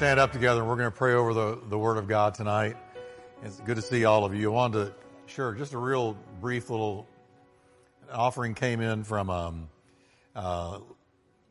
stand 0.00 0.18
up 0.18 0.32
together 0.32 0.60
and 0.60 0.68
we're 0.70 0.76
going 0.76 0.90
to 0.90 0.96
pray 0.96 1.12
over 1.12 1.34
the, 1.34 1.60
the 1.68 1.76
Word 1.76 1.98
of 1.98 2.08
God 2.08 2.32
tonight. 2.32 2.74
It's 3.44 3.60
good 3.60 3.76
to 3.76 3.82
see 3.82 4.06
all 4.06 4.24
of 4.24 4.34
you. 4.34 4.50
I 4.50 4.54
wanted 4.54 4.86
to, 4.86 4.94
sure, 5.26 5.52
just 5.52 5.74
a 5.74 5.78
real 5.78 6.16
brief 6.40 6.70
little 6.70 7.06
offering 8.10 8.54
came 8.54 8.80
in 8.80 9.04
from, 9.04 9.28
um, 9.28 9.68
uh, 10.34 10.78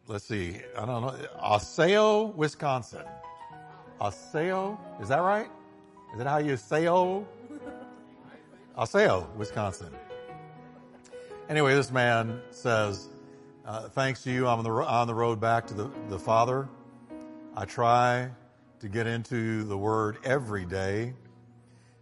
let's 0.07 0.25
see, 0.25 0.55
I 0.75 0.83
don't 0.87 1.03
know, 1.03 1.15
Osseo, 1.39 2.23
Wisconsin. 2.35 3.03
Osseo, 4.01 4.79
is 4.99 5.09
that 5.09 5.19
right? 5.21 5.51
Is 6.13 6.17
that 6.17 6.25
how 6.25 6.39
you 6.39 6.57
say? 6.57 6.87
Osseo, 6.87 7.27
Wisconsin. 9.37 9.93
Anyway, 11.49 11.75
this 11.75 11.91
man 11.91 12.41
says, 12.49 13.09
uh, 13.63 13.89
thanks 13.89 14.23
to 14.23 14.31
you, 14.31 14.47
I'm 14.47 14.57
on 14.57 14.63
the, 14.63 14.71
on 14.71 15.05
the 15.05 15.13
road 15.13 15.39
back 15.39 15.67
to 15.67 15.75
the, 15.75 15.91
the 16.09 16.17
Father. 16.17 16.67
I 17.55 17.65
try 17.65 18.31
to 18.79 18.87
get 18.87 19.07
into 19.07 19.63
the 19.65 19.77
Word 19.77 20.17
every 20.23 20.65
day 20.65 21.13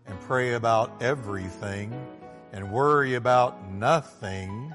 and 0.05 0.19
pray 0.21 0.53
about 0.53 1.01
everything 1.01 1.91
and 2.53 2.71
worry 2.71 3.15
about 3.15 3.71
nothing. 3.71 4.73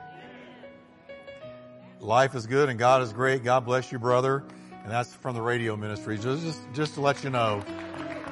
Life 2.01 2.35
is 2.35 2.47
good 2.47 2.69
and 2.69 2.79
God 2.79 3.03
is 3.03 3.13
great. 3.13 3.45
God 3.45 3.65
bless 3.65 3.93
you, 3.93 4.01
brother. 4.01 4.45
And 4.83 4.91
that's 4.91 5.15
from 5.15 5.37
the 5.37 5.43
radio 5.43 5.77
ministry. 5.77 6.19
Just, 6.19 6.59
just, 6.75 6.95
to 6.95 7.01
let 7.01 7.23
you 7.23 7.31
know 7.31 7.63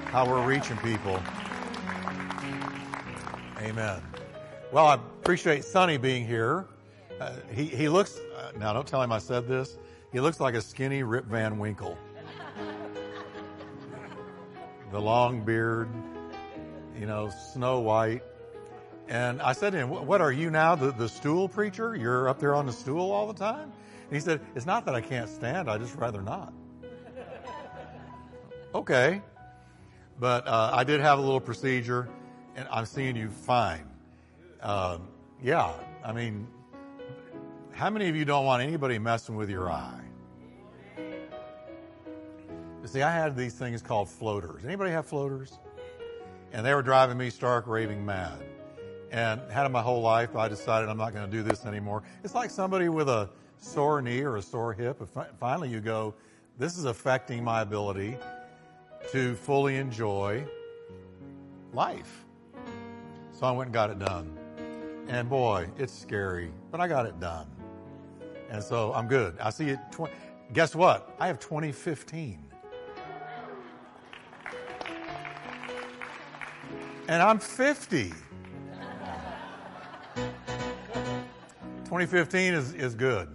how 0.07 0.29
we're 0.29 0.45
reaching 0.45 0.77
people. 0.79 1.23
Amen. 3.59 4.03
Well, 4.73 4.87
I 4.87 4.95
appreciate 4.95 5.65
Sonny 5.65 5.97
being 5.97 6.27
here. 6.27 6.67
Uh, 7.21 7.37
he, 7.53 7.67
he 7.67 7.89
looks, 7.89 8.19
uh, 8.37 8.51
now 8.59 8.73
don't 8.73 8.87
tell 8.87 9.01
him 9.01 9.13
I 9.13 9.19
said 9.19 9.47
this. 9.47 9.79
He 10.11 10.19
looks 10.19 10.41
like 10.41 10.55
a 10.55 10.61
skinny 10.61 11.05
Rip 11.05 11.27
Van 11.27 11.57
Winkle 11.57 11.97
the 14.91 15.01
long 15.01 15.43
beard, 15.43 15.89
you 16.99 17.07
know, 17.07 17.31
Snow 17.53 17.81
White. 17.81 18.23
And 19.09 19.43
I 19.43 19.53
said 19.53 19.71
to 19.71 19.79
him, 19.79 19.89
what 19.89 20.21
are 20.21 20.33
you 20.33 20.51
now, 20.51 20.75
the, 20.75 20.93
the 20.93 21.09
stool 21.09 21.49
preacher? 21.49 21.97
You're 21.97 22.29
up 22.29 22.39
there 22.39 22.55
on 22.55 22.67
the 22.67 22.73
stool 22.73 23.11
all 23.11 23.27
the 23.27 23.39
time? 23.39 23.73
And 24.11 24.13
he 24.13 24.21
said, 24.21 24.41
it's 24.55 24.67
not 24.67 24.85
that 24.87 24.95
I 24.95 25.01
can't 25.01 25.29
stand, 25.29 25.69
I 25.69 25.79
just 25.79 25.97
rather 25.97 26.23
not. 26.23 26.53
okay. 28.75 29.21
But 30.19 30.47
uh, 30.47 30.71
I 30.73 30.85
did 30.85 31.01
have 31.01 31.19
a 31.19 31.23
little 31.23 31.41
procedure, 31.41 32.09
and 32.55 32.69
I'm 32.71 32.87
seeing 32.87 33.17
you 33.17 33.31
fine. 33.31 33.89
Um, 34.63 35.09
yeah, 35.43 35.73
I 36.05 36.13
mean, 36.13 36.47
how 37.73 37.89
many 37.91 38.09
of 38.09 38.17
you 38.17 38.25
don't 38.25 38.45
want 38.45 38.63
anybody 38.63 38.99
messing 38.99 39.37
with 39.37 39.49
your 39.49 39.71
eye? 39.71 40.00
See, 42.85 43.03
I 43.03 43.13
had 43.13 43.37
these 43.37 43.55
things 43.55 43.83
called 43.83 44.09
floaters. 44.09 44.65
Anybody 44.65 44.91
have 44.91 45.07
floaters? 45.07 45.59
And 46.53 46.65
they 46.67 46.75
were 46.75 46.83
driving 46.83 47.19
me 47.19 47.31
stark 47.31 47.67
raving 47.67 48.05
mad. 48.05 48.43
And 49.13 49.41
had 49.51 49.65
them 49.65 49.73
my 49.73 49.83
whole 49.83 50.01
life. 50.01 50.35
I 50.35 50.49
decided 50.49 50.89
I'm 50.89 50.97
not 50.97 51.13
going 51.13 51.29
to 51.29 51.31
do 51.31 51.43
this 51.43 51.67
anymore. 51.67 52.03
It's 52.25 52.35
like 52.35 52.51
somebody 52.51 52.89
with 52.89 53.09
a 53.09 53.29
sore 53.59 54.01
knee 54.01 54.23
or 54.23 54.37
a 54.37 54.43
sore 54.43 54.73
hip. 54.73 55.03
Finally, 55.39 55.69
you 55.69 55.81
go, 55.81 56.15
this 56.59 56.79
is 56.79 56.85
affecting 56.85 57.45
my 57.45 57.61
ability 57.61 58.17
to 59.13 59.35
fully 59.35 59.77
enjoy 59.77 60.45
life. 61.73 62.25
So 63.33 63.47
I 63.47 63.53
went 63.53 63.69
and 63.69 63.75
got 63.75 63.91
it 63.91 63.99
done. 63.99 64.37
And 65.09 65.29
boy, 65.29 65.69
it's 65.79 65.93
scary, 65.93 66.51
but 66.71 66.81
I 66.81 66.89
got 66.89 67.07
it 67.07 67.19
done. 67.21 67.47
And 68.51 68.63
so 68.63 68.93
I'm 68.95 69.07
good. 69.07 69.37
I 69.41 69.51
see 69.51 69.71
it. 69.71 69.79
Tw- 69.93 70.11
Guess 70.53 70.75
what? 70.75 71.15
I 71.21 71.27
have 71.29 71.39
2015. 71.39 72.50
And 77.11 77.21
I'm 77.21 77.41
50. 77.41 78.13
2015 81.85 82.55
is, 82.55 82.73
is 82.75 82.95
good. 82.95 83.29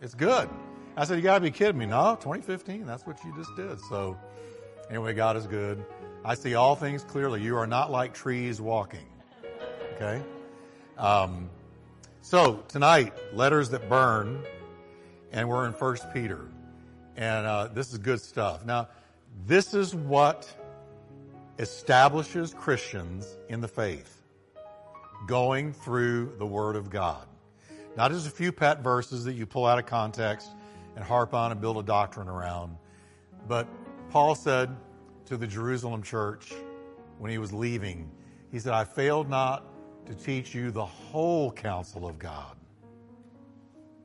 It's 0.00 0.14
good. 0.14 0.48
I 0.96 1.04
said, 1.04 1.16
You 1.16 1.22
got 1.22 1.34
to 1.34 1.42
be 1.42 1.50
kidding 1.50 1.76
me. 1.76 1.84
No, 1.84 2.14
2015, 2.14 2.86
that's 2.86 3.06
what 3.06 3.22
you 3.22 3.34
just 3.36 3.54
did. 3.56 3.78
So, 3.90 4.16
anyway, 4.88 5.12
God 5.12 5.36
is 5.36 5.46
good. 5.46 5.84
I 6.24 6.34
see 6.34 6.54
all 6.54 6.76
things 6.76 7.04
clearly. 7.04 7.42
You 7.42 7.58
are 7.58 7.66
not 7.66 7.90
like 7.90 8.14
trees 8.14 8.58
walking. 8.58 9.06
Okay? 9.96 10.22
Um, 10.96 11.50
so, 12.22 12.64
tonight, 12.68 13.12
letters 13.34 13.68
that 13.68 13.86
burn, 13.90 14.42
and 15.30 15.46
we're 15.46 15.66
in 15.66 15.74
First 15.74 16.10
Peter. 16.14 16.48
And 17.18 17.46
uh, 17.46 17.66
this 17.66 17.92
is 17.92 17.98
good 17.98 18.22
stuff. 18.22 18.64
Now, 18.64 18.88
this 19.46 19.74
is 19.74 19.94
what 19.94 20.48
establishes 21.58 22.52
Christians 22.52 23.36
in 23.48 23.60
the 23.60 23.68
faith, 23.68 24.22
going 25.26 25.72
through 25.72 26.34
the 26.38 26.46
Word 26.46 26.76
of 26.76 26.90
God. 26.90 27.26
Not 27.96 28.10
just 28.10 28.26
a 28.26 28.30
few 28.30 28.50
pet 28.50 28.82
verses 28.82 29.24
that 29.24 29.34
you 29.34 29.46
pull 29.46 29.66
out 29.66 29.78
of 29.78 29.86
context 29.86 30.48
and 30.96 31.04
harp 31.04 31.32
on 31.32 31.52
and 31.52 31.60
build 31.60 31.78
a 31.78 31.82
doctrine 31.82 32.28
around, 32.28 32.76
but 33.46 33.68
Paul 34.10 34.34
said 34.34 34.74
to 35.26 35.36
the 35.36 35.46
Jerusalem 35.46 36.02
church 36.02 36.52
when 37.18 37.30
he 37.30 37.38
was 37.38 37.52
leaving, 37.52 38.10
he 38.50 38.58
said, 38.58 38.72
I 38.72 38.84
failed 38.84 39.28
not 39.28 39.64
to 40.06 40.14
teach 40.14 40.54
you 40.54 40.70
the 40.70 40.84
whole 40.84 41.50
counsel 41.50 42.06
of 42.06 42.18
God, 42.18 42.56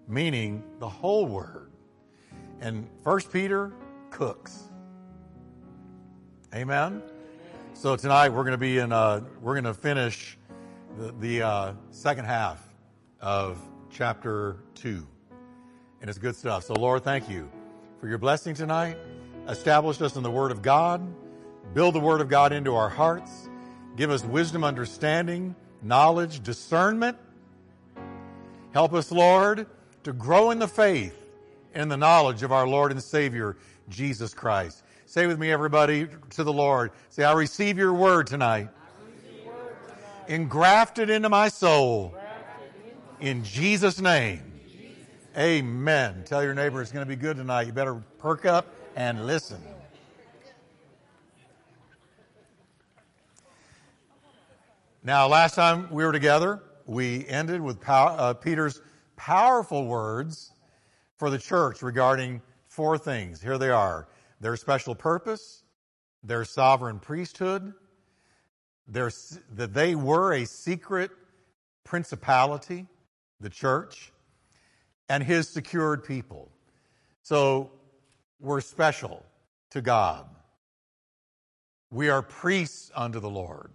meaning 0.08 0.64
the 0.80 0.90
whole 0.90 1.26
Word. 1.26 1.72
And 2.62 2.88
First 3.04 3.32
Peter 3.32 3.74
cooks. 4.12 4.70
Amen. 6.54 7.02
So 7.80 7.96
tonight 7.96 8.28
we're 8.28 8.44
going 8.44 8.52
to 8.52 8.58
be 8.58 8.80
in, 8.80 8.92
uh, 8.92 9.22
we're 9.42 9.54
going 9.54 9.64
to 9.64 9.74
finish 9.74 10.38
the, 10.98 11.14
the 11.22 11.42
uh, 11.44 11.74
second 11.92 12.26
half 12.26 12.62
of 13.22 13.58
chapter 13.90 14.58
two. 14.76 15.08
And 16.02 16.10
it's 16.10 16.20
good 16.20 16.36
stuff. 16.36 16.66
So 16.66 16.74
Lord, 16.74 17.06
thank 17.06 17.30
you 17.30 17.50
for 18.02 18.10
your 18.10 18.18
blessing 18.18 18.54
tonight. 18.54 18.98
Establish 19.48 20.02
us 20.02 20.18
in 20.18 20.24
the 20.24 20.30
Word 20.30 20.52
of 20.52 20.62
God. 20.62 21.02
Build 21.74 21.96
the 21.96 22.02
Word 22.02 22.20
of 22.20 22.28
God 22.28 22.52
into 22.52 22.76
our 22.76 22.90
hearts. 22.90 23.48
Give 23.96 24.12
us 24.12 24.26
wisdom, 24.26 24.66
understanding, 24.66 25.56
knowledge, 25.82 26.44
discernment. 26.44 27.16
Help 28.74 28.92
us, 28.92 29.10
Lord, 29.10 29.68
to 30.04 30.12
grow 30.12 30.52
in 30.52 30.60
the 30.60 30.68
faith 30.68 31.18
and 31.74 31.90
the 31.90 31.96
knowledge 31.96 32.44
of 32.44 32.52
our 32.52 32.68
Lord 32.68 32.92
and 32.92 33.02
Savior, 33.02 33.56
Jesus 33.88 34.34
Christ. 34.34 34.84
Say 35.10 35.26
with 35.26 35.40
me, 35.40 35.52
everybody, 35.52 36.08
to 36.36 36.44
the 36.44 36.54
Lord. 36.54 36.92
Say, 37.10 37.24
I 37.24 37.34
receive 37.34 37.80
your 37.80 37.96
word 37.96 38.28
tonight. 38.28 38.68
Tonight. 39.42 39.56
Engrafted 40.28 41.10
into 41.10 41.30
my 41.30 41.50
soul. 41.50 42.14
In 43.20 43.44
Jesus' 43.44 44.00
name. 44.00 44.44
Amen. 45.36 46.22
Tell 46.28 46.44
your 46.44 46.54
neighbor 46.54 46.80
it's 46.80 46.92
going 46.92 47.04
to 47.04 47.10
be 47.10 47.16
good 47.16 47.38
tonight. 47.38 47.66
You 47.66 47.74
better 47.74 47.96
perk 48.20 48.46
up 48.46 48.68
and 48.96 49.26
listen. 49.26 49.60
Now, 55.04 55.28
last 55.28 55.56
time 55.56 55.90
we 55.90 56.06
were 56.06 56.12
together, 56.12 56.62
we 56.86 57.26
ended 57.28 57.62
with 57.62 57.80
uh, 57.90 58.36
Peter's 58.36 58.80
powerful 59.16 59.88
words 59.88 60.52
for 61.18 61.32
the 61.32 61.40
church 61.40 61.82
regarding 61.82 62.44
four 62.68 63.00
things. 63.00 63.42
Here 63.42 63.58
they 63.58 63.72
are 63.72 64.08
their 64.40 64.56
special 64.56 64.96
purpose, 64.96 65.64
their 66.24 66.46
sovereign 66.46 67.00
priesthood, 67.00 67.74
their, 68.88 69.12
that 69.56 69.74
they 69.74 69.96
were 69.96 70.34
a 70.34 70.46
secret 70.46 71.12
principality, 71.84 72.88
the 73.40 73.50
church, 73.50 74.12
and 75.08 75.24
his 75.24 75.48
secured 75.48 76.04
people. 76.04 76.50
So 77.24 77.72
we're 78.40 78.62
special 78.62 79.26
to 79.72 79.82
God. 79.82 80.26
We 81.92 82.10
are 82.10 82.22
priests 82.22 82.92
unto 82.96 83.20
the 83.20 83.30
Lord. 83.30 83.72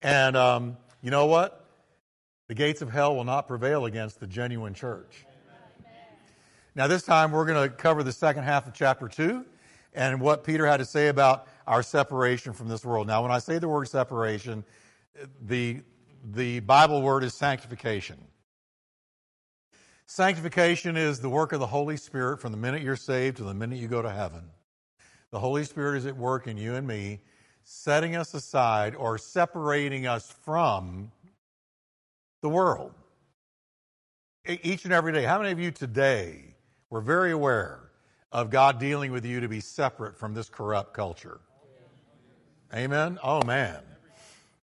And 0.00 0.36
um, 0.36 0.76
you 1.02 1.10
know 1.10 1.26
what? 1.26 1.58
The 2.48 2.54
gates 2.54 2.82
of 2.82 2.90
hell 2.90 3.14
will 3.14 3.24
not 3.24 3.46
prevail 3.46 3.84
against 3.84 4.20
the 4.20 4.26
genuine 4.26 4.74
church. 4.74 5.24
Now, 6.74 6.86
this 6.86 7.02
time 7.02 7.32
we're 7.32 7.44
going 7.44 7.68
to 7.68 7.74
cover 7.74 8.02
the 8.02 8.12
second 8.12 8.44
half 8.44 8.66
of 8.66 8.72
chapter 8.72 9.06
2 9.06 9.44
and 9.94 10.20
what 10.20 10.44
Peter 10.44 10.66
had 10.66 10.78
to 10.78 10.84
say 10.84 11.08
about 11.08 11.46
our 11.66 11.82
separation 11.82 12.52
from 12.52 12.68
this 12.68 12.84
world. 12.84 13.06
Now, 13.06 13.22
when 13.22 13.30
I 13.30 13.38
say 13.38 13.58
the 13.58 13.68
word 13.68 13.88
separation, 13.88 14.64
the, 15.40 15.80
the 16.32 16.60
Bible 16.60 17.02
word 17.02 17.24
is 17.24 17.34
sanctification. 17.34 18.18
Sanctification 20.06 20.96
is 20.96 21.20
the 21.20 21.28
work 21.28 21.52
of 21.52 21.60
the 21.60 21.66
Holy 21.66 21.96
Spirit 21.96 22.40
from 22.40 22.52
the 22.52 22.58
minute 22.58 22.82
you're 22.82 22.96
saved 22.96 23.38
to 23.38 23.44
the 23.44 23.54
minute 23.54 23.78
you 23.78 23.88
go 23.88 24.02
to 24.02 24.10
heaven. 24.10 24.44
The 25.30 25.38
Holy 25.38 25.64
Spirit 25.64 25.98
is 25.98 26.06
at 26.06 26.16
work 26.16 26.46
in 26.46 26.56
you 26.56 26.74
and 26.74 26.86
me, 26.86 27.20
setting 27.64 28.16
us 28.16 28.34
aside 28.34 28.94
or 28.94 29.16
separating 29.16 30.06
us 30.06 30.30
from 30.44 31.10
the 32.42 32.48
world. 32.48 32.92
Each 34.46 34.84
and 34.84 34.92
every 34.92 35.12
day. 35.12 35.22
How 35.22 35.38
many 35.38 35.52
of 35.52 35.60
you 35.60 35.70
today 35.70 36.56
were 36.90 37.00
very 37.00 37.30
aware 37.30 37.91
of 38.32 38.50
God 38.50 38.78
dealing 38.78 39.12
with 39.12 39.24
you 39.24 39.40
to 39.40 39.48
be 39.48 39.60
separate 39.60 40.16
from 40.16 40.34
this 40.34 40.48
corrupt 40.48 40.94
culture. 40.94 41.40
Amen? 42.74 43.18
Oh, 43.22 43.42
man. 43.44 43.80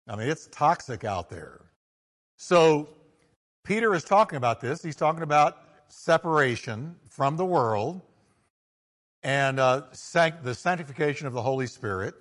I 0.09 0.15
mean, 0.15 0.29
it's 0.29 0.47
toxic 0.53 1.03
out 1.05 1.29
there. 1.29 1.61
So, 2.37 2.89
Peter 3.65 3.93
is 3.95 4.05
talking 4.05 4.37
about 4.37 4.61
this. 4.61 4.83
He's 4.83 4.95
talking 4.95 5.23
about 5.23 5.59
separation 5.89 6.95
from 7.11 7.37
the 7.37 7.45
world 7.45 8.01
and 9.25 9.59
uh, 9.59 9.83
sanct- 9.91 10.45
the 10.45 10.55
sanctification 10.55 11.27
of 11.27 11.33
the 11.33 11.43
Holy 11.43 11.67
Spirit. 11.67 12.15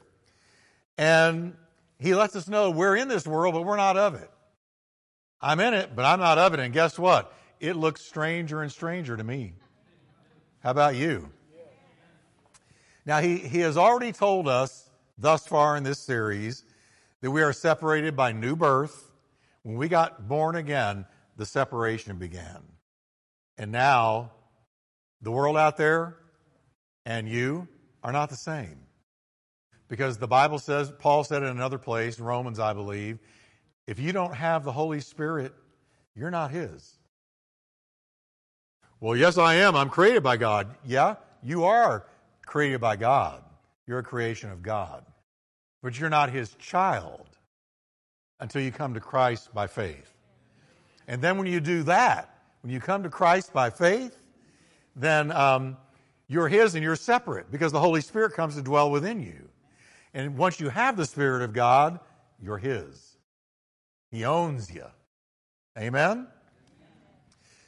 And 0.97 1.56
he 2.00 2.15
lets 2.15 2.36
us 2.36 2.47
know 2.47 2.71
we're 2.71 2.95
in 2.95 3.07
this 3.07 3.27
world, 3.27 3.53
but 3.53 3.63
we're 3.63 3.77
not 3.77 3.95
of 3.97 4.15
it. 4.15 4.31
I'm 5.39 5.59
in 5.59 5.75
it, 5.75 5.95
but 5.95 6.06
I'm 6.06 6.19
not 6.19 6.39
of 6.39 6.56
it. 6.56 6.59
And 6.59 6.74
guess 6.74 6.97
what? 6.97 7.31
It 7.59 7.75
looks 7.75 8.01
stranger 8.01 8.63
and 8.63 8.71
stranger 8.71 9.15
to 9.15 9.24
me. 9.24 9.53
How 10.63 10.71
about 10.71 10.95
you? 10.95 11.30
Now, 13.06 13.22
he, 13.22 13.38
he 13.38 13.60
has 13.60 13.78
already 13.78 14.12
told 14.12 14.48
us 14.48 14.90
thus 15.18 15.46
far 15.46 15.78
in 15.78 15.84
this 15.84 16.00
series 16.00 16.63
that 17.22 17.31
we 17.31 17.42
are 17.42 17.54
separated 17.54 18.16
by 18.16 18.31
new 18.31 18.56
birth. 18.56 19.12
When 19.63 19.78
we 19.78 19.88
got 19.88 20.28
born 20.28 20.56
again, 20.56 21.06
the 21.38 21.46
separation 21.46 22.18
began. 22.18 22.63
And 23.57 23.72
now, 23.72 24.31
the 25.22 25.31
world 25.31 25.57
out 25.57 25.78
there 25.78 26.18
and 27.06 27.30
you 27.30 27.68
are 28.04 28.12
not 28.12 28.30
the 28.30 28.36
same. 28.36 28.80
Because 29.88 30.18
the 30.18 30.28
Bible 30.28 30.57
says, 30.57 30.92
Paul 30.98 31.24
said 31.24 31.44
in 31.44 31.50
another 31.50 31.78
place, 31.78 32.19
Romans, 32.19 32.60
I 32.60 32.74
believe, 32.74 33.19
if 33.86 34.00
you 34.00 34.12
don't 34.12 34.34
have 34.34 34.63
the 34.63 34.72
Holy 34.72 35.00
Spirit, 35.00 35.54
you're 36.16 36.31
not 36.31 36.50
His. 36.50 36.98
Well, 39.00 39.16
yes, 39.16 39.38
I 39.38 39.56
am. 39.56 39.75
I'm 39.75 39.90
created 39.90 40.24
by 40.24 40.38
God. 40.38 40.75
Yeah, 40.84 41.16
you 41.44 41.66
are 41.66 42.06
created 42.45 42.81
by 42.81 42.95
God. 42.95 43.44
You're 43.88 44.00
a 44.00 44.03
creation 44.03 44.50
of 44.51 44.63
God. 44.63 45.06
But 45.83 46.00
you're 46.00 46.09
not 46.09 46.30
His 46.31 46.53
child 46.56 47.27
until 48.39 48.62
you 48.62 48.71
come 48.71 48.94
to 48.95 49.00
Christ 49.00 49.53
by 49.53 49.68
faith. 49.68 50.12
And 51.07 51.21
then 51.21 51.38
when 51.38 51.47
you 51.47 51.59
do 51.59 51.83
that, 51.83 52.36
when 52.62 52.74
you 52.74 52.80
come 52.80 53.03
to 53.03 53.09
Christ 53.09 53.53
by 53.53 53.69
faith, 53.69 54.18
then 54.95 55.31
um, 55.31 55.77
you're 56.27 56.47
His 56.47 56.75
and 56.75 56.83
you're 56.83 56.95
separate 56.95 57.51
because 57.51 57.71
the 57.71 57.80
Holy 57.80 58.01
Spirit 58.01 58.33
comes 58.33 58.56
to 58.56 58.62
dwell 58.62 58.89
within 58.89 59.21
you. 59.21 59.50
And 60.13 60.38
once 60.38 60.59
you 60.59 60.69
have 60.69 60.97
the 60.97 61.06
Spirit 61.06 61.44
of 61.44 61.53
God, 61.53 62.00
you're 62.42 62.57
His. 62.57 63.18
He 64.09 64.24
owns 64.25 64.74
you. 64.74 64.86
Amen? 65.77 66.27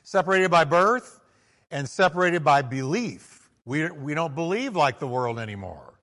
Separated 0.04 0.50
by 0.50 0.64
birth 0.64 1.20
and 1.70 1.88
separated 1.88 2.44
by 2.44 2.62
belief. 2.62 3.37
We, 3.68 3.90
we 3.90 4.14
don't 4.14 4.34
believe 4.34 4.78
like 4.78 4.98
the 4.98 5.08
world 5.08 5.40
anymore. 5.40 6.00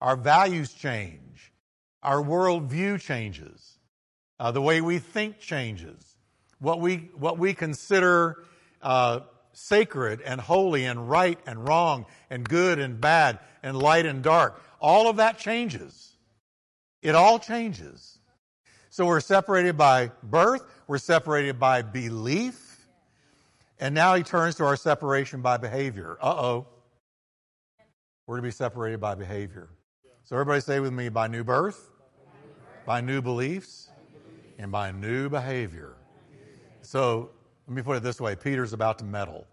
Our 0.00 0.14
values 0.14 0.72
change. 0.72 1.52
Our 2.04 2.22
worldview 2.22 3.00
changes. 3.00 3.78
Uh, 4.38 4.52
the 4.52 4.62
way 4.62 4.80
we 4.80 5.00
think 5.00 5.40
changes. 5.40 6.14
What 6.60 6.80
we, 6.80 7.10
what 7.16 7.36
we 7.36 7.52
consider 7.52 8.44
uh, 8.80 9.20
sacred 9.52 10.20
and 10.20 10.40
holy 10.40 10.84
and 10.84 11.10
right 11.10 11.36
and 11.46 11.66
wrong 11.66 12.06
and 12.30 12.48
good 12.48 12.78
and 12.78 13.00
bad 13.00 13.40
and 13.60 13.76
light 13.76 14.06
and 14.06 14.22
dark, 14.22 14.62
all 14.80 15.10
of 15.10 15.16
that 15.16 15.36
changes. 15.36 16.12
It 17.02 17.16
all 17.16 17.40
changes. 17.40 18.20
So 18.90 19.04
we're 19.04 19.18
separated 19.18 19.76
by 19.76 20.12
birth, 20.22 20.62
we're 20.86 20.98
separated 20.98 21.58
by 21.58 21.82
belief, 21.82 22.86
and 23.80 23.96
now 23.96 24.14
he 24.14 24.22
turns 24.22 24.54
to 24.56 24.64
our 24.64 24.76
separation 24.76 25.42
by 25.42 25.56
behavior. 25.56 26.16
Uh 26.22 26.34
oh. 26.36 26.66
We're 28.30 28.36
to 28.36 28.42
be 28.42 28.52
separated 28.52 29.00
by 29.00 29.16
behavior. 29.16 29.70
So 30.22 30.36
everybody 30.36 30.60
say 30.60 30.78
with 30.78 30.92
me 30.92 31.08
by 31.08 31.26
new 31.26 31.42
birth, 31.42 31.90
by 32.86 33.00
new 33.00 33.20
beliefs, 33.20 33.90
and 34.56 34.70
by 34.70 34.92
new 34.92 35.28
behavior. 35.28 35.96
So 36.80 37.30
let 37.66 37.74
me 37.74 37.82
put 37.82 37.96
it 37.96 38.04
this 38.04 38.20
way 38.20 38.36
Peter's 38.36 38.72
about 38.72 39.00
to 39.00 39.04
meddle. 39.04 39.48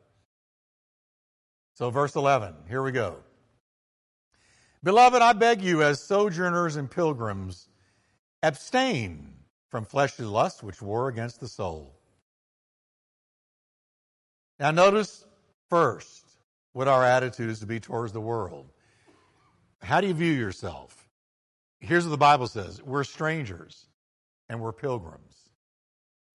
So, 1.73 1.89
verse 1.89 2.15
11, 2.15 2.53
here 2.69 2.83
we 2.83 2.91
go. 2.91 3.15
Beloved, 4.83 5.23
I 5.23 5.33
beg 5.33 5.63
you, 5.63 5.81
as 5.81 5.99
sojourners 5.99 6.75
and 6.75 6.87
pilgrims, 6.91 7.69
abstain 8.43 9.33
from 9.69 9.85
fleshly 9.85 10.25
lusts 10.25 10.61
which 10.61 10.83
war 10.83 11.07
against 11.07 11.39
the 11.39 11.47
soul. 11.47 11.99
Now, 14.59 14.69
notice 14.69 15.25
first 15.67 16.26
what 16.77 16.87
our 16.87 17.03
attitude 17.03 17.49
is 17.49 17.59
to 17.59 17.65
be 17.65 17.79
towards 17.79 18.13
the 18.13 18.21
world. 18.21 18.69
How 19.81 19.99
do 19.99 20.05
you 20.05 20.13
view 20.13 20.31
yourself? 20.31 21.09
Here's 21.79 22.05
what 22.05 22.11
the 22.11 22.17
Bible 22.17 22.45
says 22.45 22.83
we're 22.83 23.03
strangers 23.03 23.87
and 24.47 24.61
we're 24.61 24.73
pilgrims. 24.73 25.49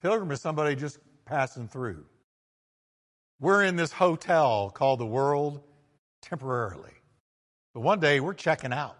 Pilgrim 0.03 0.33
is 0.33 0.41
somebody 0.41 0.75
just 0.75 0.99
passing 1.27 1.69
through. 1.69 2.05
We're 3.39 3.62
in 3.62 3.77
this 3.77 3.93
hotel 3.93 4.71
called 4.71 4.99
the 4.99 5.06
world 5.06 5.62
temporarily. 6.23 6.91
But 7.73 7.83
one 7.83 8.00
day 8.00 8.19
we're 8.19 8.35
checking 8.35 8.73
out. 8.73 8.99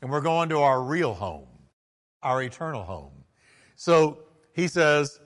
And 0.00 0.10
we're 0.10 0.22
going 0.22 0.48
to 0.48 0.60
our 0.60 0.82
real 0.82 1.12
home, 1.12 1.48
our 2.22 2.42
eternal 2.42 2.84
home. 2.84 3.12
So 3.76 4.20
he 4.54 4.66
says, 4.66 5.20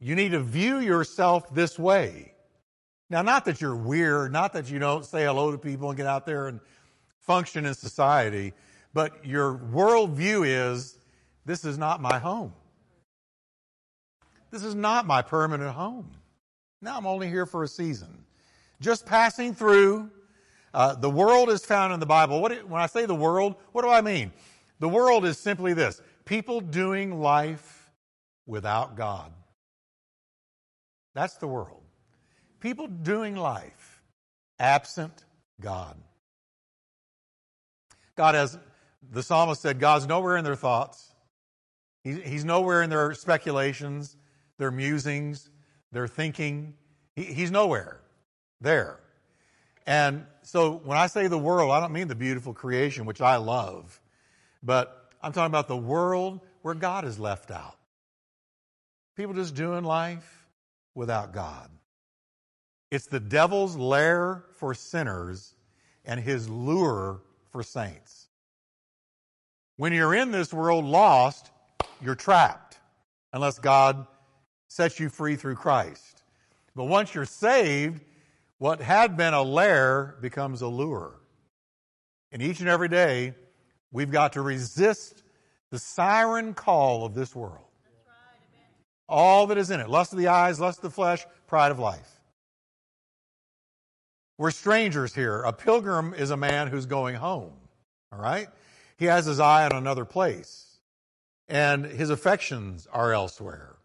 you 0.00 0.16
need 0.16 0.32
to 0.32 0.40
view 0.40 0.80
yourself 0.80 1.54
this 1.54 1.78
way. 1.78 2.32
Now, 3.08 3.22
not 3.22 3.44
that 3.44 3.60
you're 3.60 3.76
weird, 3.76 4.32
not 4.32 4.52
that 4.54 4.70
you 4.70 4.78
don't 4.78 5.04
say 5.04 5.24
hello 5.24 5.52
to 5.52 5.58
people 5.58 5.88
and 5.90 5.96
get 5.96 6.06
out 6.06 6.26
there 6.26 6.48
and 6.48 6.60
function 7.20 7.66
in 7.66 7.74
society, 7.74 8.52
but 8.92 9.24
your 9.24 9.58
worldview 9.58 10.46
is 10.46 10.98
this 11.44 11.64
is 11.64 11.78
not 11.78 12.00
my 12.00 12.18
home. 12.18 12.52
This 14.50 14.64
is 14.64 14.74
not 14.74 15.06
my 15.06 15.22
permanent 15.22 15.70
home. 15.70 16.10
Now 16.82 16.96
I'm 16.96 17.06
only 17.06 17.28
here 17.28 17.46
for 17.46 17.62
a 17.62 17.68
season. 17.68 18.24
Just 18.80 19.06
passing 19.06 19.54
through. 19.54 20.10
Uh, 20.74 20.94
the 20.94 21.10
world 21.10 21.48
is 21.48 21.64
found 21.64 21.92
in 21.92 22.00
the 22.00 22.06
Bible. 22.06 22.40
What, 22.42 22.68
when 22.68 22.82
I 22.82 22.86
say 22.86 23.06
the 23.06 23.14
world, 23.14 23.54
what 23.72 23.82
do 23.82 23.88
I 23.88 24.00
mean? 24.02 24.32
The 24.78 24.88
world 24.88 25.24
is 25.24 25.38
simply 25.38 25.72
this 25.72 26.02
people 26.24 26.60
doing 26.60 27.20
life 27.20 27.90
without 28.46 28.96
God. 28.96 29.32
That's 31.14 31.36
the 31.36 31.48
world. 31.48 31.85
People 32.60 32.86
doing 32.86 33.36
life 33.36 34.02
absent 34.58 35.24
God. 35.60 35.96
God 38.16 38.34
has, 38.34 38.58
the 39.10 39.22
psalmist 39.22 39.60
said, 39.60 39.78
God's 39.78 40.06
nowhere 40.06 40.36
in 40.36 40.44
their 40.44 40.56
thoughts. 40.56 41.12
he's 42.02 42.44
nowhere 42.44 42.82
in 42.82 42.90
their 42.90 43.12
speculations, 43.14 44.16
their 44.58 44.70
musings, 44.70 45.50
their 45.92 46.08
thinking. 46.08 46.74
he's 47.14 47.50
nowhere 47.50 48.00
there. 48.60 49.00
And 49.86 50.26
so 50.42 50.80
when 50.84 50.98
I 50.98 51.06
say 51.06 51.28
the 51.28 51.38
world, 51.38 51.70
I 51.70 51.80
don't 51.80 51.92
mean 51.92 52.08
the 52.08 52.14
beautiful 52.14 52.52
creation, 52.52 53.06
which 53.06 53.20
I 53.20 53.36
love, 53.36 54.00
but 54.62 55.10
I'm 55.22 55.32
talking 55.32 55.46
about 55.46 55.68
the 55.68 55.76
world 55.76 56.40
where 56.62 56.74
God 56.74 57.04
is 57.04 57.18
left 57.18 57.50
out. 57.50 57.76
People 59.16 59.34
just 59.34 59.54
doing 59.54 59.84
life 59.84 60.46
without 60.94 61.32
God. 61.32 61.70
It's 62.90 63.06
the 63.06 63.20
devil's 63.20 63.76
lair 63.76 64.44
for 64.56 64.74
sinners 64.74 65.54
and 66.04 66.20
his 66.20 66.48
lure 66.48 67.22
for 67.50 67.62
saints. 67.62 68.28
When 69.76 69.92
you're 69.92 70.14
in 70.14 70.30
this 70.30 70.52
world 70.52 70.84
lost, 70.84 71.50
you're 72.00 72.14
trapped 72.14 72.78
unless 73.32 73.58
God 73.58 74.06
sets 74.68 75.00
you 75.00 75.08
free 75.08 75.36
through 75.36 75.56
Christ. 75.56 76.22
But 76.74 76.84
once 76.84 77.14
you're 77.14 77.24
saved, 77.24 78.00
what 78.58 78.80
had 78.80 79.16
been 79.16 79.34
a 79.34 79.42
lair 79.42 80.16
becomes 80.20 80.62
a 80.62 80.68
lure. 80.68 81.20
And 82.32 82.40
each 82.40 82.60
and 82.60 82.68
every 82.68 82.88
day, 82.88 83.34
we've 83.92 84.10
got 84.10 84.34
to 84.34 84.42
resist 84.42 85.22
the 85.70 85.78
siren 85.78 86.54
call 86.54 87.04
of 87.04 87.14
this 87.14 87.34
world 87.34 87.66
all 89.08 89.46
that 89.48 89.58
is 89.58 89.70
in 89.70 89.80
it 89.80 89.88
lust 89.88 90.12
of 90.12 90.18
the 90.18 90.28
eyes, 90.28 90.60
lust 90.60 90.78
of 90.78 90.82
the 90.82 90.90
flesh, 90.90 91.24
pride 91.46 91.70
of 91.70 91.78
life. 91.78 92.15
We're 94.38 94.50
strangers 94.50 95.14
here. 95.14 95.42
A 95.42 95.52
pilgrim 95.52 96.12
is 96.12 96.30
a 96.30 96.36
man 96.36 96.68
who's 96.68 96.86
going 96.86 97.14
home, 97.14 97.54
all 98.12 98.20
right? 98.20 98.48
He 98.98 99.06
has 99.06 99.24
his 99.24 99.40
eye 99.40 99.64
on 99.64 99.72
another 99.72 100.04
place, 100.04 100.78
and 101.48 101.84
his 101.84 102.10
affections 102.10 102.86
are 102.92 103.12
elsewhere. 103.12 103.76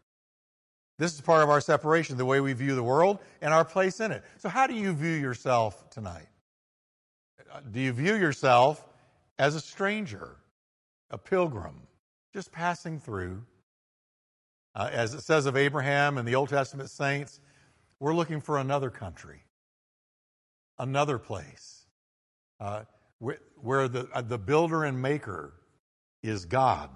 This 0.98 1.14
is 1.14 1.22
part 1.22 1.42
of 1.42 1.50
our 1.50 1.62
separation, 1.62 2.18
the 2.18 2.26
way 2.26 2.42
we 2.42 2.54
view 2.54 2.76
the 2.76 2.84
world 2.84 3.20
and 3.42 3.54
our 3.54 3.66
place 3.66 4.00
in 4.00 4.12
it. 4.12 4.24
So, 4.38 4.50
how 4.50 4.68
do 4.68 4.74
you 4.74 4.94
view 4.94 5.14
yourself 5.14 5.90
tonight? 5.90 6.28
Do 7.72 7.80
you 7.80 7.92
view 7.92 8.16
yourself 8.16 8.86
as 9.40 9.56
a 9.56 9.60
stranger, 9.60 10.38
a 11.10 11.18
pilgrim, 11.18 11.82
just 12.34 12.52
passing 12.52 13.00
through? 13.00 13.44
Uh, 14.76 14.90
as 14.92 15.14
it 15.14 15.22
says 15.22 15.48
of 15.48 15.58
Abraham 15.58 16.18
and 16.18 16.28
the 16.28 16.36
Old 16.36 16.50
Testament 16.50 16.90
saints, 16.90 17.40
we're 18.00 18.14
looking 18.14 18.40
for 18.40 18.58
another 18.58 18.90
country. 18.90 19.44
Another 20.82 21.20
place 21.20 21.86
uh, 22.60 22.82
where, 23.20 23.38
where 23.56 23.88
the, 23.88 24.10
uh, 24.14 24.22
the 24.22 24.38
builder 24.38 24.84
and 24.84 25.00
maker 25.00 25.54
is 26.24 26.46
God. 26.46 26.90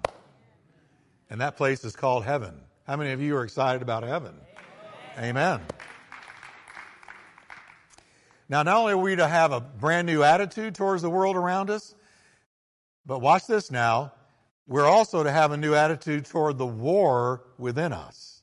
And 1.30 1.40
that 1.40 1.56
place 1.56 1.84
is 1.84 1.94
called 1.94 2.24
heaven. 2.24 2.60
How 2.86 2.96
many 2.96 3.12
of 3.12 3.22
you 3.22 3.36
are 3.36 3.44
excited 3.44 3.82
about 3.82 4.02
heaven? 4.02 4.34
Amen. 5.16 5.30
Amen. 5.30 5.60
Now, 8.48 8.62
not 8.64 8.76
only 8.76 8.92
are 8.92 8.98
we 8.98 9.16
to 9.16 9.26
have 9.26 9.52
a 9.52 9.60
brand 9.60 10.06
new 10.06 10.22
attitude 10.22 10.74
towards 10.74 11.02
the 11.02 11.10
world 11.10 11.36
around 11.36 11.70
us, 11.70 11.94
but 13.04 13.20
watch 13.20 13.46
this 13.46 13.70
now. 13.70 14.12
We're 14.68 14.86
also 14.86 15.22
to 15.22 15.30
have 15.30 15.52
a 15.52 15.56
new 15.56 15.74
attitude 15.74 16.24
toward 16.26 16.58
the 16.58 16.66
war 16.66 17.44
within 17.56 17.92
us. 17.92 18.42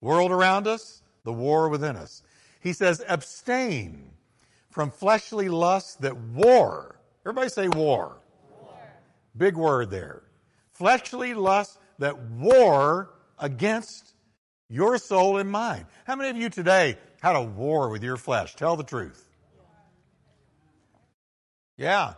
World 0.00 0.30
around 0.30 0.66
us, 0.66 1.02
the 1.22 1.32
war 1.32 1.68
within 1.68 1.96
us. 1.96 2.22
He 2.60 2.72
says, 2.72 3.02
abstain 3.06 4.10
from 4.74 4.90
fleshly 4.90 5.48
lusts 5.48 5.94
that 5.94 6.16
war. 6.16 6.96
Everybody 7.24 7.48
say 7.48 7.68
war. 7.68 8.18
war. 8.60 8.76
Big 9.36 9.56
word 9.56 9.88
there. 9.88 10.24
Fleshly 10.72 11.32
lusts 11.32 11.78
that 12.00 12.20
war 12.32 13.10
against 13.38 14.14
your 14.68 14.98
soul 14.98 15.38
and 15.38 15.48
mind. 15.48 15.86
How 16.08 16.16
many 16.16 16.28
of 16.28 16.36
you 16.36 16.50
today 16.50 16.98
had 17.22 17.36
a 17.36 17.42
war 17.42 17.88
with 17.88 18.02
your 18.02 18.16
flesh? 18.16 18.56
Tell 18.56 18.74
the 18.74 18.82
truth. 18.82 19.28
Yeah. 21.76 22.14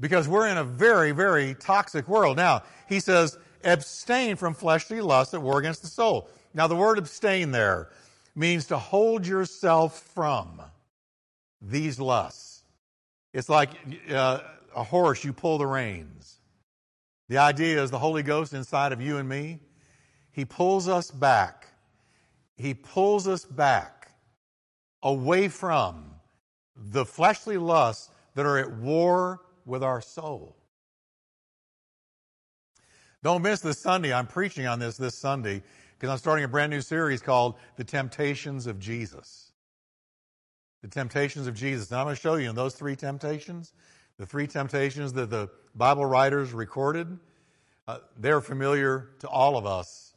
Because 0.00 0.28
we're 0.28 0.48
in 0.48 0.58
a 0.58 0.64
very, 0.64 1.12
very 1.12 1.54
toxic 1.54 2.06
world. 2.06 2.36
Now, 2.36 2.64
he 2.90 3.00
says, 3.00 3.38
abstain 3.64 4.36
from 4.36 4.52
fleshly 4.52 5.00
lusts 5.00 5.32
that 5.32 5.40
war 5.40 5.58
against 5.58 5.80
the 5.80 5.88
soul. 5.88 6.28
Now, 6.52 6.66
the 6.66 6.76
word 6.76 6.98
abstain 6.98 7.52
there 7.52 7.88
means 8.34 8.66
to 8.66 8.78
hold 8.78 9.26
yourself 9.26 10.00
from 10.14 10.60
these 11.60 11.98
lusts. 11.98 12.62
It's 13.32 13.48
like 13.48 13.70
uh, 14.10 14.40
a 14.74 14.82
horse, 14.82 15.24
you 15.24 15.32
pull 15.32 15.58
the 15.58 15.66
reins. 15.66 16.40
The 17.28 17.38
idea 17.38 17.82
is 17.82 17.90
the 17.90 17.98
Holy 17.98 18.22
Ghost 18.22 18.54
inside 18.54 18.92
of 18.92 19.00
you 19.00 19.18
and 19.18 19.28
me, 19.28 19.60
He 20.32 20.44
pulls 20.44 20.88
us 20.88 21.10
back. 21.10 21.68
He 22.56 22.74
pulls 22.74 23.26
us 23.28 23.44
back 23.44 24.10
away 25.02 25.48
from 25.48 26.10
the 26.76 27.04
fleshly 27.04 27.56
lusts 27.56 28.10
that 28.34 28.46
are 28.46 28.58
at 28.58 28.72
war 28.72 29.40
with 29.64 29.82
our 29.82 30.00
soul. 30.00 30.56
Don't 33.22 33.42
miss 33.42 33.60
this 33.60 33.78
Sunday. 33.78 34.12
I'm 34.12 34.26
preaching 34.26 34.66
on 34.66 34.78
this 34.78 34.96
this 34.96 35.14
Sunday 35.14 35.62
because 36.00 36.12
I'm 36.12 36.18
starting 36.18 36.46
a 36.46 36.48
brand 36.48 36.70
new 36.70 36.80
series 36.80 37.20
called 37.20 37.56
The 37.76 37.84
Temptations 37.84 38.66
of 38.66 38.78
Jesus. 38.78 39.52
The 40.80 40.88
Temptations 40.88 41.46
of 41.46 41.54
Jesus. 41.54 41.90
Now 41.90 41.98
I'm 41.98 42.06
going 42.06 42.16
to 42.16 42.20
show 42.20 42.36
you 42.36 42.48
in 42.48 42.56
those 42.56 42.74
three 42.74 42.96
temptations, 42.96 43.74
the 44.16 44.24
three 44.24 44.46
temptations 44.46 45.12
that 45.12 45.28
the 45.28 45.50
Bible 45.74 46.06
writers 46.06 46.54
recorded, 46.54 47.18
uh, 47.86 47.98
they're 48.18 48.40
familiar 48.40 49.10
to 49.18 49.28
all 49.28 49.58
of 49.58 49.66
us 49.66 50.14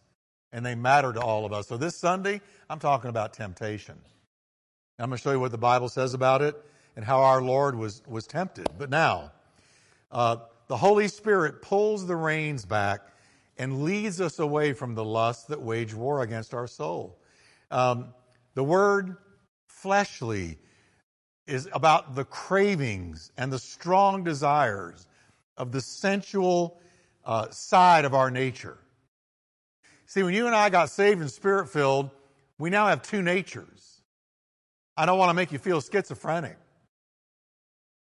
and 0.53 0.65
they 0.65 0.73
matter 0.73 1.11
to 1.11 1.19
all 1.19 1.43
of 1.43 1.51
us. 1.51 1.67
So 1.67 1.75
this 1.75 1.97
Sunday, 1.97 2.39
I'm 2.69 2.79
talking 2.79 3.09
about 3.09 3.33
temptation. 3.33 3.99
I'm 4.99 5.09
going 5.09 5.17
to 5.17 5.21
show 5.21 5.31
you 5.31 5.39
what 5.41 5.51
the 5.51 5.57
Bible 5.57 5.89
says 5.89 6.13
about 6.13 6.41
it 6.41 6.55
and 6.95 7.03
how 7.03 7.23
our 7.23 7.41
Lord 7.41 7.75
was, 7.75 8.01
was 8.07 8.25
tempted. 8.25 8.69
But 8.77 8.89
now, 8.89 9.33
uh, 10.13 10.37
the 10.67 10.77
Holy 10.77 11.09
Spirit 11.09 11.61
pulls 11.61 12.07
the 12.07 12.15
reins 12.15 12.63
back 12.63 13.01
and 13.57 13.83
leads 13.83 14.19
us 14.19 14.39
away 14.39 14.73
from 14.73 14.95
the 14.95 15.03
lusts 15.03 15.45
that 15.45 15.61
wage 15.61 15.93
war 15.93 16.21
against 16.21 16.53
our 16.53 16.67
soul. 16.67 17.19
Um, 17.71 18.13
the 18.55 18.63
word 18.63 19.17
fleshly 19.67 20.57
is 21.47 21.67
about 21.73 22.15
the 22.15 22.25
cravings 22.25 23.31
and 23.37 23.51
the 23.51 23.59
strong 23.59 24.23
desires 24.23 25.07
of 25.57 25.71
the 25.71 25.81
sensual 25.81 26.79
uh, 27.25 27.49
side 27.49 28.05
of 28.05 28.13
our 28.13 28.31
nature. 28.31 28.77
See, 30.05 30.23
when 30.23 30.33
you 30.33 30.47
and 30.47 30.55
I 30.55 30.69
got 30.69 30.89
saved 30.89 31.21
and 31.21 31.29
spirit 31.29 31.67
filled, 31.67 32.11
we 32.57 32.69
now 32.69 32.87
have 32.87 33.01
two 33.01 33.21
natures. 33.21 34.01
I 34.95 35.05
don't 35.05 35.17
want 35.17 35.29
to 35.29 35.33
make 35.33 35.51
you 35.51 35.57
feel 35.57 35.81
schizophrenic, 35.81 36.57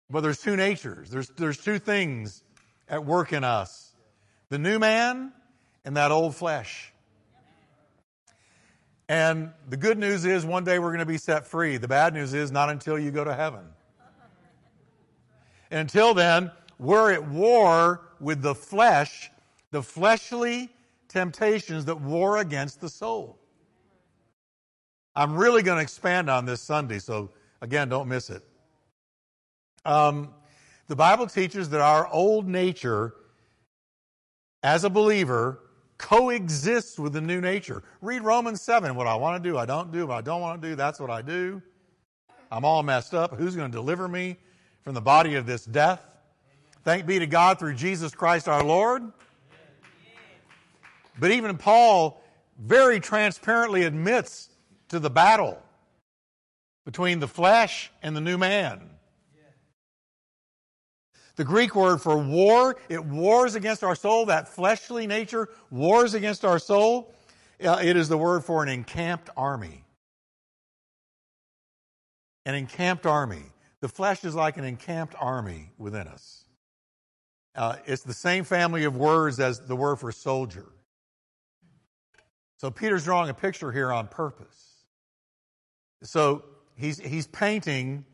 but 0.10 0.22
there's 0.22 0.40
two 0.40 0.56
natures. 0.56 1.10
There's, 1.10 1.30
there's 1.30 1.58
two 1.58 1.80
things 1.80 2.44
at 2.88 3.04
work 3.04 3.34
in 3.34 3.44
us 3.44 3.95
the 4.50 4.58
new 4.58 4.80
man 4.80 5.32
and 5.84 5.98
that 5.98 6.12
old 6.12 6.36
flesh. 6.36 6.92
And 9.08 9.52
the 9.70 9.78
good 9.78 10.00
news 10.00 10.26
is 10.26 10.46
one 10.46 10.64
day 10.64 10.80
we're 10.80 10.90
going 10.90 11.00
to 11.00 11.06
be 11.06 11.18
set 11.18 11.46
free. 11.46 11.78
The 11.78 11.88
bad 11.88 12.14
news 12.14 12.34
is 12.34 12.52
not 12.52 12.70
until 12.70 12.98
you 12.98 13.12
go 13.12 13.24
to 13.24 13.36
heaven. 13.36 13.66
And 15.70 15.80
until 15.82 16.14
then, 16.14 16.52
we're 16.80 17.12
at 17.12 17.28
war 17.28 18.02
with 18.20 18.42
the 18.42 18.56
flesh, 18.56 19.30
the 19.72 19.84
fleshly 19.84 20.70
temptations 21.08 21.86
that 21.86 22.02
war 22.02 22.38
against 22.38 22.82
the 22.82 22.90
soul. 22.90 23.40
I'm 25.16 25.36
really 25.36 25.64
going 25.64 25.78
to 25.78 25.84
expand 25.84 26.30
on 26.30 26.46
this 26.46 26.62
Sunday, 26.62 27.00
so 27.00 27.30
again, 27.62 27.90
don't 27.90 28.08
miss 28.08 28.30
it. 28.30 28.44
Um, 29.86 30.34
the 30.88 30.96
Bible 30.96 31.28
teaches 31.28 31.70
that 31.70 31.82
our 31.82 32.08
old 32.08 32.48
nature 32.48 33.14
as 34.66 34.84
a 34.84 34.90
believer 34.90 35.60
coexists 36.00 36.98
with 36.98 37.14
the 37.14 37.22
new 37.22 37.40
nature. 37.40 37.84
Read 38.02 38.24
Romans 38.24 38.64
7. 38.64 38.96
What 38.96 39.06
I 39.06 39.14
want 39.14 39.42
to 39.42 39.50
do, 39.50 39.60
I 39.60 39.68
don't 39.68 39.92
do. 39.92 40.08
What 40.08 40.18
I 40.18 40.22
don't 40.22 40.42
want 40.42 40.60
to 40.60 40.70
do, 40.70 40.76
that's 40.76 41.00
what 41.00 41.12
I 41.12 41.22
do. 41.22 41.62
I'm 42.52 42.66
all 42.66 42.82
messed 42.82 43.14
up. 43.14 43.36
Who's 43.36 43.56
going 43.56 43.72
to 43.72 43.78
deliver 43.78 44.08
me 44.08 44.38
from 44.82 44.96
the 44.96 45.02
body 45.02 45.36
of 45.36 45.46
this 45.46 45.66
death? 45.66 46.04
Thank 46.84 47.06
be 47.06 47.20
to 47.20 47.28
God 47.28 47.60
through 47.60 47.76
Jesus 47.76 48.16
Christ 48.16 48.48
our 48.48 48.64
Lord. 48.64 49.04
But 51.20 51.30
even 51.30 51.58
Paul 51.58 52.24
very 52.58 53.00
transparently 53.00 53.84
admits 53.84 54.50
to 54.90 55.00
the 55.00 55.12
battle 55.12 55.62
between 56.86 57.20
the 57.20 57.28
flesh 57.28 57.92
and 58.02 58.16
the 58.16 58.22
new 58.22 58.40
man. 58.40 58.90
The 61.36 61.44
Greek 61.44 61.76
word 61.76 62.02
for 62.02 62.18
war, 62.18 62.78
it 62.88 63.04
wars 63.04 63.56
against 63.56 63.84
our 63.84 63.96
soul, 63.96 64.28
that 64.28 64.48
fleshly 64.48 65.06
nature 65.06 65.50
wars 65.70 66.14
against 66.14 66.46
our 66.46 66.60
soul. 66.60 67.14
Uh, 67.64 67.80
it 67.84 67.98
is 67.98 68.08
the 68.08 68.18
word 68.18 68.44
for 68.44 68.64
an 68.64 68.70
encamped 68.70 69.30
army. 69.36 69.84
An 72.46 72.56
encamped 72.56 73.06
army. 73.06 73.44
The 73.82 73.90
flesh 73.90 74.24
is 74.24 74.34
like 74.34 74.58
an 74.58 74.64
encamped 74.64 75.16
army 75.20 75.72
within 75.78 76.08
us. 76.08 76.46
Uh, 77.54 77.78
it's 77.86 78.04
the 78.04 78.14
same 78.14 78.44
family 78.44 78.84
of 78.84 78.96
words 78.96 79.40
as 79.40 79.60
the 79.60 79.76
word 79.76 79.98
for 79.98 80.12
soldier. 80.12 80.66
So 82.58 82.72
Peter's 82.72 83.04
drawing 83.04 83.30
a 83.30 83.34
picture 83.34 83.72
here 83.72 83.92
on 83.92 84.08
purpose. 84.08 84.86
So 86.04 86.44
he's, 86.78 87.00
he's 87.00 87.28
painting 87.28 88.06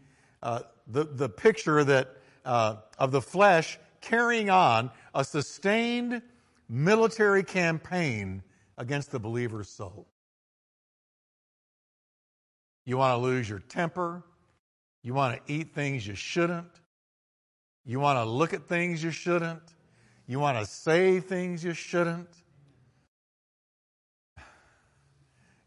uh, 0.42 0.62
the, 0.88 1.04
the 1.04 1.30
picture 1.30 1.84
that 1.84 2.18
uh, 2.46 2.78
of 2.98 3.12
the 3.12 3.22
flesh 3.22 3.80
carrying 4.02 4.50
on 4.50 4.92
a 5.14 5.24
sustained 5.24 6.22
military 6.68 7.44
campaign 7.44 8.44
against 8.78 9.12
the 9.12 9.20
believer's 9.20 9.70
soul. 9.70 10.08
You 12.86 12.98
want 12.98 13.14
to 13.14 13.18
lose 13.18 13.48
your 13.48 13.60
temper. 13.60 14.24
You 15.04 15.14
want 15.14 15.46
to 15.46 15.54
eat 15.54 15.74
things 15.74 16.06
you 16.06 16.16
shouldn't. 16.16 16.82
You 17.86 18.00
want 18.00 18.18
to 18.18 18.26
look 18.26 18.54
at 18.54 18.68
things 18.68 19.04
you 19.04 19.12
shouldn't. 19.12 19.62
You 20.28 20.40
want 20.40 20.58
to 20.58 20.66
say 20.66 21.20
things 21.20 21.64
you 21.64 21.74
shouldn't. 21.74 22.30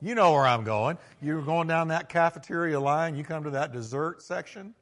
You 0.00 0.14
know 0.14 0.32
where 0.32 0.44
I'm 0.44 0.64
going. 0.64 0.98
You're 1.22 1.42
going 1.42 1.66
down 1.66 1.88
that 1.88 2.08
cafeteria 2.08 2.78
line, 2.78 3.16
you 3.16 3.24
come 3.24 3.44
to 3.44 3.50
that 3.50 3.72
dessert 3.72 4.22
section 4.22 4.74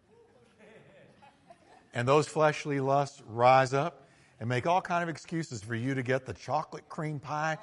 and 1.94 2.06
those 2.06 2.26
fleshly 2.26 2.80
lusts 2.80 3.22
rise 3.26 3.75
up 3.75 4.08
and 4.40 4.49
make 4.49 4.66
all 4.66 4.80
kind 4.80 5.02
of 5.02 5.08
excuses 5.08 5.62
for 5.62 5.75
you 5.75 5.94
to 5.94 6.02
get 6.02 6.26
the 6.26 6.32
chocolate 6.32 6.88
cream 6.88 7.20
pie 7.20 7.58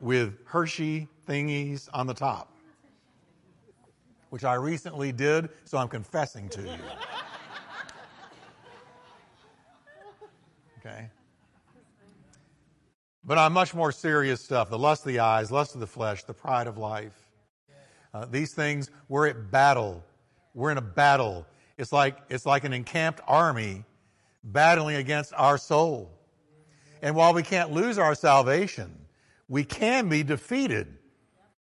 with 0.00 0.34
Hershey 0.44 1.08
thingies 1.28 1.88
on 1.92 2.06
the 2.06 2.14
top, 2.14 2.52
which 4.30 4.44
I 4.44 4.54
recently 4.54 5.12
did, 5.12 5.48
so 5.64 5.78
I'm 5.78 5.88
confessing 5.88 6.48
to 6.50 6.62
you. 6.62 6.78
Okay? 10.80 11.10
But 13.24 13.38
on 13.38 13.52
much 13.52 13.74
more 13.74 13.90
serious 13.90 14.40
stuff 14.40 14.70
the 14.70 14.78
lust 14.78 15.02
of 15.02 15.12
the 15.12 15.18
eyes, 15.18 15.50
lust 15.50 15.74
of 15.74 15.80
the 15.80 15.86
flesh, 15.86 16.24
the 16.24 16.34
pride 16.34 16.66
of 16.66 16.78
life. 16.78 17.18
Uh, 18.14 18.24
these 18.24 18.54
things, 18.54 18.90
we're 19.08 19.26
at 19.26 19.50
battle. 19.50 20.02
We're 20.54 20.70
in 20.70 20.78
a 20.78 20.82
battle 20.82 21.44
it's 21.78 21.92
like, 21.92 22.18
it's 22.28 22.46
like 22.46 22.64
an 22.64 22.72
encamped 22.72 23.20
army 23.26 23.84
battling 24.42 24.96
against 24.96 25.32
our 25.36 25.58
soul. 25.58 26.10
And 27.02 27.14
while 27.14 27.34
we 27.34 27.42
can't 27.42 27.72
lose 27.72 27.98
our 27.98 28.14
salvation, 28.14 28.92
we 29.48 29.64
can 29.64 30.08
be 30.08 30.22
defeated 30.22 30.96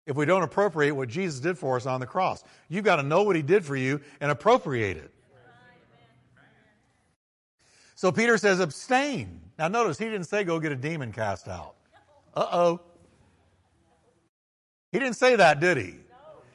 if 0.06 0.16
we 0.16 0.26
don't 0.26 0.42
appropriate 0.42 0.94
what 0.94 1.09
Jesus 1.09 1.40
did 1.40 1.59
for 1.59 1.76
us 1.76 1.87
on 1.87 2.00
the 2.00 2.06
cross. 2.06 2.44
You've 2.68 2.85
got 2.85 2.97
to 2.97 3.02
know 3.02 3.23
what 3.23 3.37
he 3.37 3.42
did 3.42 3.64
for 3.64 3.76
you 3.76 4.00
and 4.21 4.30
appropriate 4.30 4.97
it. 4.97 5.11
So 7.94 8.12
Peter 8.12 8.37
says, 8.37 8.61
abstain. 8.61 9.40
Now 9.59 9.68
notice, 9.68 9.99
he 9.99 10.04
didn't 10.06 10.25
say 10.25 10.44
go 10.44 10.61
get 10.61 10.73
a 10.73 10.76
demon 10.76 11.12
cast 11.12 11.49
out. 11.49 11.75
Uh 12.35 12.47
oh. 12.52 12.80
He 14.92 14.99
didn't 14.99 15.16
say 15.16 15.37
that, 15.37 15.61
did 15.61 15.76
he? 15.76 15.94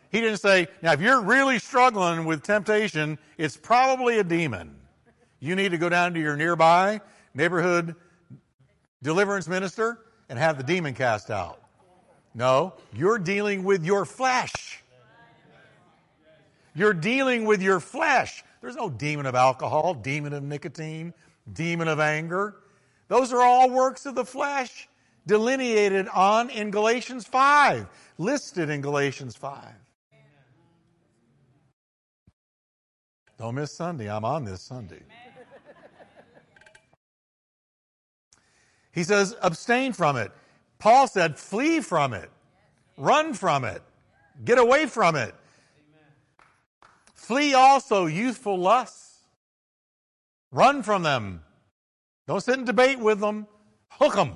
He 0.10 0.22
didn't 0.22 0.40
say, 0.40 0.68
now 0.82 0.94
if 0.94 1.02
you're 1.02 1.22
really 1.22 1.60
struggling 1.60 2.26
with 2.26 2.44
temptation, 2.44 3.20
it's 3.38 3.56
probably 3.56 4.20
a 4.20 4.24
demon. 4.24 4.76
You 5.40 5.56
need 5.56 5.72
to 5.72 5.78
go 5.78 5.90
down 5.90 6.14
to 6.16 6.20
your 6.20 6.36
nearby 6.36 7.02
neighborhood 7.34 7.96
deliverance 9.02 9.48
minister 9.48 10.00
and 10.28 10.38
have 10.38 10.58
the 10.58 10.64
demon 10.64 10.94
cast 10.94 11.30
out. 11.30 11.62
No, 12.34 12.74
you're 12.94 13.20
dealing 13.20 13.64
with 13.64 13.86
your 13.86 14.06
flesh. 14.06 14.84
You're 16.76 16.94
dealing 16.94 17.46
with 17.46 17.62
your 17.62 17.80
flesh. 17.80 18.44
There's 18.62 18.76
no 18.76 18.90
demon 18.90 19.26
of 19.26 19.36
alcohol, 19.36 19.94
demon 19.94 20.34
of 20.34 20.44
nicotine, 20.44 21.14
demon 21.52 21.88
of 21.88 22.00
anger. 22.00 22.56
Those 23.08 23.34
are 23.34 23.42
all 23.42 23.70
works 23.70 24.06
of 24.06 24.16
the 24.16 24.26
flesh 24.26 24.88
delineated 25.26 26.08
on 26.10 26.50
in 26.50 26.72
Galatians 26.72 27.26
5, 27.26 27.88
listed 28.18 28.70
in 28.70 28.82
Galatians 28.82 29.36
5. 29.36 29.64
Don't 33.40 33.56
miss 33.56 33.72
Sunday. 33.72 34.12
I'm 34.12 34.26
on 34.26 34.44
this 34.44 34.62
Sunday. 34.62 35.02
He 38.92 39.04
says, 39.04 39.36
abstain 39.42 39.94
from 39.94 40.18
it. 40.18 40.32
Paul 40.78 41.08
said, 41.08 41.38
flee 41.38 41.80
from 41.80 42.14
it, 42.14 42.30
run 42.98 43.34
from 43.34 43.64
it, 43.64 43.82
get 44.44 44.58
away 44.58 44.86
from 44.88 45.16
it. 45.16 45.34
Flee 47.14 47.54
also 47.54 48.08
youthful 48.08 48.58
lusts. 48.58 49.24
Run 50.52 50.84
from 50.84 51.04
them. 51.04 51.44
Don't 52.28 52.42
sit 52.42 52.58
and 52.58 52.66
debate 52.66 53.00
with 53.00 53.20
them. 53.20 53.46
Hook 53.92 54.16
them. 54.16 54.36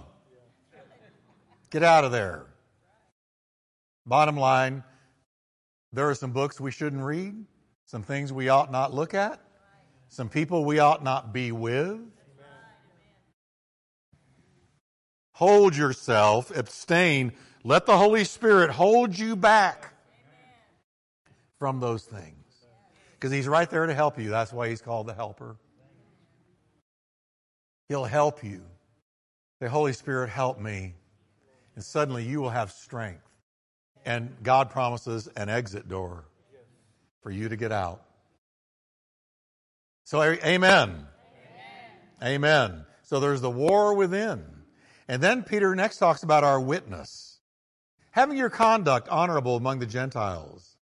Get 1.72 1.82
out 1.82 2.04
of 2.04 2.12
there. 2.12 2.46
Bottom 4.06 4.38
line, 4.38 4.84
there 5.92 6.08
are 6.10 6.16
some 6.16 6.32
books 6.32 6.60
we 6.62 6.72
shouldn't 6.72 7.04
read, 7.04 7.34
some 7.86 8.04
things 8.04 8.32
we 8.34 8.50
ought 8.50 8.72
not 8.72 8.94
look 8.94 9.14
at, 9.14 9.40
some 10.10 10.30
people 10.30 10.64
we 10.64 10.80
ought 10.80 11.04
not 11.04 11.34
be 11.34 11.52
with. 11.52 12.00
Hold 15.34 15.76
yourself, 15.76 16.56
abstain. 16.56 17.34
Let 17.64 17.88
the 17.88 17.98
Holy 17.98 18.24
Spirit 18.24 18.70
hold 18.70 19.18
you 19.18 19.36
back 19.36 19.94
from 21.58 21.80
those 21.80 22.04
things. 22.04 22.36
Because 23.14 23.32
He's 23.32 23.48
right 23.48 23.70
there 23.70 23.88
to 23.88 23.94
help 23.94 24.20
you. 24.20 24.30
That's 24.30 24.54
why 24.54 24.70
He's 24.70 24.82
called 24.82 25.08
the 25.08 25.14
helper. 25.14 25.56
He'll 27.90 28.06
help 28.06 28.44
you. 28.44 28.62
The 29.60 29.70
Holy 29.70 29.94
Spirit, 29.94 30.30
help 30.30 30.60
me. 30.60 30.94
And 31.76 31.84
suddenly 31.84 32.24
you 32.24 32.40
will 32.42 32.50
have 32.50 32.72
strength. 32.72 33.28
And 34.06 34.36
God 34.44 34.70
promises 34.70 35.28
an 35.36 35.50
exit 35.50 35.88
door 35.88 36.26
for 37.24 37.32
you 37.32 37.50
to 37.50 37.56
get 37.56 37.72
out. 37.72 38.04
So, 40.04 40.22
amen. 40.22 40.44
Amen. 40.46 41.08
amen. 42.22 42.86
So 43.04 43.20
there's 43.20 43.42
the 43.42 43.50
war 43.50 43.96
within. 43.96 44.44
And 45.08 45.22
then 45.24 45.44
Peter 45.44 45.74
next 45.76 45.98
talks 45.98 46.24
about 46.24 46.44
our 46.44 46.60
witness. 46.60 47.40
Having 48.12 48.38
your 48.38 48.50
conduct 48.50 49.08
honorable 49.10 49.56
among 49.56 49.80
the 49.80 49.86
Gentiles, 49.86 50.78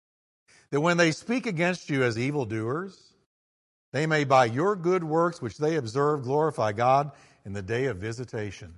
that 0.70 0.82
when 0.82 0.98
they 0.98 1.12
speak 1.12 1.46
against 1.46 1.90
you 1.90 2.04
as 2.04 2.18
evildoers, 2.18 3.14
they 3.92 4.06
may 4.06 4.24
by 4.24 4.46
your 4.46 4.76
good 4.76 5.04
works 5.04 5.42
which 5.42 5.58
they 5.58 5.76
observe 5.76 6.24
glorify 6.24 6.72
God 6.72 7.12
in 7.46 7.54
the 7.54 7.62
day 7.62 7.86
of 7.86 7.98
visitation. 7.98 8.74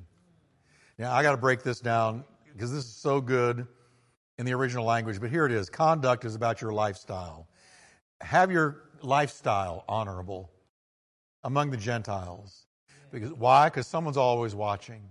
Now, 0.97 1.13
I 1.13 1.23
got 1.23 1.31
to 1.31 1.37
break 1.37 1.63
this 1.63 1.79
down 1.79 2.23
because 2.53 2.71
this 2.71 2.85
is 2.85 2.93
so 2.93 3.19
good 3.19 3.67
in 4.37 4.45
the 4.45 4.53
original 4.53 4.85
language, 4.85 5.19
but 5.19 5.29
here 5.29 5.45
it 5.45 5.51
is. 5.51 5.69
Conduct 5.69 6.23
is 6.23 6.35
about 6.35 6.61
your 6.61 6.71
lifestyle. 6.71 7.48
Have 8.21 8.51
your 8.51 8.83
lifestyle 9.01 9.85
honorable 9.87 10.51
among 11.43 11.71
the 11.71 11.77
Gentiles. 11.77 12.65
Because 13.11 13.33
why? 13.33 13.69
Because 13.69 13.87
someone's 13.87 14.17
always 14.17 14.53
watching 14.53 15.01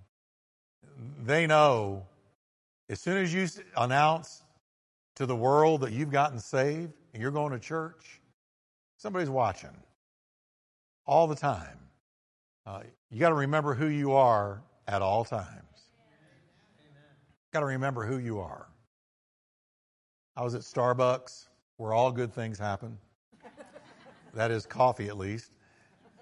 they 1.25 1.47
know 1.47 2.07
as 2.89 3.01
soon 3.01 3.19
as 3.19 3.33
you 3.33 3.47
announce 3.77 4.43
to 5.17 5.27
the 5.27 5.37
world 5.37 5.83
that 5.83 5.93
you've 5.93 6.11
gotten 6.11 6.39
saved 6.39 6.93
and 7.13 7.23
you're 7.23 7.31
going 7.31 7.53
to 7.53 7.59
church, 7.59 8.21
somebody's 8.97 9.31
watching 9.31 9.77
all 11.07 11.27
the 11.27 11.35
time. 11.35 11.79
Uh, 12.67 12.83
you 13.11 13.19
got 13.19 13.31
to 13.31 13.35
remember 13.35 13.75
who 13.75 13.87
you 13.87 14.13
are 14.13 14.63
at 14.87 15.03
all 15.03 15.25
times. 15.25 15.49
Got 17.53 17.61
to 17.61 17.67
remember 17.67 18.05
who 18.05 18.19
you 18.19 18.41
are. 18.41 18.69
I 20.37 20.43
was 20.45 20.55
at 20.55 20.61
Starbucks, 20.61 21.48
where 21.79 21.95
all 21.95 22.13
good 22.13 22.35
things 22.35 22.59
happen. 22.59 22.99
that 24.35 24.51
is 24.51 24.67
coffee, 24.67 25.09
at 25.09 25.17
least. 25.17 25.51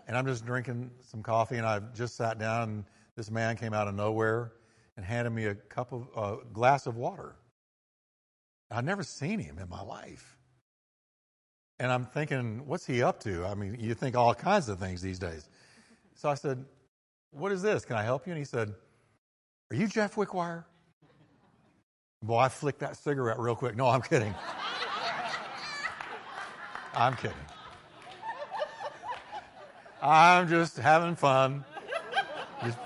And 0.07 0.17
I'm 0.17 0.27
just 0.27 0.47
drinking 0.47 0.93
some 1.03 1.23
coffee, 1.23 1.57
and 1.57 1.67
I've 1.67 1.93
just 1.93 2.15
sat 2.15 2.39
down, 2.39 2.63
and 2.63 2.85
this 3.17 3.31
man 3.31 3.57
came 3.57 3.75
out 3.75 3.89
of 3.89 3.95
nowhere 3.95 4.53
and 4.97 5.05
handed 5.05 5.31
me 5.31 5.47
a 5.47 5.55
cup 5.55 5.93
of 5.93 6.09
a 6.17 6.45
glass 6.53 6.87
of 6.87 6.97
water. 6.97 7.35
I'd 8.71 8.85
never 8.85 9.03
seen 9.03 9.41
him 9.41 9.59
in 9.59 9.69
my 9.69 9.83
life. 9.83 10.37
And 11.79 11.91
I'm 11.93 12.05
thinking, 12.05 12.67
what's 12.67 12.87
he 12.87 13.03
up 13.03 13.21
to? 13.21 13.45
I 13.45 13.55
mean, 13.55 13.77
you 13.79 13.95
think 13.95 14.17
all 14.17 14.35
kinds 14.35 14.69
of 14.69 14.79
things 14.79 15.03
these 15.03 15.19
days. 15.19 15.49
So 16.15 16.29
I 16.29 16.35
said, 16.35 16.65
What 17.31 17.53
is 17.53 17.61
this? 17.61 17.85
Can 17.85 17.97
I 17.97 18.03
help 18.03 18.27
you? 18.27 18.33
And 18.33 18.39
he 18.39 18.45
said, 18.45 18.75
Are 19.71 19.77
you 19.77 19.87
Jeff 19.87 20.15
Wickwire? 20.15 20.65
Boy, 22.23 22.39
I 22.39 22.49
flicked 22.49 22.81
that 22.81 22.97
cigarette 22.97 23.39
real 23.39 23.55
quick. 23.55 23.77
No, 23.77 23.89
I'm 23.89 24.01
kidding. 24.01 24.35
I'm 26.97 27.15
kidding. 27.15 27.37
I'm 30.03 30.49
just 30.49 30.79
having 30.79 31.15
fun. 31.15 31.65
Just. 32.65 32.79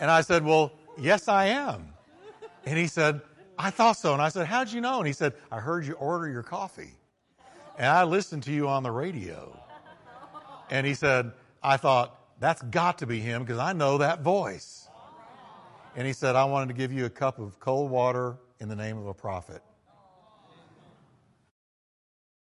And 0.00 0.10
I 0.10 0.22
said, 0.22 0.44
Well, 0.44 0.72
yes, 0.98 1.28
I 1.28 1.46
am. 1.46 1.86
And 2.66 2.76
he 2.76 2.88
said, 2.88 3.20
I 3.56 3.70
thought 3.70 3.96
so. 3.96 4.12
And 4.12 4.20
I 4.20 4.28
said, 4.28 4.46
How'd 4.46 4.72
you 4.72 4.80
know? 4.80 4.98
And 4.98 5.06
he 5.06 5.12
said, 5.12 5.34
I 5.52 5.60
heard 5.60 5.86
you 5.86 5.92
order 5.94 6.28
your 6.28 6.42
coffee. 6.42 6.94
And 7.78 7.86
I 7.86 8.02
listened 8.02 8.42
to 8.44 8.52
you 8.52 8.68
on 8.68 8.82
the 8.82 8.90
radio. 8.90 9.56
And 10.68 10.84
he 10.84 10.94
said, 10.94 11.30
I 11.62 11.76
thought, 11.76 12.18
that's 12.40 12.60
got 12.62 12.98
to 12.98 13.06
be 13.06 13.20
him 13.20 13.42
because 13.42 13.58
I 13.58 13.72
know 13.72 13.98
that 13.98 14.22
voice. 14.22 14.88
And 15.94 16.06
he 16.06 16.12
said, 16.12 16.34
I 16.34 16.44
wanted 16.44 16.68
to 16.68 16.74
give 16.74 16.92
you 16.92 17.04
a 17.04 17.10
cup 17.10 17.38
of 17.38 17.60
cold 17.60 17.90
water 17.90 18.36
in 18.58 18.68
the 18.68 18.76
name 18.76 18.98
of 18.98 19.06
a 19.06 19.14
prophet. 19.14 19.62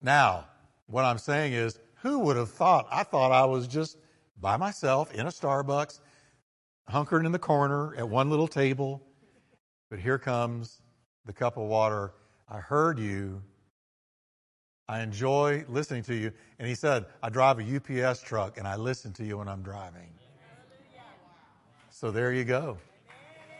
Now, 0.03 0.47
what 0.87 1.05
I'm 1.05 1.19
saying 1.19 1.53
is, 1.53 1.79
who 2.03 2.21
would 2.21 2.37
have 2.37 2.51
thought? 2.51 2.87
I 2.91 3.03
thought 3.03 3.33
I 3.33 3.45
was 3.45 3.67
just 3.67 3.99
by 4.41 4.57
myself 4.57 5.13
in 5.15 5.27
a 5.27 5.31
Starbucks 5.31 6.01
hunkering 6.91 7.27
in 7.27 7.33
the 7.33 7.39
corner 7.39 7.95
at 7.97 8.09
one 8.09 8.31
little 8.31 8.49
table. 8.49 9.03
But 9.91 9.99
here 9.99 10.19
comes 10.19 10.81
the 11.27 11.33
cup 11.33 11.57
of 11.57 11.65
water. 11.65 12.13
I 12.49 12.59
heard 12.59 12.99
you. 12.99 13.43
I 14.89 15.03
enjoy 15.03 15.65
listening 15.69 16.03
to 16.05 16.15
you. 16.15 16.33
And 16.59 16.67
he 16.67 16.75
said, 16.75 17.07
I 17.23 17.29
drive 17.29 17.61
a 17.61 18.03
UPS 18.03 18.23
truck 18.23 18.59
and 18.59 18.67
I 18.67 18.77
listen 18.77 19.13
to 19.15 19.25
you 19.25 19.39
when 19.39 19.49
I'm 19.49 19.63
driving. 19.63 20.09
So 21.91 22.11
there 22.11 22.33
you 22.33 22.45
go. 22.45 22.79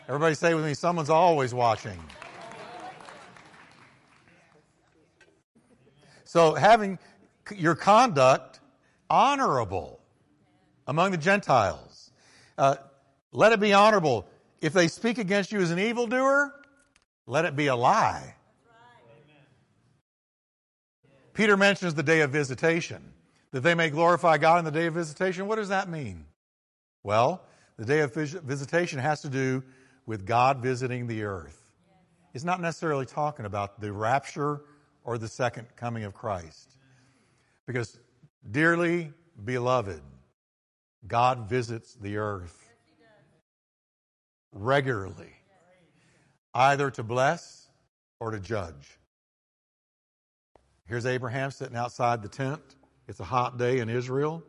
Everybody 0.07 0.35
say 0.35 0.55
with 0.55 0.65
me, 0.65 0.73
someone's 0.73 1.09
always 1.09 1.53
watching. 1.53 1.99
So 6.31 6.53
having 6.53 6.97
your 7.53 7.75
conduct 7.75 8.61
honorable 9.09 9.99
among 10.87 11.11
the 11.11 11.17
Gentiles. 11.17 12.09
Uh, 12.57 12.77
let 13.33 13.51
it 13.51 13.59
be 13.59 13.73
honorable. 13.73 14.25
If 14.61 14.71
they 14.71 14.87
speak 14.87 15.17
against 15.17 15.51
you 15.51 15.59
as 15.59 15.71
an 15.71 15.79
evildoer, 15.79 16.53
let 17.27 17.43
it 17.43 17.57
be 17.57 17.67
a 17.67 17.75
lie. 17.75 18.35
Peter 21.33 21.57
mentions 21.57 21.95
the 21.95 22.03
day 22.03 22.21
of 22.21 22.29
visitation, 22.29 23.11
that 23.51 23.59
they 23.59 23.75
may 23.75 23.89
glorify 23.89 24.37
God 24.37 24.59
in 24.59 24.63
the 24.63 24.71
day 24.71 24.85
of 24.85 24.93
visitation. 24.93 25.47
What 25.47 25.57
does 25.57 25.67
that 25.67 25.89
mean? 25.89 26.23
Well, 27.03 27.43
the 27.75 27.83
day 27.83 27.99
of 27.99 28.13
visitation 28.13 28.99
has 28.99 29.21
to 29.23 29.27
do 29.27 29.63
with 30.05 30.25
God 30.25 30.59
visiting 30.59 31.07
the 31.07 31.23
earth. 31.23 31.69
It's 32.33 32.45
not 32.45 32.61
necessarily 32.61 33.05
talking 33.05 33.45
about 33.45 33.81
the 33.81 33.91
rapture 33.91 34.61
or 35.03 35.17
the 35.17 35.27
second 35.27 35.67
coming 35.75 36.03
of 36.03 36.13
Christ. 36.13 36.77
Because, 37.65 37.97
dearly 38.51 39.13
beloved, 39.43 40.01
God 41.07 41.49
visits 41.49 41.95
the 41.95 42.17
earth 42.17 42.69
regularly. 44.53 45.33
either 46.53 46.91
to 46.91 47.03
bless 47.03 47.69
or 48.19 48.31
to 48.31 48.39
judge. 48.39 48.97
Here's 50.85 51.05
Abraham 51.05 51.51
sitting 51.51 51.77
outside 51.77 52.21
the 52.21 52.27
tent. 52.27 52.61
It's 53.07 53.21
a 53.21 53.23
hot 53.25 53.57
day 53.57 53.79
in 53.79 53.89
Israel. 53.89 54.43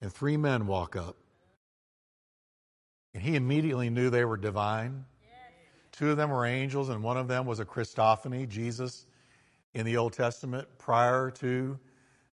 And 0.00 0.12
three 0.12 0.36
men 0.36 0.66
walk 0.66 0.96
up. 0.96 1.16
And 3.12 3.22
he 3.22 3.36
immediately 3.36 3.90
knew 3.90 4.10
they 4.10 4.24
were 4.24 4.36
divine. 4.36 5.04
Two 5.92 6.10
of 6.10 6.16
them 6.16 6.30
were 6.30 6.46
angels, 6.46 6.88
and 6.88 7.02
one 7.02 7.16
of 7.16 7.26
them 7.26 7.44
was 7.44 7.58
a 7.58 7.64
Christophany, 7.64 8.48
Jesus 8.48 9.07
in 9.74 9.84
the 9.84 9.96
Old 9.96 10.12
Testament 10.12 10.66
prior 10.78 11.30
to 11.32 11.78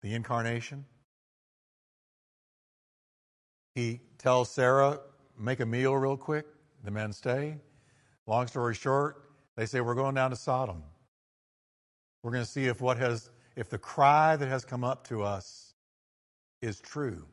the 0.02 0.14
incarnation. 0.14 0.86
He 3.76 4.02
tells 4.18 4.52
Sarah, 4.52 5.00
make 5.40 5.60
a 5.60 5.66
meal 5.66 5.96
real 5.96 6.18
quick. 6.18 6.46
The 6.84 6.92
men 6.92 7.14
stay. 7.14 7.58
Long 8.28 8.48
story 8.48 8.76
short, 8.76 9.24
they 9.56 9.66
say, 9.66 9.82
We're 9.82 9.96
going 9.96 10.16
down 10.16 10.32
to 10.32 10.36
Sodom. 10.36 10.84
We're 12.24 12.32
going 12.32 12.44
to 12.44 12.50
see 12.50 12.66
if 12.66 12.82
what 12.82 12.98
has 12.98 13.30
if 13.56 13.70
the 13.70 13.78
cry 13.78 14.36
that 14.36 14.48
has 14.48 14.64
come 14.64 14.84
up 14.84 15.08
to 15.08 15.24
us 15.24 15.74
is 16.62 16.80
true. 16.80 17.26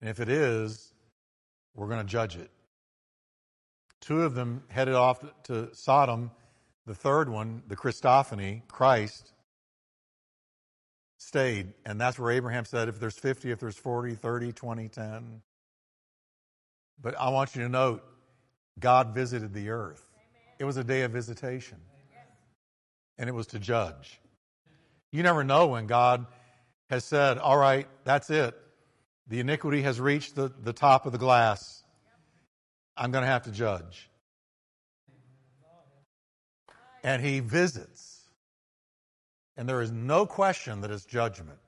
And 0.00 0.08
if 0.10 0.20
it 0.20 0.28
is, 0.28 0.94
we're 1.74 1.88
going 1.88 2.04
to 2.04 2.10
judge 2.10 2.36
it. 2.36 2.50
Two 4.00 4.22
of 4.22 4.34
them 4.34 4.62
headed 4.68 4.94
off 4.94 5.24
to 5.44 5.74
Sodom. 5.74 6.30
The 6.86 6.94
third 6.94 7.28
one, 7.28 7.62
the 7.68 7.76
Christophany, 7.76 8.62
Christ, 8.68 9.32
stayed. 11.18 11.72
And 11.84 12.00
that's 12.00 12.18
where 12.18 12.32
Abraham 12.32 12.64
said, 12.64 12.88
if 12.88 12.98
there's 12.98 13.18
50, 13.18 13.50
if 13.50 13.60
there's 13.60 13.76
40, 13.76 14.14
30, 14.14 14.52
20, 14.52 14.88
10. 14.88 15.42
But 17.00 17.18
I 17.18 17.28
want 17.30 17.54
you 17.54 17.62
to 17.62 17.68
note, 17.68 18.02
God 18.78 19.14
visited 19.14 19.52
the 19.54 19.70
earth. 19.70 20.02
It 20.58 20.64
was 20.64 20.76
a 20.76 20.84
day 20.84 21.02
of 21.02 21.12
visitation, 21.12 21.78
and 23.18 23.28
it 23.28 23.32
was 23.32 23.46
to 23.48 23.58
judge. 23.58 24.20
You 25.10 25.22
never 25.22 25.42
know 25.42 25.68
when 25.68 25.86
God 25.86 26.26
has 26.90 27.04
said, 27.04 27.38
All 27.38 27.56
right, 27.56 27.86
that's 28.04 28.28
it. 28.30 28.54
The 29.28 29.40
iniquity 29.40 29.82
has 29.82 30.00
reached 30.00 30.34
the, 30.34 30.52
the 30.62 30.72
top 30.72 31.06
of 31.06 31.12
the 31.12 31.18
glass. 31.18 31.82
I'm 32.96 33.10
going 33.10 33.22
to 33.22 33.30
have 33.30 33.44
to 33.44 33.52
judge. 33.52 34.09
And 37.02 37.22
he 37.22 37.40
visits. 37.40 38.28
And 39.56 39.68
there 39.68 39.82
is 39.82 39.90
no 39.90 40.26
question 40.26 40.80
that 40.82 40.90
it's 40.90 41.04
judgment. 41.04 41.58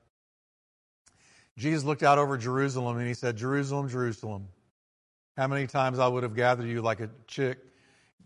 Jesus 1.59 1.85
looked 1.85 2.03
out 2.03 2.19
over 2.19 2.39
Jerusalem 2.39 2.97
and 2.97 3.07
he 3.07 3.15
said, 3.15 3.37
Jerusalem, 3.37 3.89
Jerusalem, 3.89 4.49
how 5.37 5.47
many 5.47 5.67
times 5.67 5.99
I 5.99 6.09
would 6.09 6.23
have 6.23 6.35
gathered 6.35 6.67
you 6.67 6.81
like 6.83 7.01
a 7.01 7.11
chick 7.27 7.59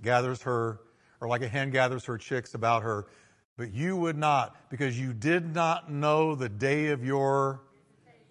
gathers 0.02 0.42
her, 0.42 0.80
or 1.20 1.28
like 1.28 1.42
a 1.42 1.48
hen 1.48 1.70
gathers 1.70 2.04
her 2.04 2.18
chicks 2.18 2.54
about 2.54 2.82
her, 2.82 3.06
but 3.56 3.72
you 3.72 3.96
would 3.96 4.16
not, 4.16 4.54
because 4.70 4.98
you 5.00 5.12
did 5.12 5.54
not 5.54 5.90
know 5.90 6.34
the 6.34 6.48
day 6.48 6.88
of 6.88 7.04
your 7.04 7.62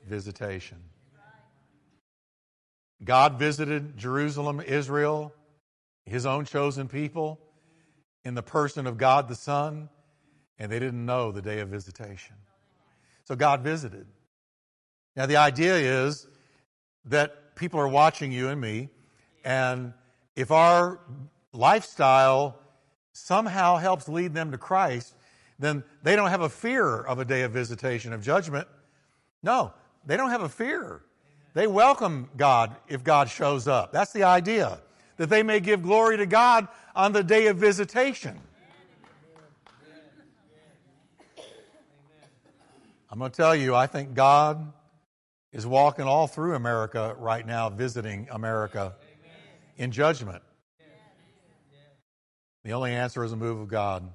visitation. 0.07 0.77
God 3.03 3.39
visited 3.39 3.97
Jerusalem, 3.97 4.61
Israel, 4.61 5.33
his 6.05 6.25
own 6.25 6.45
chosen 6.45 6.87
people, 6.87 7.39
in 8.25 8.33
the 8.33 8.43
person 8.43 8.87
of 8.87 8.97
God 8.97 9.29
the 9.29 9.35
Son, 9.35 9.87
and 10.59 10.71
they 10.71 10.79
didn't 10.79 11.05
know 11.05 11.31
the 11.31 11.41
day 11.41 11.59
of 11.59 11.69
visitation. 11.69 12.35
So 13.23 13.35
God 13.35 13.61
visited. 13.61 14.07
Now, 15.15 15.27
the 15.27 15.37
idea 15.37 15.75
is 15.75 16.27
that 17.05 17.55
people 17.55 17.79
are 17.79 17.87
watching 17.87 18.31
you 18.31 18.49
and 18.49 18.59
me, 18.59 18.89
and 19.45 19.93
if 20.35 20.51
our 20.51 20.99
lifestyle 21.53 22.59
somehow 23.13 23.77
helps 23.77 24.09
lead 24.09 24.33
them 24.33 24.51
to 24.51 24.57
Christ, 24.57 25.15
then 25.57 25.83
they 26.03 26.15
don't 26.15 26.29
have 26.29 26.41
a 26.41 26.49
fear 26.49 26.99
of 26.99 27.19
a 27.19 27.25
day 27.25 27.43
of 27.43 27.51
visitation 27.51 28.11
of 28.11 28.21
judgment. 28.21 28.67
No, 29.41 29.71
they 30.05 30.17
don't 30.17 30.31
have 30.31 30.41
a 30.41 30.49
fear. 30.49 31.01
They 31.53 31.67
welcome 31.67 32.29
God 32.35 32.75
if 32.89 33.03
God 33.03 33.29
shows 33.29 33.67
up. 33.67 33.93
That's 33.93 34.11
the 34.11 34.23
idea, 34.23 34.81
that 35.17 35.29
they 35.29 35.43
may 35.43 35.59
give 35.59 35.81
glory 35.81 36.17
to 36.17 36.25
God 36.25 36.67
on 36.95 37.13
the 37.13 37.23
day 37.23 37.47
of 37.47 37.57
visitation. 37.57 38.39
I'm 43.09 43.19
going 43.19 43.31
to 43.31 43.37
tell 43.37 43.55
you, 43.55 43.75
I 43.75 43.87
think 43.87 44.13
God 44.13 44.73
is 45.53 45.65
walking 45.65 46.05
all 46.05 46.27
through 46.27 46.55
America 46.55 47.15
right 47.17 47.45
now, 47.45 47.69
visiting 47.69 48.27
America 48.29 48.95
in 49.77 49.91
judgment. 49.91 50.43
The 52.65 52.73
only 52.73 52.91
answer 52.91 53.23
is 53.23 53.31
a 53.31 53.37
move 53.37 53.61
of 53.61 53.67
God. 53.67 54.09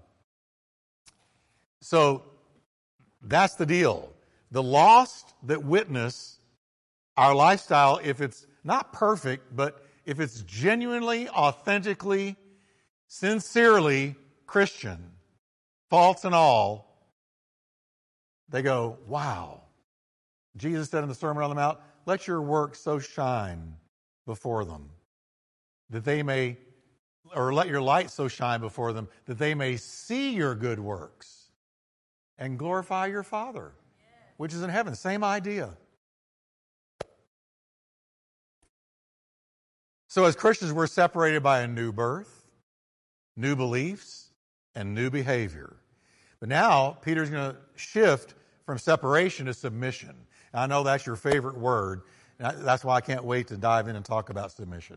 So 1.81 2.25
that's 3.23 3.55
the 3.55 3.65
deal. 3.65 4.13
The 4.51 4.63
lost 4.63 5.35
that 5.45 5.65
witness 5.65 6.41
our 7.17 7.35
lifestyle, 7.35 8.01
if 8.03 8.21
it's 8.21 8.47
not 8.65 8.93
perfect, 8.93 9.55
but 9.55 9.85
if 10.11 10.19
it's 10.19 10.43
genuinely, 10.43 11.29
authentically, 11.29 12.35
sincerely 13.07 14.17
Christian, 14.45 14.99
faults 15.89 16.25
and 16.25 16.35
all, 16.35 17.09
they 18.49 18.61
go, 18.61 18.99
wow. 19.07 19.61
Jesus 20.57 20.91
said 20.91 21.05
in 21.05 21.09
the 21.09 21.15
Sermon 21.15 21.45
on 21.45 21.49
the 21.51 21.55
Mount, 21.55 21.79
let 22.07 22.27
your 22.27 22.43
work 22.43 22.75
so 22.75 22.99
shine 22.99 23.77
before 24.27 24.65
them 24.65 24.91
that 25.91 26.05
they 26.05 26.25
may 26.25 26.59
or 27.33 27.55
let 27.55 27.69
your 27.69 27.81
light 27.81 28.11
so 28.11 28.27
shine 28.27 28.61
before 28.61 28.93
them 28.93 29.07
that 29.27 29.39
they 29.39 29.55
may 29.55 29.77
see 29.77 30.35
your 30.35 30.57
good 30.57 30.81
works 30.81 31.51
and 32.37 32.59
glorify 32.59 33.07
your 33.07 33.23
Father, 33.23 33.71
which 34.39 34.53
is 34.53 34.63
in 34.63 34.71
heaven. 34.71 34.97
Same 34.97 35.23
idea. 35.23 35.71
So, 40.11 40.25
as 40.25 40.35
Christians, 40.35 40.73
we're 40.73 40.89
separated 40.89 41.41
by 41.41 41.61
a 41.61 41.69
new 41.69 41.93
birth, 41.93 42.45
new 43.37 43.55
beliefs, 43.55 44.33
and 44.75 44.93
new 44.93 45.09
behavior. 45.09 45.77
But 46.41 46.49
now, 46.49 46.99
Peter's 47.01 47.31
going 47.31 47.53
to 47.53 47.57
shift 47.77 48.35
from 48.67 48.77
separation 48.77 49.47
to 49.47 49.55
submission. 49.55 50.17
And 50.53 50.63
I 50.63 50.67
know 50.67 50.83
that's 50.83 51.07
your 51.07 51.15
favorite 51.15 51.57
word. 51.57 52.03
And 52.41 52.67
that's 52.67 52.85
why 52.85 52.97
I 52.97 53.01
can't 53.01 53.23
wait 53.23 53.47
to 53.49 53.57
dive 53.57 53.87
in 53.87 53.95
and 53.95 54.05
talk 54.05 54.31
about 54.31 54.51
submission. 54.51 54.97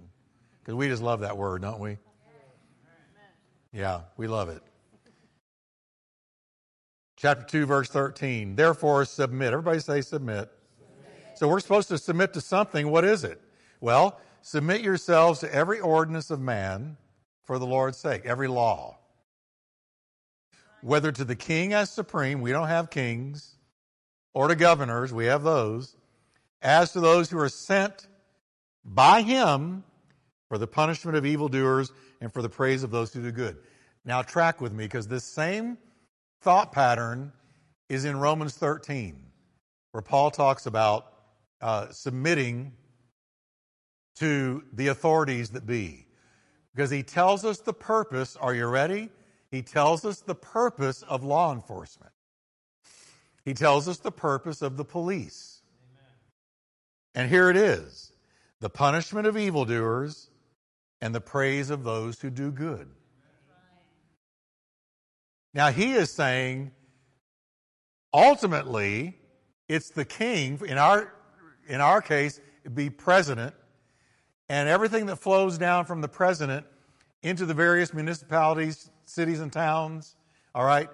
Because 0.61 0.73
we 0.73 0.87
just 0.87 1.03
love 1.03 1.19
that 1.19 1.37
word, 1.37 1.61
don't 1.61 1.79
we? 1.79 1.99
Yeah, 3.71 4.01
we 4.17 4.25
love 4.25 4.49
it. 4.49 4.63
Chapter 7.17 7.45
2, 7.45 7.67
verse 7.67 7.89
13. 7.89 8.55
Therefore, 8.55 9.05
submit. 9.05 9.53
Everybody 9.53 9.77
say 9.77 10.01
submit. 10.01 10.49
submit. 10.75 11.37
So 11.37 11.47
we're 11.47 11.59
supposed 11.59 11.89
to 11.89 11.99
submit 11.99 12.33
to 12.33 12.41
something. 12.41 12.89
What 12.89 13.05
is 13.05 13.23
it? 13.23 13.39
Well, 13.79 14.19
submit 14.43 14.81
yourselves 14.81 15.39
to 15.39 15.53
every 15.53 15.79
ordinance 15.79 16.29
of 16.29 16.39
man 16.39 16.97
for 17.43 17.57
the 17.57 17.65
Lord's 17.65 17.97
sake, 17.97 18.25
every 18.25 18.47
law. 18.47 18.97
Whether 20.81 21.11
to 21.13 21.23
the 21.23 21.35
king 21.35 21.73
as 21.73 21.89
supreme, 21.89 22.41
we 22.41 22.51
don't 22.51 22.67
have 22.67 22.89
kings, 22.89 23.55
or 24.33 24.49
to 24.49 24.55
governors, 24.55 25.13
we 25.13 25.25
have 25.25 25.43
those, 25.43 25.95
as 26.61 26.91
to 26.91 26.99
those 26.99 27.29
who 27.29 27.39
are 27.39 27.49
sent 27.49 28.07
by 28.83 29.21
him 29.21 29.83
for 30.49 30.57
the 30.57 30.67
punishment 30.67 31.17
of 31.17 31.25
evildoers 31.25 31.91
and 32.19 32.31
for 32.31 32.41
the 32.41 32.49
praise 32.49 32.83
of 32.83 32.91
those 32.91 33.13
who 33.13 33.21
do 33.21 33.31
good. 33.31 33.57
Now, 34.03 34.21
track 34.21 34.59
with 34.59 34.73
me 34.73 34.83
because 34.83 35.07
this 35.07 35.23
same 35.23 35.77
thought 36.41 36.73
pattern 36.73 37.31
is 37.87 38.03
in 38.03 38.19
Romans 38.19 38.55
13, 38.55 39.25
where 39.93 40.01
Paul 40.01 40.31
talks 40.31 40.65
about 40.65 41.13
uh, 41.61 41.87
submitting 41.91 42.73
to 44.17 44.63
the 44.73 44.87
authorities 44.87 45.49
that 45.51 45.65
be. 45.65 46.07
Because 46.73 46.89
he 46.89 47.03
tells 47.03 47.45
us 47.45 47.59
the 47.59 47.73
purpose, 47.73 48.35
are 48.35 48.53
you 48.53 48.67
ready? 48.67 49.09
He 49.51 49.61
tells 49.61 50.05
us 50.05 50.21
the 50.21 50.35
purpose 50.35 51.03
of 51.03 51.23
law 51.23 51.53
enforcement. 51.53 52.11
He 53.45 53.53
tells 53.53 53.87
us 53.87 53.97
the 53.97 54.11
purpose 54.11 54.61
of 54.61 54.77
the 54.77 54.85
police. 54.85 55.61
Amen. 55.93 56.15
And 57.15 57.29
here 57.29 57.49
it 57.49 57.57
is 57.57 58.13
the 58.59 58.69
punishment 58.69 59.27
of 59.27 59.37
evildoers 59.37 60.29
and 61.01 61.13
the 61.13 61.21
praise 61.21 61.69
of 61.69 61.83
those 61.83 62.19
who 62.21 62.29
do 62.29 62.49
good. 62.51 62.89
Now, 65.53 65.69
he 65.69 65.93
is 65.93 66.09
saying 66.09 66.71
ultimately, 68.13 69.17
it's 69.67 69.89
the 69.89 70.05
king, 70.05 70.59
in 70.65 70.77
our, 70.77 71.13
in 71.67 71.81
our 71.81 72.01
case, 72.01 72.39
be 72.73 72.89
president, 72.89 73.53
and 74.49 74.69
everything 74.69 75.05
that 75.07 75.17
flows 75.17 75.57
down 75.57 75.85
from 75.85 76.01
the 76.01 76.07
president 76.07 76.65
into 77.21 77.45
the 77.45 77.53
various 77.53 77.93
municipalities, 77.93 78.89
cities, 79.05 79.39
and 79.39 79.51
towns, 79.51 80.15
all 80.53 80.65
right, 80.65 80.89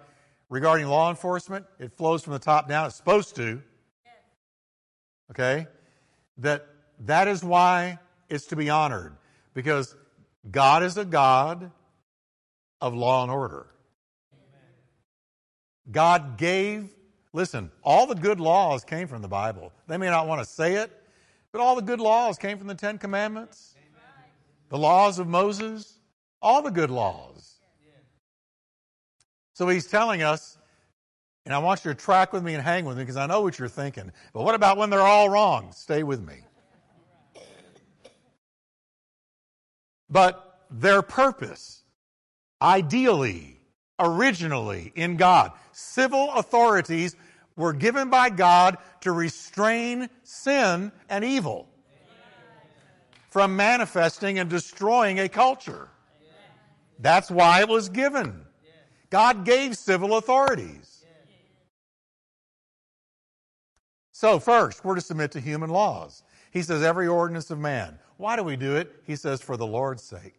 regarding 0.49 0.88
law 0.88 1.09
enforcement, 1.09 1.65
it 1.79 1.91
flows 1.97 2.23
from 2.23 2.33
the 2.33 2.39
top 2.39 2.67
down. 2.67 2.85
It's 2.85 2.95
supposed 2.95 3.35
to. 3.35 3.62
Okay? 5.31 5.67
That 6.38 6.67
that 7.01 7.27
is 7.27 7.43
why 7.43 7.99
it's 8.29 8.45
to 8.47 8.55
be 8.55 8.69
honored 8.69 9.15
because 9.53 9.95
God 10.49 10.83
is 10.83 10.97
a 10.97 11.05
God 11.05 11.71
of 12.81 12.93
law 12.93 13.23
and 13.23 13.31
order. 13.31 13.67
God 15.91 16.38
gave, 16.38 16.89
listen, 17.33 17.71
all 17.83 18.05
the 18.05 18.15
good 18.15 18.39
laws 18.39 18.83
came 18.83 19.07
from 19.07 19.21
the 19.21 19.27
Bible. 19.27 19.71
They 19.88 19.97
may 19.97 20.07
not 20.07 20.27
want 20.27 20.41
to 20.41 20.45
say 20.45 20.75
it, 20.75 20.91
but 21.51 21.62
all 21.62 21.75
the 21.75 21.81
good 21.81 21.99
laws 21.99 22.38
came 22.38 22.57
from 22.57 22.67
the 22.67 22.75
Ten 22.75 22.97
Commandments, 22.97 23.75
the 24.69 24.77
laws 24.77 25.19
of 25.19 25.27
Moses, 25.27 25.99
all 26.41 26.62
the 26.62 26.71
good 26.71 26.91
laws. 26.91 27.55
So 29.53 29.67
he's 29.67 29.88
telling 29.88 30.21
us, 30.21 30.57
and 31.45 31.53
I 31.53 31.57
want 31.57 31.83
you 31.83 31.91
to 31.91 31.97
track 31.97 32.31
with 32.31 32.43
me 32.43 32.53
and 32.53 32.63
hang 32.63 32.85
with 32.85 32.97
me 32.97 33.03
because 33.03 33.17
I 33.17 33.25
know 33.25 33.41
what 33.41 33.57
you're 33.57 33.67
thinking. 33.67 34.12
But 34.33 34.43
what 34.43 34.55
about 34.55 34.77
when 34.77 34.89
they're 34.89 35.01
all 35.01 35.29
wrong? 35.29 35.71
Stay 35.73 36.03
with 36.03 36.25
me. 36.25 36.35
But 40.09 40.59
their 40.69 41.01
purpose, 41.01 41.83
ideally, 42.62 43.59
originally 43.99 44.91
in 44.95 45.17
God, 45.17 45.51
civil 45.71 46.31
authorities 46.33 47.15
were 47.60 47.74
given 47.74 48.10
by 48.10 48.30
God 48.30 48.78
to 49.02 49.12
restrain 49.12 50.10
sin 50.24 50.93
and 51.10 51.26
evil 51.26 51.67
from 53.30 53.56
manifesting 53.58 54.39
and 54.39 54.50
destroying 54.50 55.19
a 55.19 55.28
culture. 55.28 55.89
That's 57.00 57.30
why 57.30 57.60
it 57.60 57.67
was 57.67 57.89
given. 57.89 58.45
God 59.10 59.43
gave 59.43 59.78
civil 59.78 60.15
authorities. 60.15 61.06
So, 64.13 64.39
first, 64.39 64.86
we're 64.86 64.95
to 64.95 65.02
submit 65.02 65.32
to 65.32 65.41
human 65.41 65.69
laws. 65.69 66.24
He 66.52 66.62
says, 66.62 66.82
every 66.82 67.08
ordinance 67.08 67.52
of 67.52 67.60
man. 67.60 68.00
Why 68.15 68.38
do 68.38 68.43
we 68.43 68.56
do 68.56 68.78
it? 68.78 69.04
He 69.06 69.17
says, 69.17 69.41
for 69.41 69.58
the 69.58 69.67
Lord's 69.67 70.04
sake. 70.04 70.38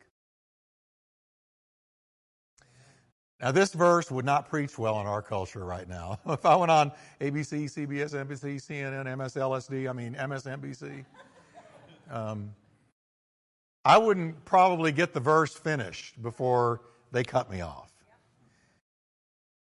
Now, 3.40 3.52
this 3.52 3.72
verse 3.72 4.10
would 4.10 4.26
not 4.26 4.50
preach 4.50 4.76
well 4.78 5.00
in 5.00 5.06
our 5.06 5.22
culture 5.22 5.64
right 5.64 5.88
now. 5.88 6.20
if 6.26 6.44
I 6.44 6.56
went 6.56 6.70
on 6.70 6.92
ABC, 7.20 7.64
CBS, 7.64 8.12
NBC, 8.12 8.56
CNN, 8.56 9.06
MSLSD, 9.06 9.88
I 9.88 9.92
mean 9.92 10.14
MSNBC, 10.14 11.04
um, 12.10 12.54
I 13.84 13.96
wouldn't 13.96 14.44
probably 14.44 14.92
get 14.92 15.14
the 15.14 15.20
verse 15.20 15.54
finished 15.54 16.20
before 16.22 16.82
they 17.12 17.24
cut 17.24 17.50
me 17.50 17.62
off. 17.62 17.90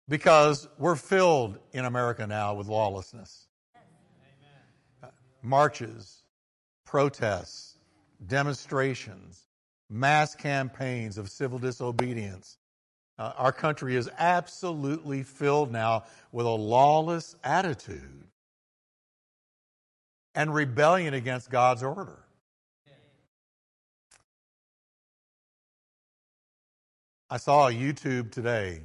Because 0.08 0.68
we're 0.78 0.96
filled 0.96 1.58
in 1.74 1.84
America 1.84 2.26
now 2.28 2.54
with 2.54 2.68
lawlessness. 2.68 3.48
Marches, 5.42 6.24
protests, 6.86 7.78
demonstrations, 8.26 9.48
mass 9.90 10.34
campaigns 10.34 11.18
of 11.18 11.30
civil 11.30 11.60
disobedience, 11.60 12.58
uh, 13.18 13.32
our 13.38 13.52
country 13.52 13.96
is 13.96 14.10
absolutely 14.18 15.24
filled 15.24 15.72
now 15.72 16.04
with 16.32 16.46
a 16.46 16.50
lawless 16.50 17.36
attitude 17.44 18.26
and 20.34 20.54
rebellion 20.54 21.14
against 21.14 21.50
God's 21.50 21.82
order. 21.82 22.20
I 27.30 27.38
saw 27.38 27.70
YouTube 27.70 28.32
today, 28.32 28.82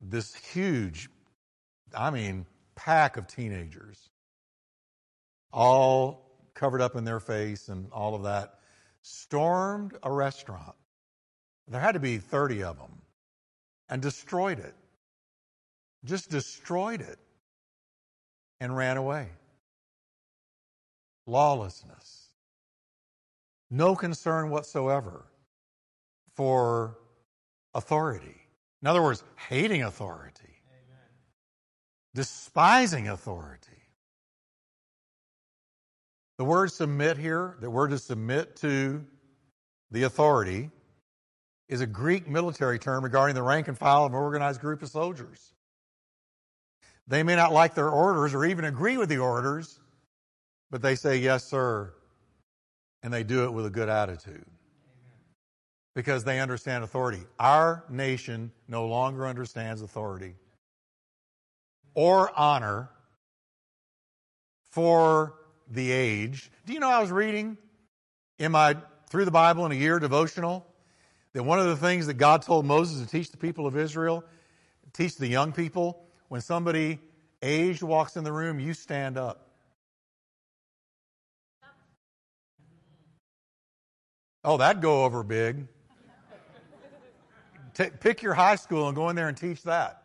this 0.00 0.34
huge, 0.34 1.08
I 1.96 2.10
mean, 2.10 2.44
pack 2.74 3.16
of 3.16 3.28
teenagers, 3.28 4.10
all 5.52 6.38
covered 6.54 6.80
up 6.80 6.96
in 6.96 7.04
their 7.04 7.20
face 7.20 7.68
and 7.68 7.88
all 7.92 8.14
of 8.14 8.24
that, 8.24 8.58
stormed 9.02 9.96
a 10.02 10.10
restaurant. 10.10 10.74
There 11.68 11.80
had 11.80 11.92
to 11.92 12.00
be 12.00 12.18
30 12.18 12.64
of 12.64 12.78
them 12.78 13.02
and 13.88 14.02
destroyed 14.02 14.58
it. 14.58 14.74
Just 16.04 16.30
destroyed 16.30 17.00
it 17.00 17.18
and 18.60 18.76
ran 18.76 18.96
away. 18.96 19.28
Lawlessness. 21.26 22.28
No 23.70 23.96
concern 23.96 24.50
whatsoever 24.50 25.24
for 26.34 26.98
authority. 27.74 28.36
In 28.82 28.88
other 28.88 29.02
words, 29.02 29.24
hating 29.48 29.82
authority, 29.82 30.62
Amen. 30.68 31.08
despising 32.14 33.08
authority. 33.08 33.72
The 36.38 36.44
word 36.44 36.70
submit 36.70 37.16
here, 37.16 37.56
that 37.60 37.70
we're 37.70 37.88
to 37.88 37.98
submit 37.98 38.56
to 38.56 39.04
the 39.90 40.02
authority, 40.04 40.70
is 41.68 41.80
a 41.80 41.86
Greek 41.86 42.28
military 42.28 42.78
term 42.78 43.02
regarding 43.02 43.34
the 43.34 43.42
rank 43.42 43.68
and 43.68 43.76
file 43.76 44.04
of 44.04 44.12
an 44.12 44.18
organized 44.18 44.60
group 44.60 44.82
of 44.82 44.88
soldiers. 44.88 45.52
They 47.08 47.22
may 47.22 47.36
not 47.36 47.52
like 47.52 47.74
their 47.74 47.88
orders 47.88 48.34
or 48.34 48.44
even 48.44 48.64
agree 48.64 48.96
with 48.96 49.08
the 49.08 49.18
orders, 49.18 49.78
but 50.70 50.82
they 50.82 50.94
say, 50.94 51.18
Yes, 51.18 51.44
sir. 51.44 51.92
And 53.02 53.12
they 53.12 53.22
do 53.22 53.44
it 53.44 53.52
with 53.52 53.66
a 53.66 53.70
good 53.70 53.88
attitude 53.88 54.46
because 55.94 56.24
they 56.24 56.40
understand 56.40 56.82
authority. 56.82 57.22
Our 57.38 57.84
nation 57.88 58.50
no 58.66 58.86
longer 58.86 59.26
understands 59.26 59.80
authority 59.80 60.34
or 61.94 62.36
honor 62.36 62.90
for 64.70 65.34
the 65.70 65.92
age. 65.92 66.50
Do 66.66 66.72
you 66.72 66.80
know 66.80 66.90
I 66.90 67.00
was 67.00 67.10
reading 67.10 67.56
in 68.38 68.52
my 68.52 68.76
through 69.08 69.24
the 69.24 69.30
Bible 69.30 69.64
in 69.66 69.72
a 69.72 69.76
year 69.76 69.98
devotional 69.98 70.66
that 71.36 71.42
one 71.42 71.58
of 71.58 71.66
the 71.66 71.76
things 71.76 72.06
that 72.06 72.14
God 72.14 72.40
told 72.40 72.64
Moses 72.64 73.02
to 73.02 73.06
teach 73.06 73.30
the 73.30 73.36
people 73.36 73.66
of 73.66 73.76
Israel, 73.76 74.24
teach 74.94 75.16
the 75.16 75.26
young 75.26 75.52
people, 75.52 76.02
when 76.28 76.40
somebody 76.40 76.98
aged 77.42 77.82
walks 77.82 78.16
in 78.16 78.24
the 78.24 78.32
room, 78.32 78.58
you 78.58 78.72
stand 78.72 79.18
up. 79.18 79.50
Oh, 84.42 84.56
that'd 84.56 84.80
go 84.80 85.04
over 85.04 85.22
big. 85.22 85.66
T- 87.74 87.90
pick 88.00 88.22
your 88.22 88.32
high 88.32 88.56
school 88.56 88.86
and 88.86 88.96
go 88.96 89.10
in 89.10 89.14
there 89.14 89.28
and 89.28 89.36
teach 89.36 89.62
that. 89.64 90.04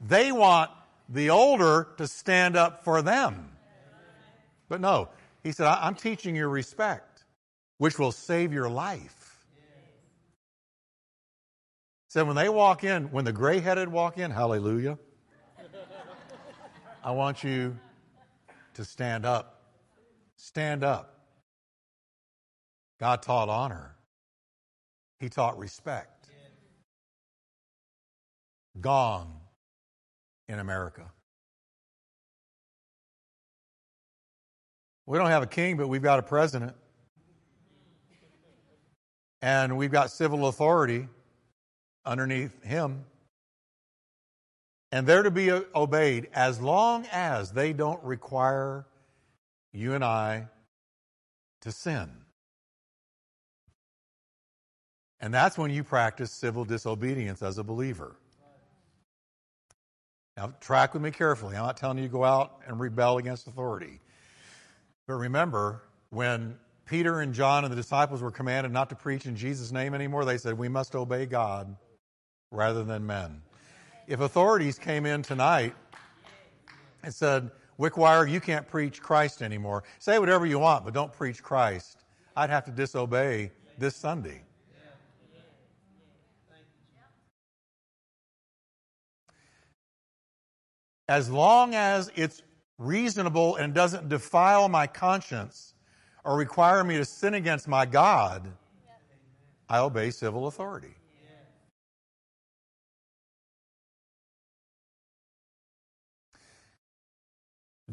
They 0.00 0.30
want 0.30 0.70
the 1.08 1.30
older 1.30 1.88
to 1.96 2.06
stand 2.06 2.54
up 2.54 2.84
for 2.84 3.02
them. 3.02 3.50
But 4.68 4.80
no, 4.80 5.08
he 5.42 5.50
said, 5.50 5.66
I'm 5.66 5.96
teaching 5.96 6.36
you 6.36 6.46
respect, 6.46 7.24
which 7.78 7.98
will 7.98 8.12
save 8.12 8.52
your 8.52 8.68
life 8.68 9.21
said 12.12 12.26
when 12.26 12.36
they 12.36 12.50
walk 12.50 12.84
in, 12.84 13.04
when 13.04 13.24
the 13.24 13.32
gray 13.32 13.58
headed 13.58 13.88
walk 13.88 14.18
in, 14.18 14.30
hallelujah, 14.30 14.98
I 17.02 17.10
want 17.12 17.42
you 17.42 17.74
to 18.74 18.84
stand 18.84 19.24
up. 19.24 19.62
Stand 20.36 20.84
up. 20.84 21.20
God 23.00 23.22
taught 23.22 23.48
honor, 23.48 23.96
He 25.20 25.30
taught 25.30 25.56
respect. 25.56 26.28
Gone 28.78 29.32
in 30.48 30.58
America. 30.58 31.10
We 35.06 35.16
don't 35.16 35.30
have 35.30 35.42
a 35.42 35.46
king, 35.46 35.78
but 35.78 35.88
we've 35.88 36.02
got 36.02 36.18
a 36.18 36.22
president. 36.22 36.74
And 39.40 39.78
we've 39.78 39.90
got 39.90 40.10
civil 40.10 40.48
authority 40.48 41.08
underneath 42.04 42.62
him. 42.62 43.04
And 44.90 45.06
they're 45.06 45.22
to 45.22 45.30
be 45.30 45.50
obeyed 45.50 46.28
as 46.34 46.60
long 46.60 47.06
as 47.10 47.52
they 47.52 47.72
don't 47.72 48.02
require 48.04 48.86
you 49.72 49.94
and 49.94 50.04
I 50.04 50.48
to 51.62 51.72
sin. 51.72 52.10
And 55.20 55.32
that's 55.32 55.56
when 55.56 55.70
you 55.70 55.84
practice 55.84 56.30
civil 56.32 56.64
disobedience 56.64 57.42
as 57.42 57.56
a 57.56 57.64
believer. 57.64 58.16
Now, 60.36 60.52
track 60.60 60.94
with 60.94 61.02
me 61.02 61.10
carefully. 61.10 61.56
I'm 61.56 61.64
not 61.64 61.76
telling 61.76 61.98
you 61.98 62.04
to 62.04 62.12
go 62.12 62.24
out 62.24 62.60
and 62.66 62.80
rebel 62.80 63.18
against 63.18 63.46
authority. 63.46 64.00
But 65.06 65.14
remember, 65.14 65.82
when 66.10 66.58
Peter 66.86 67.20
and 67.20 67.32
John 67.34 67.64
and 67.64 67.72
the 67.72 67.76
disciples 67.76 68.20
were 68.20 68.30
commanded 68.30 68.72
not 68.72 68.88
to 68.90 68.96
preach 68.96 69.26
in 69.26 69.36
Jesus' 69.36 69.72
name 69.72 69.94
anymore, 69.94 70.24
they 70.24 70.38
said, 70.38 70.58
We 70.58 70.68
must 70.68 70.94
obey 70.94 71.26
God 71.26 71.76
rather 72.52 72.84
than 72.84 73.04
men. 73.06 73.42
If 74.06 74.20
authorities 74.20 74.78
came 74.78 75.06
in 75.06 75.22
tonight 75.22 75.74
and 77.02 77.12
said, 77.12 77.50
Wickwire, 77.78 78.30
you 78.30 78.40
can't 78.40 78.68
preach 78.68 79.00
Christ 79.00 79.42
anymore. 79.42 79.82
Say 79.98 80.18
whatever 80.18 80.46
you 80.46 80.58
want, 80.58 80.84
but 80.84 80.94
don't 80.94 81.12
preach 81.12 81.42
Christ. 81.42 81.98
I'd 82.36 82.50
have 82.50 82.64
to 82.66 82.70
disobey 82.70 83.50
this 83.78 83.96
Sunday. 83.96 84.42
As 91.08 91.28
long 91.28 91.74
as 91.74 92.10
it's 92.14 92.42
reasonable 92.78 93.56
and 93.56 93.74
doesn't 93.74 94.08
defile 94.08 94.68
my 94.68 94.86
conscience 94.86 95.74
or 96.24 96.36
require 96.36 96.84
me 96.84 96.96
to 96.98 97.04
sin 97.04 97.34
against 97.34 97.66
my 97.66 97.84
God, 97.84 98.46
I 99.68 99.78
obey 99.78 100.10
civil 100.10 100.46
authority. 100.46 100.94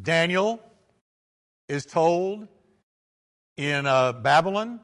Daniel 0.02 0.62
is 1.68 1.86
told 1.86 2.48
in 3.58 3.86
uh, 3.86 4.14
Babylon, 4.14 4.80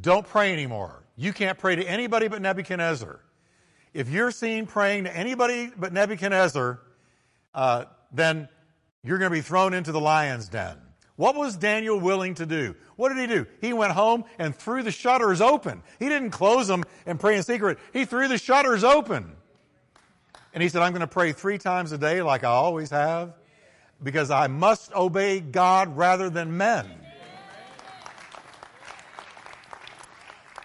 don't 0.00 0.26
pray 0.26 0.52
anymore. 0.52 1.04
You 1.16 1.32
can't 1.32 1.58
pray 1.58 1.76
to 1.76 1.84
anybody 1.84 2.28
but 2.28 2.42
Nebuchadnezzar. 2.42 3.20
If 3.92 4.08
you're 4.08 4.32
seen 4.32 4.66
praying 4.66 5.04
to 5.04 5.16
anybody 5.16 5.70
but 5.76 5.92
Nebuchadnezzar, 5.92 6.80
uh, 7.54 7.84
then 8.12 8.48
you're 9.04 9.18
going 9.18 9.30
to 9.30 9.36
be 9.36 9.42
thrown 9.42 9.74
into 9.74 9.92
the 9.92 10.00
lion's 10.00 10.48
den. 10.48 10.78
What 11.16 11.36
was 11.36 11.56
Daniel 11.56 12.00
willing 12.00 12.34
to 12.34 12.46
do? 12.46 12.74
What 12.96 13.10
did 13.10 13.18
he 13.18 13.32
do? 13.32 13.46
He 13.60 13.72
went 13.72 13.92
home 13.92 14.24
and 14.38 14.54
threw 14.54 14.82
the 14.82 14.90
shutters 14.90 15.40
open. 15.40 15.82
He 16.00 16.08
didn't 16.08 16.30
close 16.30 16.66
them 16.66 16.82
and 17.06 17.20
pray 17.20 17.36
in 17.36 17.44
secret. 17.44 17.78
He 17.92 18.04
threw 18.04 18.26
the 18.26 18.38
shutters 18.38 18.82
open. 18.82 19.36
And 20.52 20.62
he 20.62 20.68
said, 20.68 20.82
I'm 20.82 20.90
going 20.90 21.00
to 21.00 21.06
pray 21.06 21.32
three 21.32 21.58
times 21.58 21.92
a 21.92 21.98
day 21.98 22.20
like 22.22 22.42
I 22.42 22.48
always 22.48 22.90
have 22.90 23.34
because 24.04 24.30
I 24.30 24.46
must 24.46 24.94
obey 24.94 25.40
God 25.40 25.96
rather 25.96 26.30
than 26.30 26.56
men. 26.56 26.88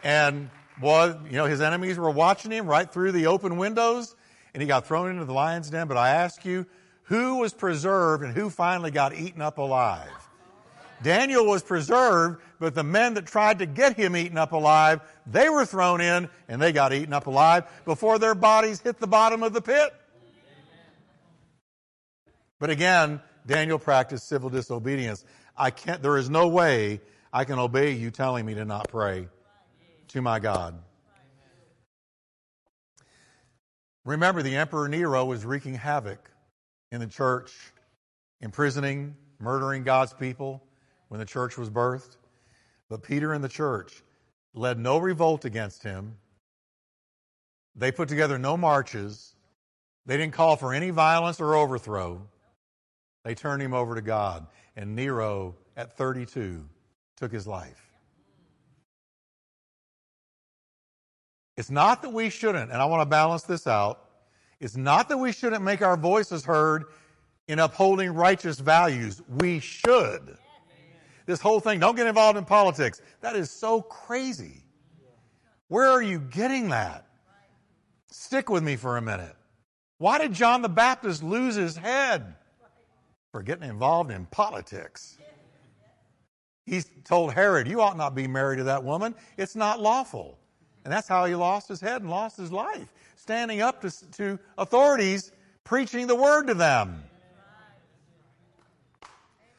And 0.03 0.49
was, 0.81 1.15
you 1.25 1.37
know, 1.37 1.45
his 1.45 1.61
enemies 1.61 1.97
were 1.97 2.09
watching 2.09 2.51
him 2.51 2.67
right 2.67 2.89
through 2.89 3.13
the 3.13 3.27
open 3.27 3.57
windows 3.57 4.15
and 4.53 4.61
he 4.61 4.67
got 4.67 4.87
thrown 4.87 5.09
into 5.11 5.25
the 5.25 5.33
lion's 5.33 5.69
den. 5.69 5.87
But 5.87 5.97
I 5.97 6.09
ask 6.09 6.45
you, 6.45 6.65
who 7.03 7.37
was 7.37 7.53
preserved 7.53 8.23
and 8.23 8.33
who 8.33 8.49
finally 8.49 8.91
got 8.91 9.15
eaten 9.15 9.41
up 9.41 9.57
alive? 9.57 10.09
Daniel 11.01 11.45
was 11.45 11.63
preserved, 11.63 12.41
but 12.59 12.75
the 12.75 12.83
men 12.83 13.13
that 13.13 13.25
tried 13.25 13.59
to 13.59 13.65
get 13.65 13.95
him 13.95 14.15
eaten 14.15 14.37
up 14.37 14.51
alive, 14.51 15.01
they 15.25 15.49
were 15.49 15.65
thrown 15.65 16.01
in 16.01 16.29
and 16.47 16.61
they 16.61 16.71
got 16.71 16.93
eaten 16.93 17.13
up 17.13 17.27
alive 17.27 17.65
before 17.85 18.19
their 18.19 18.35
bodies 18.35 18.81
hit 18.81 18.99
the 18.99 19.07
bottom 19.07 19.43
of 19.43 19.53
the 19.53 19.61
pit. 19.61 19.93
But 22.59 22.69
again, 22.69 23.21
Daniel 23.49 23.79
practiced 23.79 24.27
civil 24.27 24.51
disobedience. 24.51 25.25
I 25.57 25.71
can't, 25.71 26.03
there 26.03 26.17
is 26.17 26.29
no 26.29 26.47
way 26.47 27.01
I 27.33 27.45
can 27.45 27.57
obey 27.57 27.93
you 27.93 28.11
telling 28.11 28.45
me 28.45 28.53
to 28.53 28.63
not 28.63 28.87
pray 28.89 29.27
to 30.09 30.21
my 30.21 30.37
God. 30.37 30.79
Remember, 34.05 34.43
the 34.43 34.55
Emperor 34.55 34.87
Nero 34.87 35.25
was 35.25 35.45
wreaking 35.45 35.73
havoc 35.73 36.29
in 36.91 36.99
the 36.99 37.07
church, 37.07 37.51
imprisoning, 38.39 39.15
murdering 39.39 39.83
God's 39.83 40.13
people 40.13 40.63
when 41.07 41.19
the 41.19 41.25
church 41.25 41.57
was 41.57 41.71
birthed. 41.71 42.17
But 42.87 43.01
Peter 43.01 43.33
and 43.33 43.43
the 43.43 43.49
church 43.49 44.03
led 44.53 44.77
no 44.77 44.99
revolt 44.99 45.43
against 45.43 45.81
him. 45.81 46.17
They 47.75 47.91
put 47.91 48.09
together 48.09 48.37
no 48.37 48.57
marches. 48.57 49.33
They 50.05 50.17
didn't 50.17 50.33
call 50.33 50.55
for 50.55 50.71
any 50.71 50.91
violence 50.91 51.41
or 51.41 51.55
overthrow. 51.55 52.27
They 53.29 53.35
turned 53.35 53.61
him 53.61 53.75
over 53.75 53.93
to 53.93 54.01
God. 54.01 54.47
And 54.75 54.95
Nero, 54.95 55.55
at 55.77 55.95
32, 55.95 56.67
took 57.15 57.31
his 57.31 57.45
life. 57.45 57.91
It's 61.55 61.69
not 61.69 62.01
that 62.01 62.09
we 62.09 62.31
shouldn't, 62.31 62.71
and 62.71 62.81
I 62.81 62.85
want 62.85 63.03
to 63.03 63.05
balance 63.05 63.43
this 63.43 63.67
out. 63.67 64.03
It's 64.59 64.75
not 64.75 65.09
that 65.09 65.17
we 65.19 65.31
shouldn't 65.31 65.61
make 65.61 65.83
our 65.83 65.95
voices 65.95 66.43
heard 66.43 66.85
in 67.47 67.59
upholding 67.59 68.15
righteous 68.15 68.59
values. 68.59 69.21
We 69.37 69.59
should. 69.59 70.35
This 71.27 71.39
whole 71.39 71.59
thing, 71.59 71.79
don't 71.79 71.95
get 71.95 72.07
involved 72.07 72.35
in 72.35 72.45
politics. 72.45 72.99
That 73.21 73.35
is 73.35 73.51
so 73.51 73.79
crazy. 73.79 74.63
Where 75.67 75.85
are 75.85 76.01
you 76.01 76.17
getting 76.17 76.69
that? 76.69 77.05
Stick 78.09 78.49
with 78.49 78.63
me 78.63 78.75
for 78.75 78.97
a 78.97 79.03
minute. 79.03 79.35
Why 79.99 80.17
did 80.17 80.33
John 80.33 80.63
the 80.63 80.67
Baptist 80.69 81.21
lose 81.21 81.53
his 81.53 81.77
head? 81.77 82.33
For 83.31 83.43
getting 83.43 83.69
involved 83.69 84.11
in 84.11 84.25
politics. 84.27 85.17
He 86.65 86.81
told 87.03 87.33
Herod, 87.33 87.67
You 87.67 87.81
ought 87.81 87.97
not 87.97 88.15
be 88.15 88.27
married 88.27 88.57
to 88.57 88.63
that 88.65 88.83
woman. 88.83 89.15
It's 89.37 89.55
not 89.55 89.79
lawful. 89.79 90.39
And 90.83 90.93
that's 90.93 91.07
how 91.07 91.25
he 91.25 91.35
lost 91.35 91.67
his 91.67 91.81
head 91.81 92.01
and 92.01 92.09
lost 92.09 92.37
his 92.37 92.51
life, 92.51 92.93
standing 93.15 93.61
up 93.61 93.81
to, 93.81 94.11
to 94.11 94.39
authorities, 94.57 95.31
preaching 95.63 96.07
the 96.07 96.15
word 96.15 96.47
to 96.47 96.53
them. 96.53 97.03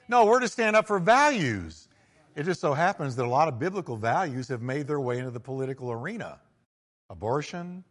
No, 0.09 0.25
we're 0.25 0.41
to 0.41 0.49
stand 0.49 0.75
up 0.75 0.87
for 0.87 0.99
values. 0.99 1.89
It 2.35 2.45
just 2.45 2.61
so 2.61 2.75
happens 2.75 3.17
that 3.17 3.27
a 3.27 3.29
lot 3.29 3.49
of 3.49 3.59
biblical 3.59 3.97
values 3.97 4.49
have 4.49 4.63
made 4.63 4.87
their 4.87 5.01
way 5.01 5.19
into 5.19 5.31
the 5.31 5.41
political 5.41 5.93
arena 5.93 6.41
abortion, 7.11 7.85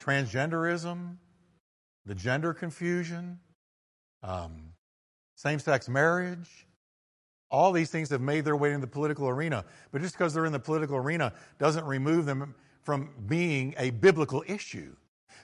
transgenderism, 0.00 1.16
the 2.04 2.14
gender 2.14 2.52
confusion, 2.52 3.38
um, 4.26 4.72
same 5.36 5.58
sex 5.58 5.88
marriage, 5.88 6.66
all 7.50 7.72
these 7.72 7.90
things 7.90 8.10
have 8.10 8.20
made 8.20 8.44
their 8.44 8.56
way 8.56 8.72
into 8.72 8.80
the 8.80 8.90
political 8.90 9.28
arena. 9.28 9.64
But 9.92 10.02
just 10.02 10.18
because 10.18 10.34
they're 10.34 10.46
in 10.46 10.52
the 10.52 10.58
political 10.58 10.96
arena 10.96 11.32
doesn't 11.58 11.84
remove 11.84 12.26
them 12.26 12.54
from 12.82 13.10
being 13.26 13.74
a 13.78 13.90
biblical 13.90 14.42
issue. 14.46 14.94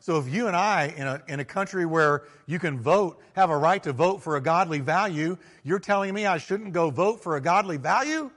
So 0.00 0.18
if 0.18 0.28
you 0.28 0.48
and 0.48 0.56
I, 0.56 0.92
in 0.96 1.06
a, 1.06 1.22
in 1.28 1.40
a 1.40 1.44
country 1.44 1.86
where 1.86 2.24
you 2.46 2.58
can 2.58 2.80
vote, 2.80 3.20
have 3.34 3.50
a 3.50 3.56
right 3.56 3.80
to 3.84 3.92
vote 3.92 4.20
for 4.20 4.36
a 4.36 4.40
godly 4.40 4.80
value, 4.80 5.36
you're 5.62 5.78
telling 5.78 6.12
me 6.12 6.26
I 6.26 6.38
shouldn't 6.38 6.72
go 6.72 6.90
vote 6.90 7.22
for 7.22 7.36
a 7.36 7.40
godly 7.40 7.76
value? 7.76 8.30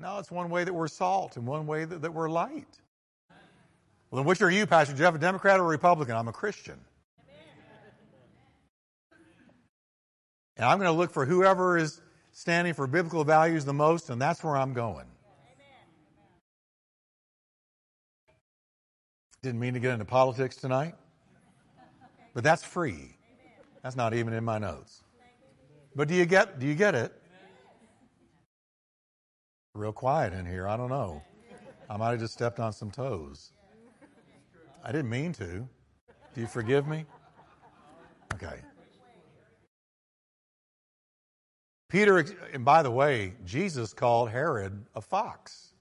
No, 0.00 0.18
it's 0.18 0.30
one 0.30 0.48
way 0.48 0.64
that 0.64 0.72
we're 0.72 0.88
salt 0.88 1.36
and 1.36 1.46
one 1.46 1.66
way 1.66 1.84
that, 1.84 2.02
that 2.02 2.12
we're 2.12 2.30
light. 2.30 2.80
Well, 4.10 4.22
then 4.22 4.24
which 4.24 4.40
are 4.40 4.50
you, 4.50 4.66
Pastor 4.66 4.94
Jeff, 4.94 5.14
a 5.14 5.18
Democrat 5.18 5.60
or 5.60 5.64
a 5.64 5.68
Republican? 5.68 6.16
I'm 6.16 6.28
a 6.28 6.32
Christian. 6.32 6.80
And 10.56 10.66
I'm 10.66 10.78
going 10.78 10.90
to 10.90 10.96
look 10.96 11.10
for 11.10 11.24
whoever 11.24 11.78
is 11.78 12.00
standing 12.32 12.74
for 12.74 12.86
biblical 12.86 13.24
values 13.24 13.64
the 13.64 13.72
most, 13.72 14.10
and 14.10 14.20
that's 14.20 14.42
where 14.42 14.56
I'm 14.56 14.72
going. 14.72 15.06
Didn't 19.42 19.60
mean 19.60 19.74
to 19.74 19.80
get 19.80 19.92
into 19.92 20.04
politics 20.04 20.56
tonight, 20.56 20.94
but 22.32 22.44
that's 22.44 22.62
free. 22.62 23.16
That's 23.82 23.96
not 23.96 24.14
even 24.14 24.32
in 24.34 24.44
my 24.44 24.58
notes. 24.58 25.02
But 25.96 26.06
do 26.08 26.14
you 26.14 26.24
get 26.24 26.60
do 26.60 26.66
you 26.66 26.74
get 26.74 26.94
it? 26.94 27.12
Real 29.74 29.92
quiet 29.92 30.32
in 30.32 30.46
here. 30.46 30.68
I 30.68 30.76
don't 30.76 30.90
know. 30.90 31.22
I 31.90 31.96
might 31.96 32.10
have 32.10 32.20
just 32.20 32.34
stepped 32.34 32.60
on 32.60 32.72
some 32.72 32.90
toes. 32.90 33.52
I 34.84 34.92
didn't 34.92 35.10
mean 35.10 35.32
to. 35.34 35.68
Do 36.34 36.40
you 36.40 36.46
forgive 36.46 36.86
me? 36.86 37.04
Okay. 38.34 38.60
Peter, 41.92 42.24
and 42.54 42.64
by 42.64 42.82
the 42.82 42.90
way, 42.90 43.34
Jesus 43.44 43.92
called 43.92 44.30
Herod 44.30 44.86
a 44.94 45.00
fox. 45.02 45.74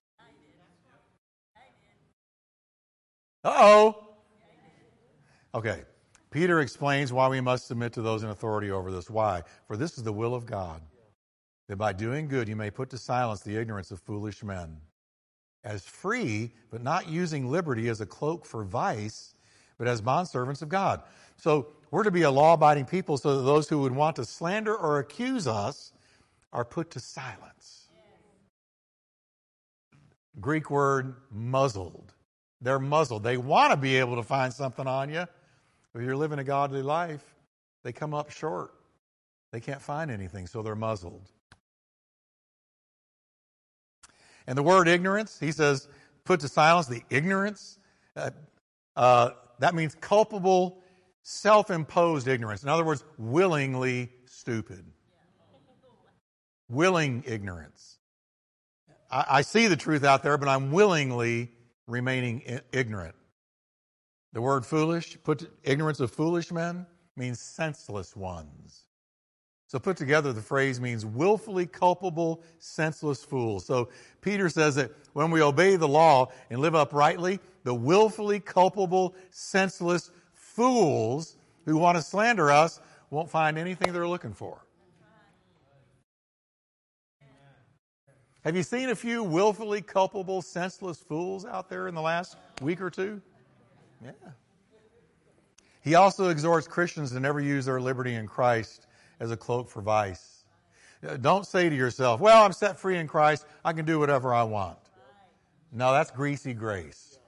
Uh 3.45 3.53
oh. 3.55 4.07
Okay. 5.55 5.83
Peter 6.29 6.59
explains 6.59 7.13
why 7.13 7.29
we 7.29 7.39
must 7.39 7.65
submit 7.65 7.93
to 7.93 8.01
those 8.01 8.23
in 8.23 8.29
authority 8.29 8.71
over 8.71 8.91
this. 8.91 9.09
Why? 9.09 9.43
For 9.67 9.77
this 9.77 9.97
is 9.97 10.03
the 10.03 10.11
will 10.11 10.35
of 10.35 10.45
God, 10.45 10.81
that 11.69 11.77
by 11.77 11.93
doing 11.93 12.27
good 12.27 12.49
you 12.49 12.57
may 12.57 12.69
put 12.69 12.89
to 12.89 12.97
silence 12.97 13.39
the 13.39 13.55
ignorance 13.55 13.89
of 13.89 14.01
foolish 14.01 14.43
men. 14.43 14.81
As 15.63 15.85
free, 15.85 16.51
but 16.71 16.83
not 16.83 17.07
using 17.07 17.49
liberty 17.49 17.87
as 17.87 18.01
a 18.01 18.05
cloak 18.05 18.45
for 18.45 18.65
vice, 18.65 19.33
but 19.77 19.87
as 19.87 20.01
bondservants 20.01 20.61
of 20.61 20.67
God. 20.67 21.03
So 21.37 21.67
we're 21.89 22.03
to 22.03 22.11
be 22.11 22.23
a 22.23 22.31
law 22.31 22.55
abiding 22.55 22.85
people 22.85 23.17
so 23.17 23.37
that 23.37 23.43
those 23.43 23.69
who 23.69 23.79
would 23.79 23.95
want 23.95 24.17
to 24.17 24.25
slander 24.25 24.75
or 24.75 24.99
accuse 24.99 25.47
us 25.47 25.93
are 26.53 26.65
put 26.65 26.91
to 26.91 26.99
silence. 26.99 27.87
Greek 30.39 30.69
word 30.69 31.15
muzzled. 31.29 32.13
They're 32.61 32.79
muzzled. 32.79 33.23
They 33.23 33.37
want 33.37 33.71
to 33.71 33.77
be 33.77 33.97
able 33.97 34.15
to 34.15 34.23
find 34.23 34.53
something 34.53 34.87
on 34.87 35.09
you. 35.09 35.25
If 35.93 36.01
you're 36.01 36.15
living 36.15 36.39
a 36.39 36.43
godly 36.43 36.81
life, 36.81 37.23
they 37.83 37.91
come 37.91 38.13
up 38.13 38.31
short. 38.31 38.73
They 39.51 39.59
can't 39.59 39.81
find 39.81 40.09
anything, 40.09 40.47
so 40.47 40.61
they're 40.61 40.75
muzzled. 40.75 41.29
And 44.47 44.57
the 44.57 44.63
word 44.63 44.87
ignorance, 44.87 45.39
he 45.39 45.51
says, 45.51 45.87
put 46.23 46.39
to 46.41 46.47
silence 46.47 46.87
the 46.87 47.03
ignorance. 47.09 47.77
Uh, 48.15 48.31
uh, 48.95 49.31
that 49.59 49.75
means 49.75 49.95
culpable, 49.95 50.81
self 51.23 51.69
imposed 51.69 52.27
ignorance. 52.27 52.63
In 52.63 52.69
other 52.69 52.85
words, 52.85 53.03
willingly 53.17 54.09
stupid 54.25 54.85
willing 56.71 57.23
ignorance. 57.27 57.97
I, 59.11 59.25
I 59.29 59.41
see 59.41 59.67
the 59.67 59.75
truth 59.75 60.03
out 60.03 60.23
there, 60.23 60.37
but 60.37 60.47
I'm 60.47 60.71
willingly 60.71 61.51
remaining 61.87 62.43
I- 62.49 62.61
ignorant. 62.71 63.15
The 64.33 64.41
word 64.41 64.65
foolish, 64.65 65.17
put 65.23 65.51
ignorance 65.63 65.99
of 65.99 66.11
foolish 66.11 66.51
men, 66.51 66.85
means 67.17 67.39
senseless 67.39 68.15
ones. 68.15 68.85
So 69.67 69.79
put 69.79 69.95
together, 69.95 70.33
the 70.33 70.41
phrase 70.41 70.81
means 70.81 71.05
willfully 71.05 71.65
culpable, 71.65 72.43
senseless 72.59 73.23
fools. 73.23 73.65
So 73.65 73.89
Peter 74.19 74.49
says 74.49 74.75
that 74.75 74.91
when 75.13 75.31
we 75.31 75.41
obey 75.41 75.77
the 75.77 75.87
law 75.87 76.29
and 76.49 76.59
live 76.59 76.75
uprightly, 76.75 77.39
the 77.63 77.73
willfully 77.73 78.39
culpable, 78.39 79.15
senseless 79.29 80.11
fools 80.33 81.37
who 81.65 81.77
want 81.77 81.95
to 81.97 82.01
slander 82.01 82.51
us 82.51 82.81
won't 83.11 83.29
find 83.29 83.57
anything 83.57 83.93
they're 83.93 84.07
looking 84.07 84.33
for. 84.33 84.65
Have 88.43 88.55
you 88.55 88.63
seen 88.63 88.89
a 88.89 88.95
few 88.95 89.21
willfully 89.21 89.81
culpable, 89.81 90.41
senseless 90.41 90.97
fools 90.97 91.45
out 91.45 91.69
there 91.69 91.87
in 91.87 91.93
the 91.93 92.01
last 92.01 92.37
week 92.61 92.81
or 92.81 92.89
two? 92.89 93.21
Yeah. 94.03 94.11
He 95.83 95.95
also 95.95 96.29
exhorts 96.29 96.67
Christians 96.67 97.11
to 97.11 97.19
never 97.19 97.39
use 97.39 97.65
their 97.65 97.79
liberty 97.79 98.15
in 98.15 98.27
Christ 98.27 98.87
as 99.19 99.29
a 99.29 99.37
cloak 99.37 99.69
for 99.69 99.81
vice. 99.81 100.45
Uh, 101.07 101.17
don't 101.17 101.45
say 101.45 101.69
to 101.69 101.75
yourself, 101.75 102.19
well, 102.19 102.43
I'm 102.43 102.53
set 102.53 102.79
free 102.79 102.97
in 102.97 103.07
Christ. 103.07 103.45
I 103.63 103.73
can 103.73 103.85
do 103.85 103.99
whatever 103.99 104.33
I 104.33 104.43
want. 104.43 104.77
No, 105.71 105.91
that's 105.93 106.11
greasy 106.11 106.53
grace. 106.53 107.19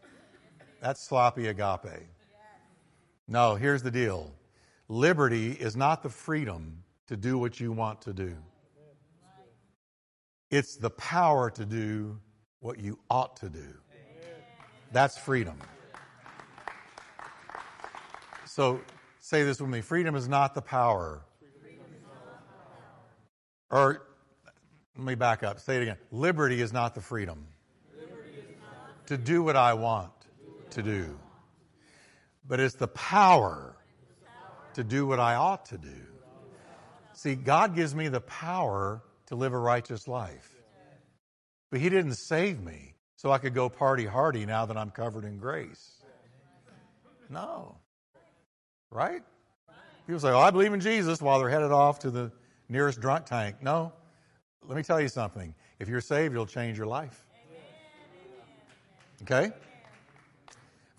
That's 0.81 1.01
sloppy 1.01 1.47
agape. 1.47 2.07
No, 3.27 3.55
here's 3.55 3.83
the 3.83 3.91
deal. 3.91 4.33
Liberty 4.89 5.51
is 5.53 5.75
not 5.75 6.03
the 6.03 6.09
freedom 6.09 6.83
to 7.07 7.15
do 7.15 7.37
what 7.37 7.59
you 7.59 7.71
want 7.71 8.01
to 8.01 8.13
do. 8.13 8.35
It's 10.53 10.75
the 10.75 10.91
power 10.91 11.49
to 11.49 11.65
do 11.65 12.19
what 12.59 12.77
you 12.77 12.99
ought 13.09 13.37
to 13.37 13.49
do. 13.49 13.73
That's 14.91 15.17
freedom. 15.17 15.57
So 18.45 18.79
say 19.19 19.43
this 19.43 19.59
with 19.59 19.71
me 19.71 19.81
freedom 19.81 20.15
is 20.15 20.27
not 20.27 20.53
the 20.53 20.61
power. 20.61 21.25
Or 23.71 24.03
let 24.95 25.03
me 25.03 25.15
back 25.15 25.41
up. 25.41 25.59
Say 25.59 25.77
it 25.77 25.81
again. 25.81 25.97
Liberty 26.11 26.61
is 26.61 26.71
not 26.71 26.93
the 26.93 27.01
freedom 27.01 27.47
to 29.07 29.17
do 29.17 29.41
what 29.41 29.55
I 29.55 29.73
want 29.73 30.11
to 30.69 30.83
do, 30.83 31.17
but 32.47 32.59
it's 32.59 32.75
the 32.75 32.89
power 32.89 33.75
to 34.75 34.83
do 34.83 35.07
what 35.07 35.19
I 35.19 35.33
ought 35.33 35.65
to 35.65 35.79
do. 35.79 36.05
See, 37.13 37.33
God 37.33 37.75
gives 37.75 37.95
me 37.95 38.07
the 38.07 38.21
power 38.21 39.01
to 39.33 39.39
live 39.39 39.53
a 39.53 39.57
righteous 39.57 40.07
life. 40.07 40.55
But 41.71 41.79
He 41.79 41.89
didn't 41.89 42.13
save 42.13 42.61
me 42.61 42.93
so 43.15 43.31
I 43.31 43.39
could 43.39 43.55
go 43.55 43.67
party 43.67 44.05
hardy 44.05 44.45
now 44.45 44.67
that 44.67 44.77
I'm 44.77 44.91
covered 44.91 45.25
in 45.25 45.37
grace. 45.37 46.03
No. 47.29 47.77
Right? 48.91 49.23
People 50.05 50.19
say, 50.19 50.29
oh, 50.29 50.39
I 50.39 50.51
believe 50.51 50.71
in 50.71 50.81
Jesus 50.81 51.19
while 51.19 51.39
they're 51.39 51.49
headed 51.49 51.71
off 51.71 51.99
to 51.99 52.11
the 52.11 52.31
nearest 52.69 53.01
drunk 53.01 53.25
tank. 53.25 53.55
No. 53.61 53.91
Let 54.67 54.77
me 54.77 54.83
tell 54.83 55.01
you 55.01 55.07
something. 55.07 55.55
If 55.79 55.89
you're 55.89 56.01
saved, 56.01 56.33
you'll 56.33 56.45
change 56.45 56.77
your 56.77 56.85
life. 56.85 57.25
Okay? 59.23 59.51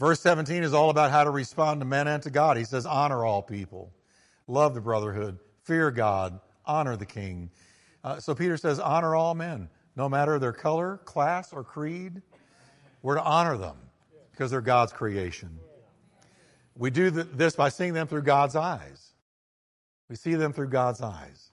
Verse 0.01 0.21
17 0.21 0.65
is 0.65 0.75
all 0.75 0.91
about 0.91 1.13
how 1.13 1.23
to 1.23 1.31
respond 1.31 1.83
to 1.83 1.85
men 1.85 2.09
and 2.09 2.21
to 2.25 2.31
God. 2.31 2.57
He 2.57 2.65
says, 2.65 2.85
honor 2.85 3.25
all 3.25 3.43
people, 3.43 3.93
love 4.49 4.75
the 4.75 4.81
brotherhood, 4.81 5.39
fear 5.63 5.93
God, 5.93 6.41
honor 6.67 6.97
the 6.97 7.07
king. 7.07 7.51
Uh, 8.05 8.21
so 8.21 8.35
Peter 8.35 8.57
says, 8.59 8.79
honor 8.79 9.17
all 9.17 9.35
men, 9.35 9.71
no 9.97 10.09
matter 10.09 10.39
their 10.39 10.53
color, 10.53 10.99
class, 11.05 11.53
or 11.53 11.65
creed. 11.65 12.21
We're 13.03 13.15
to 13.15 13.23
honor 13.23 13.57
them 13.57 13.77
because 14.31 14.51
they're 14.51 14.61
God's 14.61 14.93
creation. 14.93 15.59
We 16.77 16.91
do 16.91 17.11
this 17.11 17.57
by 17.57 17.71
seeing 17.71 17.95
them 17.95 18.07
through 18.07 18.23
God's 18.23 18.57
eyes. 18.57 19.13
We 20.11 20.17
see 20.17 20.35
them 20.35 20.53
through 20.53 20.69
God's 20.69 21.01
eyes. 21.01 21.51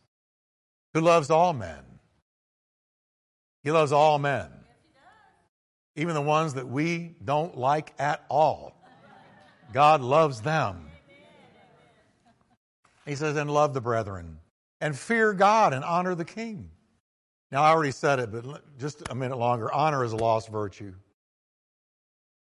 Who 0.94 1.00
loves 1.02 1.30
all 1.30 1.54
men? 1.54 1.84
He 3.64 3.72
loves 3.72 3.92
all 3.92 4.20
men, 4.20 4.50
even 5.96 6.16
the 6.16 6.22
ones 6.22 6.56
that 6.56 6.68
we 6.68 7.16
don't 7.24 7.56
like 7.58 7.94
at 8.00 8.26
all. 8.28 8.76
God 9.72 10.02
loves 10.02 10.42
them. 10.42 10.88
He 13.06 13.16
says, 13.16 13.38
and 13.38 13.50
love 13.50 13.74
the 13.74 13.82
brethren, 13.82 14.40
and 14.82 14.98
fear 14.98 15.32
God 15.34 15.74
and 15.74 15.86
honor 15.86 16.16
the 16.16 16.26
king. 16.26 16.70
Now, 17.52 17.64
I 17.64 17.70
already 17.70 17.92
said 17.92 18.20
it, 18.20 18.32
but 18.32 18.78
just 18.80 19.04
a 19.10 19.16
minute 19.16 19.38
longer. 19.38 19.72
Honor 19.72 20.04
is 20.04 20.14
a 20.14 20.18
lost 20.18 20.50
virtue. 20.50 20.94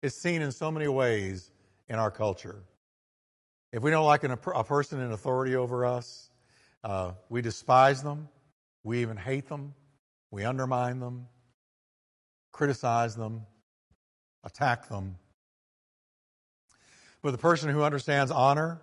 It's 0.02 0.14
seen 0.14 0.40
in 0.42 0.52
so 0.52 0.70
many 0.70 0.86
ways 0.86 1.50
in 1.88 1.96
our 1.96 2.10
culture. 2.10 2.62
If 3.72 3.82
we 3.82 3.90
don't 3.90 4.06
like 4.06 4.22
an, 4.24 4.30
a 4.30 4.64
person 4.64 5.00
in 5.00 5.12
authority 5.12 5.56
over 5.56 5.84
us, 5.84 6.30
uh, 6.84 7.12
we 7.28 7.42
despise 7.42 8.02
them, 8.02 8.28
we 8.84 9.00
even 9.00 9.16
hate 9.16 9.48
them, 9.48 9.74
we 10.30 10.44
undermine 10.44 11.00
them, 11.00 11.26
criticize 12.52 13.16
them, 13.16 13.42
attack 14.44 14.88
them. 14.88 15.16
But 17.20 17.32
the 17.32 17.38
person 17.38 17.70
who 17.70 17.82
understands 17.82 18.30
honor 18.30 18.80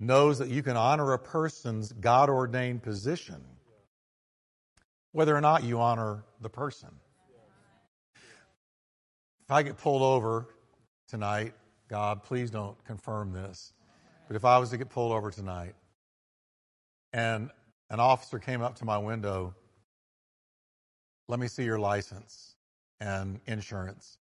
knows 0.00 0.38
that 0.38 0.48
you 0.48 0.62
can 0.62 0.76
honor 0.76 1.12
a 1.12 1.18
person's 1.18 1.92
God 1.92 2.28
ordained 2.28 2.82
position 2.82 3.44
whether 5.12 5.36
or 5.36 5.40
not 5.40 5.64
you 5.64 5.80
honor 5.80 6.24
the 6.40 6.48
person. 6.48 6.88
If 9.44 9.50
I 9.50 9.62
get 9.62 9.76
pulled 9.78 10.02
over 10.02 10.46
tonight, 11.08 11.54
God, 11.88 12.22
please 12.22 12.50
don't 12.50 12.82
confirm 12.84 13.32
this, 13.32 13.72
but 14.28 14.36
if 14.36 14.44
I 14.44 14.58
was 14.58 14.70
to 14.70 14.78
get 14.78 14.90
pulled 14.90 15.12
over 15.12 15.30
tonight 15.30 15.74
and 17.12 17.50
an 17.90 17.98
officer 17.98 18.38
came 18.38 18.62
up 18.62 18.76
to 18.76 18.84
my 18.84 18.98
window, 18.98 19.54
let 21.26 21.40
me 21.40 21.48
see 21.48 21.64
your 21.64 21.80
license 21.80 22.54
and 23.00 23.40
insurance. 23.46 24.18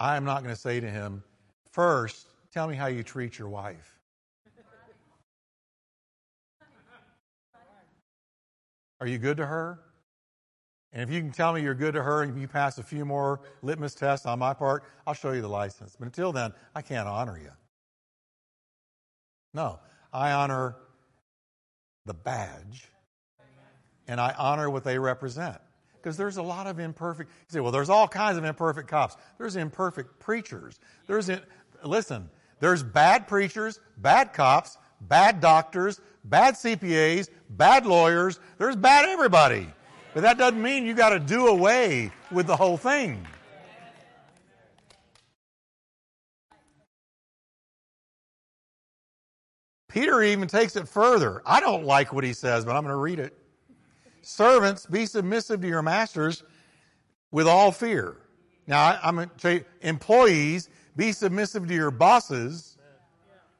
I 0.00 0.16
am 0.16 0.24
not 0.24 0.42
going 0.42 0.54
to 0.54 0.60
say 0.60 0.80
to 0.80 0.88
him, 0.88 1.22
first, 1.70 2.26
tell 2.52 2.66
me 2.66 2.76
how 2.76 2.86
you 2.86 3.02
treat 3.02 3.38
your 3.38 3.48
wife. 3.48 3.98
Are 9.04 9.06
you 9.06 9.18
good 9.18 9.36
to 9.36 9.44
her? 9.44 9.80
And 10.94 11.02
if 11.02 11.10
you 11.14 11.20
can 11.20 11.30
tell 11.30 11.52
me 11.52 11.60
you're 11.60 11.74
good 11.74 11.92
to 11.92 12.02
her 12.02 12.22
and 12.22 12.40
you 12.40 12.48
pass 12.48 12.78
a 12.78 12.82
few 12.82 13.04
more 13.04 13.42
litmus 13.60 13.94
tests 13.94 14.24
on 14.24 14.38
my 14.38 14.54
part, 14.54 14.84
I'll 15.06 15.12
show 15.12 15.32
you 15.32 15.42
the 15.42 15.48
license. 15.48 15.94
But 15.94 16.06
until 16.06 16.32
then, 16.32 16.54
I 16.74 16.80
can't 16.80 17.06
honor 17.06 17.38
you. 17.38 17.50
No, 19.52 19.78
I 20.10 20.32
honor 20.32 20.76
the 22.06 22.14
badge 22.14 22.88
and 24.08 24.18
I 24.18 24.34
honor 24.38 24.70
what 24.70 24.84
they 24.84 24.98
represent. 24.98 25.58
Because 25.92 26.16
there's 26.16 26.38
a 26.38 26.42
lot 26.42 26.66
of 26.66 26.78
imperfect, 26.78 27.28
you 27.28 27.46
say, 27.50 27.60
well, 27.60 27.72
there's 27.72 27.90
all 27.90 28.08
kinds 28.08 28.38
of 28.38 28.44
imperfect 28.46 28.88
cops. 28.88 29.18
There's 29.36 29.56
imperfect 29.56 30.18
preachers. 30.18 30.80
There's, 31.06 31.28
in, 31.28 31.42
listen, 31.84 32.30
there's 32.58 32.82
bad 32.82 33.28
preachers, 33.28 33.80
bad 33.98 34.32
cops, 34.32 34.78
bad 35.02 35.42
doctors, 35.42 36.00
bad 36.24 36.54
CPAs, 36.54 37.28
bad 37.50 37.86
lawyers. 37.86 38.40
There's 38.58 38.76
bad 38.76 39.08
everybody. 39.08 39.68
But 40.14 40.22
that 40.22 40.38
doesn't 40.38 40.62
mean 40.62 40.86
you 40.86 40.94
got 40.94 41.10
to 41.10 41.18
do 41.18 41.48
away 41.48 42.12
with 42.30 42.46
the 42.46 42.56
whole 42.56 42.76
thing. 42.76 43.26
Peter 49.88 50.22
even 50.22 50.48
takes 50.48 50.74
it 50.74 50.88
further. 50.88 51.40
I 51.46 51.60
don't 51.60 51.84
like 51.84 52.12
what 52.12 52.24
he 52.24 52.32
says, 52.32 52.64
but 52.64 52.74
I'm 52.74 52.82
going 52.82 52.92
to 52.92 52.96
read 52.96 53.20
it. 53.20 53.32
Servants, 54.22 54.86
be 54.86 55.06
submissive 55.06 55.60
to 55.60 55.68
your 55.68 55.82
masters 55.82 56.42
with 57.30 57.46
all 57.46 57.70
fear. 57.70 58.16
Now, 58.66 58.98
I'm 59.02 59.14
going 59.14 59.28
to 59.28 59.36
tell 59.36 59.52
you, 59.52 59.64
employees, 59.82 60.68
be 60.96 61.12
submissive 61.12 61.68
to 61.68 61.74
your 61.74 61.92
bosses 61.92 62.76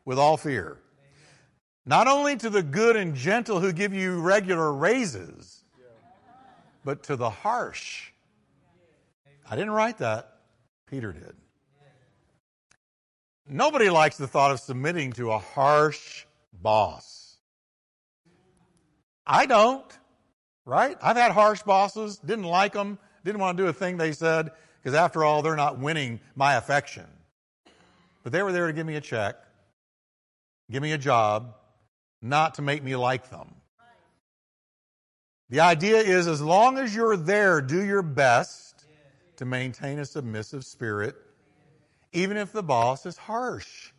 with 0.04 0.18
all 0.18 0.36
fear. 0.36 0.78
Not 1.86 2.06
only 2.06 2.36
to 2.36 2.48
the 2.48 2.62
good 2.62 2.96
and 2.96 3.14
gentle 3.14 3.60
who 3.60 3.72
give 3.72 3.92
you 3.92 4.20
regular 4.20 4.72
raises, 4.72 5.64
but 6.84 7.02
to 7.04 7.16
the 7.16 7.28
harsh. 7.28 8.10
I 9.48 9.56
didn't 9.56 9.72
write 9.72 9.98
that, 9.98 10.38
Peter 10.86 11.12
did. 11.12 11.34
Nobody 13.46 13.90
likes 13.90 14.16
the 14.16 14.26
thought 14.26 14.50
of 14.50 14.60
submitting 14.60 15.12
to 15.12 15.32
a 15.32 15.38
harsh 15.38 16.24
boss. 16.62 17.36
I 19.26 19.44
don't, 19.44 19.86
right? 20.64 20.96
I've 21.02 21.16
had 21.16 21.32
harsh 21.32 21.62
bosses, 21.62 22.16
didn't 22.18 22.44
like 22.44 22.72
them, 22.72 22.98
didn't 23.24 23.40
want 23.40 23.58
to 23.58 23.62
do 23.62 23.68
a 23.68 23.72
thing 23.72 23.98
they 23.98 24.12
said, 24.12 24.50
because 24.82 24.94
after 24.94 25.24
all, 25.24 25.42
they're 25.42 25.56
not 25.56 25.78
winning 25.78 26.20
my 26.34 26.54
affection. 26.54 27.06
But 28.22 28.32
they 28.32 28.42
were 28.42 28.52
there 28.52 28.66
to 28.66 28.72
give 28.72 28.86
me 28.86 28.96
a 28.96 29.00
check, 29.02 29.36
give 30.70 30.82
me 30.82 30.92
a 30.92 30.98
job, 30.98 31.54
not 32.24 32.54
to 32.54 32.62
make 32.62 32.82
me 32.82 32.96
like 32.96 33.28
them. 33.28 33.54
The 35.50 35.60
idea 35.60 35.98
is 35.98 36.26
as 36.26 36.40
long 36.40 36.78
as 36.78 36.94
you're 36.94 37.18
there, 37.18 37.60
do 37.60 37.84
your 37.84 38.02
best 38.02 38.86
to 39.36 39.44
maintain 39.44 39.98
a 39.98 40.06
submissive 40.06 40.64
spirit, 40.64 41.16
even 42.12 42.38
if 42.38 42.50
the 42.50 42.62
boss 42.62 43.04
is 43.04 43.18
harsh, 43.18 43.90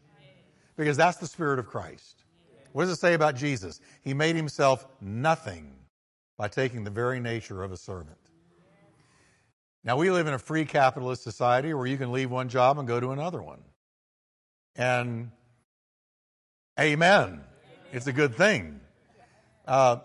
because 0.76 0.98
that's 0.98 1.18
the 1.18 1.28
spirit 1.28 1.60
of 1.60 1.68
Christ. 1.68 2.24
What 2.72 2.86
does 2.86 2.94
it 2.94 3.00
say 3.00 3.14
about 3.14 3.36
Jesus? 3.36 3.80
He 4.02 4.16
made 4.16 4.36
himself 4.36 4.88
nothing 5.00 5.72
by 6.36 6.48
taking 6.48 6.84
the 6.84 6.90
very 6.90 7.20
nature 7.20 7.64
of 7.64 7.72
a 7.72 7.78
servant. 7.78 8.18
Now, 9.84 9.98
we 9.98 10.10
live 10.10 10.26
in 10.26 10.34
a 10.34 10.40
free 10.40 10.66
capitalist 10.66 11.22
society 11.22 11.76
where 11.76 11.86
you 11.86 11.96
can 11.96 12.12
leave 12.12 12.32
one 12.32 12.50
job 12.50 12.80
and 12.80 12.88
go 12.88 13.00
to 13.00 13.12
another 13.12 13.42
one. 13.42 13.62
And 14.76 15.30
amen. 16.80 17.44
It's 17.96 18.08
a 18.08 18.14
good 18.14 18.36
thing. 18.36 18.82
Uh, 19.66 20.00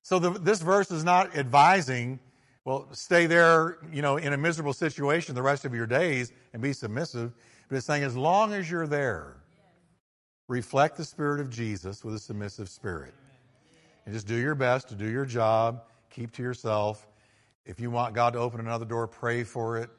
so 0.00 0.18
the, 0.18 0.30
this 0.30 0.62
verse 0.62 0.90
is 0.90 1.04
not 1.04 1.36
advising, 1.36 2.18
well, 2.64 2.88
stay 2.92 3.26
there, 3.26 3.76
you 3.92 4.00
know, 4.00 4.16
in 4.16 4.32
a 4.32 4.36
miserable 4.38 4.72
situation 4.72 5.34
the 5.34 5.42
rest 5.42 5.66
of 5.66 5.74
your 5.74 5.86
days 5.86 6.32
and 6.54 6.62
be 6.62 6.72
submissive. 6.72 7.34
But 7.68 7.76
it's 7.76 7.84
saying 7.84 8.02
as 8.02 8.16
long 8.16 8.54
as 8.54 8.70
you're 8.70 8.86
there, 8.86 9.36
reflect 10.48 10.96
the 10.96 11.04
spirit 11.04 11.38
of 11.38 11.50
Jesus 11.50 12.02
with 12.02 12.14
a 12.14 12.18
submissive 12.18 12.70
spirit. 12.70 13.12
And 14.06 14.14
just 14.14 14.26
do 14.26 14.36
your 14.36 14.54
best 14.54 14.88
to 14.88 14.94
do 14.94 15.10
your 15.10 15.26
job, 15.26 15.82
keep 16.08 16.32
to 16.32 16.42
yourself. 16.42 17.06
If 17.66 17.78
you 17.78 17.90
want 17.90 18.14
God 18.14 18.32
to 18.32 18.38
open 18.38 18.58
another 18.60 18.86
door, 18.86 19.06
pray 19.06 19.44
for 19.44 19.76
it. 19.76 19.90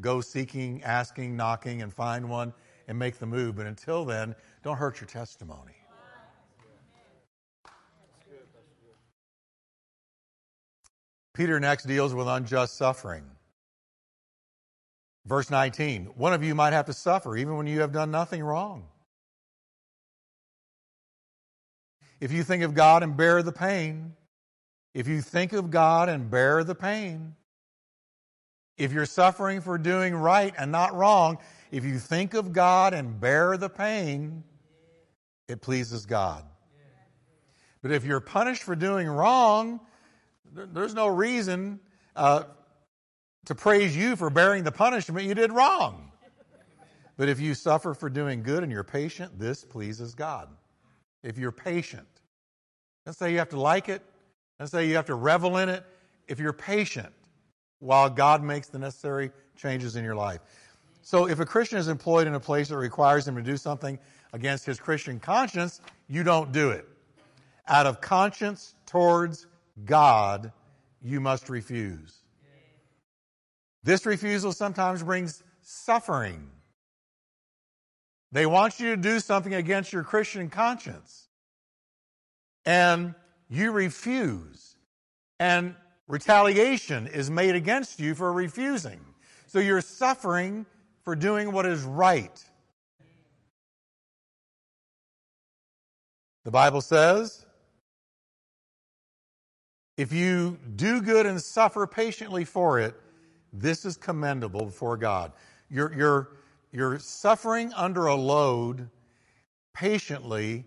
Go 0.00 0.22
seeking, 0.22 0.82
asking, 0.84 1.36
knocking, 1.36 1.82
and 1.82 1.92
find 1.92 2.30
one 2.30 2.54
and 2.86 2.98
make 2.98 3.18
the 3.18 3.26
move. 3.26 3.56
But 3.56 3.66
until 3.66 4.06
then, 4.06 4.34
don't 4.62 4.78
hurt 4.78 5.02
your 5.02 5.08
testimony. 5.08 5.74
Peter 11.38 11.60
next 11.60 11.84
deals 11.84 12.12
with 12.12 12.26
unjust 12.26 12.76
suffering. 12.76 13.22
Verse 15.24 15.50
19 15.50 16.06
One 16.16 16.32
of 16.32 16.42
you 16.42 16.52
might 16.52 16.72
have 16.72 16.86
to 16.86 16.92
suffer 16.92 17.36
even 17.36 17.56
when 17.56 17.68
you 17.68 17.80
have 17.82 17.92
done 17.92 18.10
nothing 18.10 18.42
wrong. 18.42 18.88
If 22.20 22.32
you 22.32 22.42
think 22.42 22.64
of 22.64 22.74
God 22.74 23.04
and 23.04 23.16
bear 23.16 23.44
the 23.44 23.52
pain, 23.52 24.14
if 24.94 25.06
you 25.06 25.22
think 25.22 25.52
of 25.52 25.70
God 25.70 26.08
and 26.08 26.28
bear 26.28 26.64
the 26.64 26.74
pain, 26.74 27.36
if 28.76 28.90
you're 28.92 29.06
suffering 29.06 29.60
for 29.60 29.78
doing 29.78 30.16
right 30.16 30.52
and 30.58 30.72
not 30.72 30.92
wrong, 30.92 31.38
if 31.70 31.84
you 31.84 32.00
think 32.00 32.34
of 32.34 32.52
God 32.52 32.94
and 32.94 33.20
bear 33.20 33.56
the 33.56 33.70
pain, 33.70 34.42
it 35.46 35.60
pleases 35.60 36.04
God. 36.04 36.42
But 37.80 37.92
if 37.92 38.04
you're 38.04 38.18
punished 38.18 38.64
for 38.64 38.74
doing 38.74 39.06
wrong, 39.06 39.78
there's 40.54 40.94
no 40.94 41.06
reason 41.06 41.80
uh, 42.16 42.44
to 43.46 43.54
praise 43.54 43.96
you 43.96 44.16
for 44.16 44.30
bearing 44.30 44.64
the 44.64 44.72
punishment 44.72 45.26
you 45.26 45.34
did 45.34 45.52
wrong. 45.52 46.10
But 47.16 47.28
if 47.28 47.40
you 47.40 47.54
suffer 47.54 47.94
for 47.94 48.08
doing 48.08 48.42
good 48.42 48.62
and 48.62 48.70
you're 48.70 48.84
patient, 48.84 49.38
this 49.38 49.64
pleases 49.64 50.14
God. 50.14 50.48
If 51.24 51.36
you're 51.36 51.52
patient, 51.52 52.06
let's 53.04 53.18
say 53.18 53.32
you 53.32 53.38
have 53.38 53.48
to 53.48 53.60
like 53.60 53.88
it, 53.88 54.02
let's 54.60 54.70
say 54.70 54.86
you 54.86 54.94
have 54.94 55.06
to 55.06 55.16
revel 55.16 55.56
in 55.56 55.68
it. 55.68 55.84
If 56.28 56.38
you're 56.38 56.52
patient 56.52 57.12
while 57.80 58.08
God 58.08 58.42
makes 58.42 58.68
the 58.68 58.78
necessary 58.78 59.32
changes 59.56 59.96
in 59.96 60.04
your 60.04 60.14
life. 60.14 60.40
So 61.02 61.26
if 61.26 61.40
a 61.40 61.46
Christian 61.46 61.78
is 61.78 61.88
employed 61.88 62.28
in 62.28 62.34
a 62.34 62.40
place 62.40 62.68
that 62.68 62.76
requires 62.76 63.26
him 63.26 63.34
to 63.34 63.42
do 63.42 63.56
something 63.56 63.98
against 64.32 64.64
his 64.64 64.78
Christian 64.78 65.18
conscience, 65.18 65.80
you 66.06 66.22
don't 66.22 66.52
do 66.52 66.70
it. 66.70 66.86
Out 67.66 67.86
of 67.86 68.00
conscience 68.00 68.76
towards 68.86 69.47
God, 69.84 70.52
you 71.02 71.20
must 71.20 71.48
refuse. 71.48 72.16
This 73.84 74.04
refusal 74.04 74.52
sometimes 74.52 75.02
brings 75.02 75.42
suffering. 75.62 76.50
They 78.32 78.46
want 78.46 78.80
you 78.80 78.90
to 78.90 78.96
do 78.96 79.20
something 79.20 79.54
against 79.54 79.92
your 79.92 80.02
Christian 80.02 80.50
conscience. 80.50 81.28
And 82.66 83.14
you 83.48 83.72
refuse. 83.72 84.76
And 85.40 85.74
retaliation 86.06 87.06
is 87.06 87.30
made 87.30 87.54
against 87.54 88.00
you 88.00 88.14
for 88.14 88.32
refusing. 88.32 89.00
So 89.46 89.58
you're 89.58 89.80
suffering 89.80 90.66
for 91.04 91.16
doing 91.16 91.52
what 91.52 91.64
is 91.64 91.82
right. 91.82 92.44
The 96.44 96.50
Bible 96.50 96.80
says, 96.80 97.46
if 99.98 100.12
you 100.12 100.56
do 100.76 101.02
good 101.02 101.26
and 101.26 101.42
suffer 101.42 101.86
patiently 101.86 102.44
for 102.44 102.78
it, 102.78 102.94
this 103.52 103.84
is 103.84 103.96
commendable 103.96 104.66
before 104.66 104.96
God. 104.96 105.32
You're, 105.68 105.92
you're, 105.92 106.28
you're 106.70 106.98
suffering 107.00 107.72
under 107.74 108.06
a 108.06 108.14
load 108.14 108.88
patiently 109.74 110.64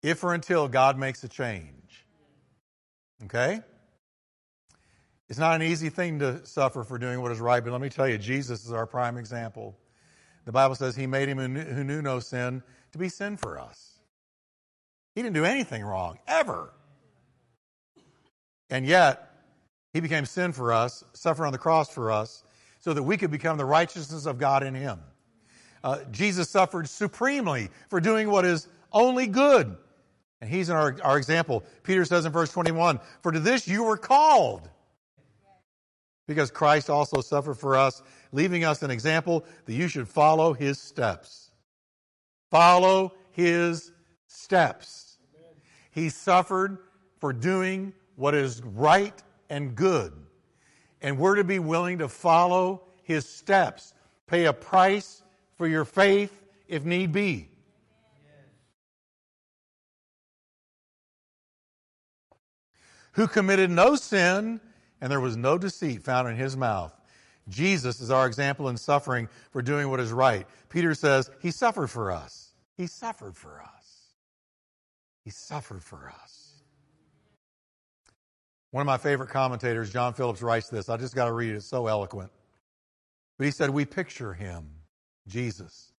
if 0.00 0.22
or 0.22 0.32
until 0.32 0.68
God 0.68 0.96
makes 0.96 1.24
a 1.24 1.28
change. 1.28 2.06
Okay? 3.24 3.60
It's 5.28 5.40
not 5.40 5.56
an 5.56 5.62
easy 5.62 5.88
thing 5.88 6.20
to 6.20 6.46
suffer 6.46 6.84
for 6.84 6.98
doing 6.98 7.20
what 7.20 7.32
is 7.32 7.40
right, 7.40 7.64
but 7.64 7.72
let 7.72 7.80
me 7.80 7.88
tell 7.88 8.08
you, 8.08 8.16
Jesus 8.16 8.64
is 8.64 8.70
our 8.70 8.86
prime 8.86 9.16
example. 9.16 9.76
The 10.44 10.52
Bible 10.52 10.76
says 10.76 10.94
he 10.94 11.08
made 11.08 11.28
him 11.28 11.38
who 11.56 11.82
knew 11.82 12.00
no 12.00 12.20
sin 12.20 12.62
to 12.92 12.98
be 12.98 13.08
sin 13.08 13.36
for 13.36 13.58
us. 13.58 13.98
He 15.16 15.22
didn't 15.22 15.34
do 15.34 15.44
anything 15.44 15.82
wrong, 15.82 16.20
ever. 16.28 16.70
And 18.70 18.86
yet, 18.86 19.30
he 19.92 20.00
became 20.00 20.26
sin 20.26 20.52
for 20.52 20.72
us, 20.72 21.04
suffered 21.12 21.46
on 21.46 21.52
the 21.52 21.58
cross 21.58 21.88
for 21.88 22.10
us, 22.10 22.44
so 22.80 22.92
that 22.92 23.02
we 23.02 23.16
could 23.16 23.30
become 23.30 23.56
the 23.56 23.64
righteousness 23.64 24.26
of 24.26 24.38
God 24.38 24.62
in 24.62 24.74
him. 24.74 25.00
Uh, 25.82 25.98
Jesus 26.10 26.50
suffered 26.50 26.88
supremely 26.88 27.70
for 27.88 28.00
doing 28.00 28.28
what 28.28 28.44
is 28.44 28.68
only 28.92 29.26
good. 29.26 29.76
And 30.40 30.50
he's 30.50 30.68
in 30.68 30.76
our, 30.76 30.96
our 31.02 31.16
example. 31.16 31.64
Peter 31.82 32.04
says 32.04 32.24
in 32.24 32.32
verse 32.32 32.52
21 32.52 33.00
For 33.22 33.32
to 33.32 33.40
this 33.40 33.66
you 33.66 33.84
were 33.84 33.96
called. 33.96 34.68
Because 36.26 36.50
Christ 36.50 36.90
also 36.90 37.20
suffered 37.20 37.54
for 37.54 37.76
us, 37.76 38.02
leaving 38.32 38.64
us 38.64 38.82
an 38.82 38.90
example 38.90 39.44
that 39.66 39.74
you 39.74 39.86
should 39.86 40.08
follow 40.08 40.52
his 40.52 40.80
steps. 40.80 41.50
Follow 42.50 43.14
his 43.30 43.92
steps. 44.26 45.18
He 45.92 46.08
suffered 46.08 46.78
for 47.20 47.32
doing 47.32 47.92
what 48.16 48.34
is 48.34 48.62
right 48.62 49.22
and 49.48 49.74
good. 49.74 50.12
And 51.00 51.18
we're 51.18 51.36
to 51.36 51.44
be 51.44 51.58
willing 51.58 51.98
to 51.98 52.08
follow 52.08 52.82
his 53.02 53.28
steps, 53.28 53.94
pay 54.26 54.46
a 54.46 54.52
price 54.52 55.22
for 55.56 55.66
your 55.66 55.84
faith 55.84 56.42
if 56.66 56.84
need 56.84 57.12
be. 57.12 57.48
Who 63.12 63.26
committed 63.26 63.70
no 63.70 63.96
sin, 63.96 64.60
and 65.00 65.10
there 65.10 65.20
was 65.20 65.36
no 65.36 65.56
deceit 65.56 66.02
found 66.02 66.28
in 66.28 66.36
his 66.36 66.56
mouth. 66.56 66.92
Jesus 67.48 68.00
is 68.00 68.10
our 68.10 68.26
example 68.26 68.68
in 68.68 68.76
suffering 68.76 69.28
for 69.52 69.62
doing 69.62 69.88
what 69.88 70.00
is 70.00 70.12
right. 70.12 70.46
Peter 70.68 70.94
says, 70.94 71.30
He 71.40 71.50
suffered 71.50 71.88
for 71.88 72.10
us. 72.10 72.50
He 72.76 72.86
suffered 72.86 73.36
for 73.36 73.62
us. 73.62 74.10
He 75.24 75.30
suffered 75.30 75.82
for 75.82 76.12
us. 76.22 76.45
One 78.70 78.82
of 78.82 78.86
my 78.86 78.98
favorite 78.98 79.30
commentators, 79.30 79.92
John 79.92 80.12
Phillips, 80.12 80.42
writes 80.42 80.68
this. 80.68 80.88
I 80.88 80.96
just 80.96 81.14
got 81.14 81.26
to 81.26 81.32
read 81.32 81.52
it. 81.52 81.56
It's 81.56 81.66
so 81.66 81.86
eloquent. 81.86 82.30
But 83.38 83.44
he 83.44 83.50
said, 83.50 83.70
We 83.70 83.84
picture 83.84 84.34
him, 84.34 84.68
Jesus, 85.28 85.92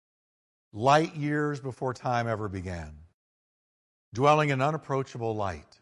light 0.72 1.14
years 1.16 1.60
before 1.60 1.94
time 1.94 2.26
ever 2.26 2.48
began, 2.48 2.92
dwelling 4.14 4.50
in 4.50 4.60
unapproachable 4.60 5.34
light, 5.34 5.80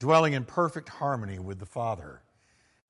dwelling 0.00 0.32
in 0.32 0.44
perfect 0.44 0.88
harmony 0.88 1.38
with 1.38 1.58
the 1.58 1.66
Father 1.66 2.22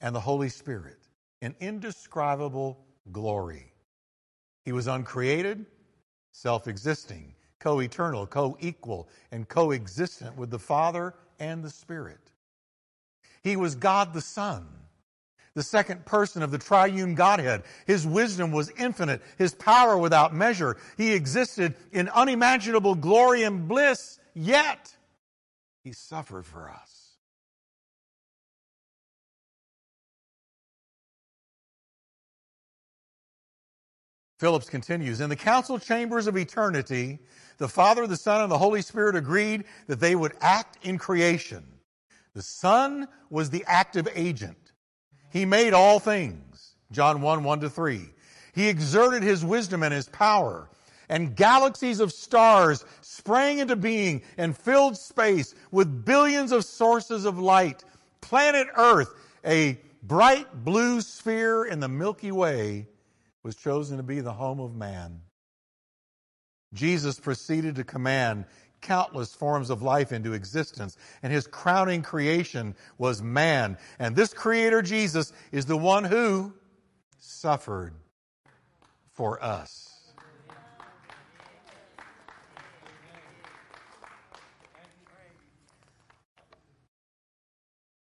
and 0.01 0.15
the 0.15 0.21
Holy 0.21 0.49
Spirit 0.49 0.99
in 1.41 1.55
indescribable 1.61 2.79
glory. 3.11 3.73
He 4.65 4.73
was 4.73 4.87
uncreated, 4.87 5.67
self 6.33 6.69
existing, 6.69 7.35
co 7.59 7.81
eternal, 7.81 8.27
co 8.27 8.57
equal, 8.61 9.09
and 9.31 9.49
co 9.49 9.73
existent 9.73 10.37
with 10.37 10.51
the 10.51 10.59
Father 10.59 11.15
and 11.39 11.65
the 11.65 11.71
Spirit. 11.71 12.32
He 13.43 13.57
was 13.57 13.75
God 13.75 14.13
the 14.15 14.21
Son, 14.21 14.67
the 15.55 15.63
second 15.63 16.07
person 16.07 16.43
of 16.43 16.51
the 16.51 16.59
triune 16.59 17.15
Godhead. 17.15 17.65
His 17.87 18.07
wisdom 18.07 18.53
was 18.53 18.71
infinite, 18.79 19.21
his 19.37 19.55
power 19.55 19.99
without 19.99 20.35
measure. 20.35 20.77
He 20.97 21.13
existed 21.13 21.75
in 21.91 22.09
unimaginable 22.09 22.95
glory 22.95 23.43
and 23.43 23.67
bliss, 23.67 24.21
yet 24.35 24.95
he 25.83 25.93
suffered 25.93 26.47
for 26.47 26.71
us. 26.71 27.03
Phillips 34.39 34.69
continues 34.69 35.21
In 35.21 35.31
the 35.31 35.37
council 35.37 35.79
chambers 35.79 36.27
of 36.27 36.37
eternity, 36.37 37.21
the 37.59 37.69
Father, 37.69 38.09
the 38.09 38.17
Son, 38.17 38.43
and 38.43 38.51
the 38.51 38.59
Holy 38.59 38.83
Spirit 38.83 39.15
agreed 39.15 39.65
that 39.87 40.01
they 40.01 40.17
would 40.17 40.33
act 40.41 40.85
in 40.85 40.99
creation 40.99 41.65
the 42.35 42.43
Son 42.43 43.09
was 43.31 43.51
the 43.51 43.65
active 43.67 44.09
agent. 44.15 44.73
He 45.31 45.45
made 45.45 45.73
all 45.73 45.99
things. 45.99 46.77
John 46.91 47.21
1, 47.23 47.45
1 47.45 47.61
to 47.61 47.71
3. 47.71 48.01
He 48.55 48.69
exerted 48.69 49.23
his 49.23 49.45
wisdom 49.45 49.83
and 49.83 49.95
his 49.95 50.09
power. 50.09 50.69
and 51.09 51.37
galaxies 51.37 52.01
of 52.01 52.11
stars 52.11 52.87
sprang 53.03 53.59
into 53.59 53.77
being 53.77 54.23
and 54.39 54.57
filled 54.57 54.97
space 54.97 55.55
with 55.71 56.07
billions 56.07 56.53
of 56.53 56.65
sources 56.65 57.27
of 57.27 57.39
light. 57.39 57.85
Planet 58.23 58.67
Earth, 58.77 59.13
a 59.45 59.79
bright 60.03 60.65
blue 60.65 61.03
sphere 61.03 61.67
in 61.67 61.81
the 61.81 61.89
Milky 61.89 62.33
Way, 62.33 62.89
was 63.43 63.57
chosen 63.57 63.99
to 63.99 64.03
be 64.03 64.21
the 64.21 64.33
home 64.33 64.59
of 64.59 64.75
man. 64.75 65.21
Jesus 66.73 67.21
proceeded 67.21 67.75
to 67.77 67.85
command 67.85 68.47
countless 68.83 69.35
forms 69.35 69.71
of 69.71 69.81
life 69.81 70.13
into 70.13 70.35
existence, 70.35 70.99
and 71.23 71.33
his 71.33 71.47
crowning 71.47 72.03
creation 72.03 72.75
was 72.99 73.23
man. 73.23 73.79
And 73.99 74.15
this 74.15 74.35
creator, 74.35 74.83
Jesus, 74.83 75.33
is 75.53 75.65
the 75.65 75.77
one 75.77 76.05
who 76.05 76.53
suffered 77.19 77.95
for 79.13 79.43
us. 79.43 79.89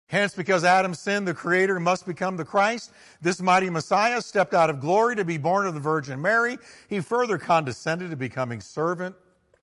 Hence, 0.08 0.34
because 0.34 0.62
Adam 0.62 0.92
sinned, 0.92 1.26
the 1.26 1.32
Creator 1.32 1.80
must 1.80 2.04
become 2.04 2.36
the 2.36 2.44
Christ. 2.44 2.92
This 3.22 3.40
mighty 3.40 3.70
Messiah 3.70 4.20
stepped 4.20 4.52
out 4.52 4.68
of 4.68 4.78
glory 4.78 5.16
to 5.16 5.24
be 5.24 5.38
born 5.38 5.66
of 5.66 5.72
the 5.72 5.80
Virgin 5.80 6.20
Mary. 6.20 6.58
He 6.88 7.00
further 7.00 7.38
condescended 7.38 8.10
to 8.10 8.16
becoming 8.16 8.60
servant 8.60 9.16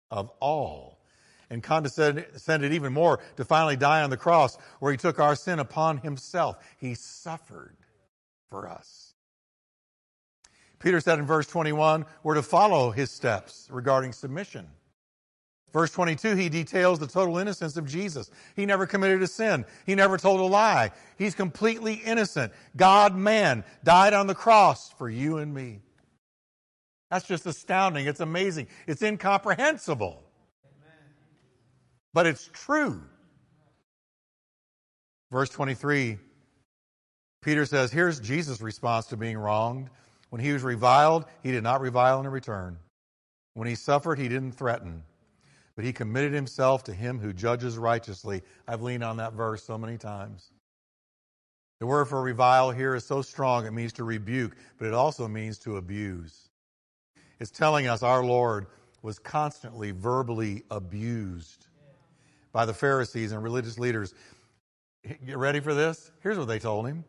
of 0.10 0.32
all 0.40 0.99
and 1.50 1.64
condescended 1.64 2.72
even 2.74 2.94
more 2.94 3.20
to 3.38 3.46
finally 3.46 3.76
die 3.76 4.04
on 4.04 4.10
the 4.10 4.18
cross 4.18 4.58
where 4.80 4.92
he 4.92 4.98
took 4.98 5.20
our 5.20 5.36
sin 5.36 5.60
upon 5.60 5.98
himself. 5.98 6.58
He 6.78 6.94
suffered 6.94 7.76
for 8.50 8.68
us. 8.68 9.14
Peter 10.80 11.02
said 11.02 11.20
in 11.20 11.26
verse 11.26 11.48
21, 11.48 12.06
we're 12.24 12.36
to 12.36 12.42
follow 12.44 12.92
his 12.92 13.12
steps 13.12 13.68
regarding 13.70 14.14
submission. 14.14 14.68
Verse 15.74 15.92
22, 15.92 16.36
he 16.36 16.50
details 16.50 16.98
the 16.98 17.06
total 17.06 17.38
innocence 17.38 17.78
of 17.78 17.86
Jesus. 17.86 18.32
He 18.56 18.66
never 18.66 18.88
committed 18.88 19.22
a 19.22 19.28
sin. 19.28 19.66
He 19.86 19.94
never 19.94 20.18
told 20.18 20.40
a 20.40 20.44
lie. 20.44 20.92
He's 21.18 21.36
completely 21.36 21.96
innocent. 21.96 22.54
God, 22.76 23.16
man, 23.16 23.64
died 23.84 24.14
on 24.14 24.26
the 24.26 24.34
cross 24.34 24.92
for 24.92 25.10
you 25.10 25.38
and 25.38 25.54
me. 25.54 25.82
That's 27.12 27.28
just 27.28 27.46
astounding. 27.46 28.08
It's 28.08 28.20
amazing. 28.20 28.68
It's 28.88 29.02
incomprehensible. 29.04 30.24
But 32.14 32.26
it's 32.26 32.50
true. 32.54 33.02
Verse 35.32 35.50
23, 35.50 36.18
Peter 37.42 37.66
says, 37.66 37.92
Here's 37.92 38.20
Jesus' 38.20 38.62
response 38.62 39.08
to 39.08 39.18
being 39.18 39.38
wronged. 39.38 39.90
When 40.30 40.42
he 40.42 40.54
was 40.54 40.64
reviled, 40.64 41.26
he 41.44 41.52
did 41.52 41.64
not 41.64 41.82
revile 41.82 42.20
in 42.20 42.28
return. 42.28 42.78
When 43.54 43.68
he 43.68 43.76
suffered, 43.76 44.20
he 44.20 44.28
didn't 44.28 44.54
threaten 44.54 45.04
but 45.80 45.86
he 45.86 45.94
committed 45.94 46.34
himself 46.34 46.84
to 46.84 46.94
him 46.94 47.18
who 47.18 47.32
judges 47.32 47.78
righteously. 47.78 48.42
I've 48.68 48.82
leaned 48.82 49.02
on 49.02 49.16
that 49.16 49.32
verse 49.32 49.64
so 49.64 49.78
many 49.78 49.98
times. 49.98 50.52
The 51.80 51.86
word 51.86 52.10
for 52.10 52.22
revile 52.22 52.72
here 52.72 52.96
is 52.96 53.06
so 53.06 53.22
strong, 53.22 53.66
it 53.66 53.72
means 53.72 53.94
to 53.94 54.04
rebuke, 54.04 54.58
but 54.78 54.90
it 54.90 54.94
also 54.94 55.26
means 55.26 55.58
to 55.60 55.78
abuse. 55.78 56.50
It's 57.40 57.50
telling 57.50 57.88
us 57.88 58.04
our 58.04 58.26
Lord 58.26 58.68
was 59.04 59.20
constantly 59.20 59.92
verbally 59.92 60.64
abused 60.70 61.68
by 62.52 62.66
the 62.66 62.74
Pharisees 62.74 63.32
and 63.32 63.44
religious 63.44 63.78
leaders. 63.78 64.14
Get 65.26 65.38
ready 65.38 65.60
for 65.60 65.74
this? 65.74 66.12
Here's 66.22 66.38
what 66.38 66.48
they 66.48 66.60
told 66.60 66.88
him 66.88 67.04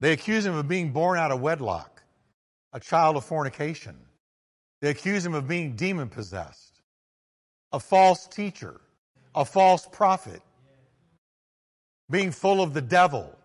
they 0.00 0.12
accused 0.12 0.46
him 0.46 0.54
of 0.54 0.68
being 0.68 0.92
born 0.92 1.18
out 1.18 1.30
of 1.30 1.40
wedlock, 1.40 2.02
a 2.72 2.80
child 2.80 3.16
of 3.16 3.24
fornication. 3.24 3.96
They 4.80 4.90
accused 4.90 5.24
him 5.24 5.34
of 5.34 5.48
being 5.48 5.76
demon 5.76 6.08
possessed 6.08 6.74
a 7.72 7.80
false 7.80 8.28
teacher, 8.28 8.80
a 9.34 9.44
false 9.44 9.88
prophet, 9.90 10.40
being 12.08 12.30
full 12.30 12.62
of 12.62 12.72
the 12.72 12.80
devil. 12.80 13.36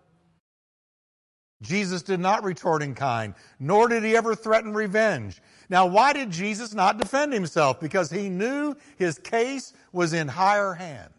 Jesus 1.61 2.01
did 2.01 2.19
not 2.19 2.43
retort 2.43 2.81
in 2.81 2.95
kind, 2.95 3.35
nor 3.59 3.89
did 3.89 4.03
he 4.03 4.15
ever 4.15 4.33
threaten 4.33 4.73
revenge. 4.73 5.41
Now, 5.69 5.85
why 5.85 6.13
did 6.13 6.31
Jesus 6.31 6.73
not 6.73 6.97
defend 6.97 7.33
himself? 7.33 7.79
Because 7.79 8.09
he 8.09 8.29
knew 8.29 8.75
his 8.97 9.19
case 9.19 9.73
was 9.91 10.13
in 10.13 10.27
higher 10.27 10.73
hands. 10.73 11.13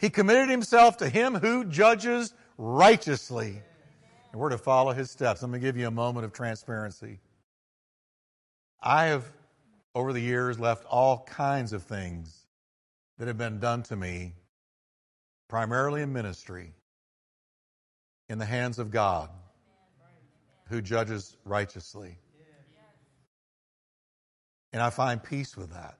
He 0.00 0.10
committed 0.10 0.48
himself 0.48 0.98
to 0.98 1.08
him 1.08 1.34
who 1.34 1.64
judges 1.64 2.34
righteously. 2.58 3.62
And 4.32 4.40
we're 4.40 4.50
to 4.50 4.58
follow 4.58 4.92
his 4.92 5.10
steps. 5.10 5.42
Let 5.42 5.50
me 5.50 5.58
give 5.58 5.76
you 5.76 5.86
a 5.86 5.90
moment 5.90 6.26
of 6.26 6.32
transparency. 6.32 7.20
I 8.82 9.06
have 9.06 9.24
over 9.94 10.12
the 10.12 10.20
years 10.20 10.58
left 10.58 10.84
all 10.84 11.24
kinds 11.24 11.72
of 11.72 11.82
things 11.82 12.46
that 13.18 13.28
have 13.28 13.38
been 13.38 13.58
done 13.58 13.82
to 13.84 13.96
me, 13.96 14.34
primarily 15.48 16.02
in 16.02 16.12
ministry, 16.12 16.74
in 18.28 18.38
the 18.38 18.44
hands 18.44 18.78
of 18.78 18.90
God, 18.90 19.30
who 20.68 20.82
judges 20.82 21.36
righteously. 21.44 22.18
And 24.72 24.82
I 24.82 24.90
find 24.90 25.22
peace 25.22 25.56
with 25.56 25.72
that. 25.72 25.98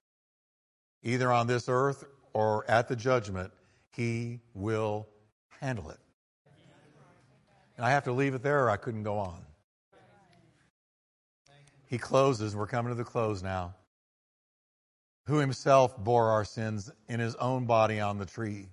Either 1.02 1.32
on 1.32 1.46
this 1.46 1.68
earth 1.68 2.04
or 2.32 2.68
at 2.68 2.88
the 2.88 2.96
judgment, 2.96 3.52
He 3.92 4.40
will 4.54 5.06
handle 5.60 5.90
it. 5.90 5.98
And 7.76 7.86
I 7.86 7.90
have 7.90 8.04
to 8.04 8.12
leave 8.12 8.34
it 8.34 8.42
there 8.42 8.64
or 8.64 8.70
I 8.70 8.76
couldn't 8.76 9.02
go 9.02 9.18
on. 9.18 9.40
He 11.86 11.98
closes. 11.98 12.56
We're 12.56 12.66
coming 12.66 12.90
to 12.90 12.96
the 12.96 13.04
close 13.04 13.42
now 13.42 13.74
who 15.26 15.38
himself 15.38 15.96
bore 15.98 16.30
our 16.30 16.44
sins 16.44 16.90
in 17.08 17.20
his 17.20 17.34
own 17.36 17.66
body 17.66 18.00
on 18.00 18.18
the 18.18 18.26
tree, 18.26 18.68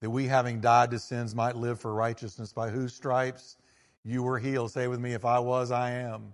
that 0.00 0.10
we, 0.10 0.26
having 0.26 0.60
died 0.60 0.90
to 0.92 0.98
sins, 0.98 1.34
might 1.34 1.56
live 1.56 1.80
for 1.80 1.92
righteousness, 1.94 2.52
by 2.52 2.70
whose 2.70 2.94
stripes 2.94 3.56
you 4.04 4.22
were 4.22 4.38
healed. 4.38 4.70
Say 4.70 4.86
with 4.88 5.00
me, 5.00 5.12
if 5.12 5.24
I 5.24 5.38
was, 5.38 5.70
I 5.70 5.90
am. 5.90 6.32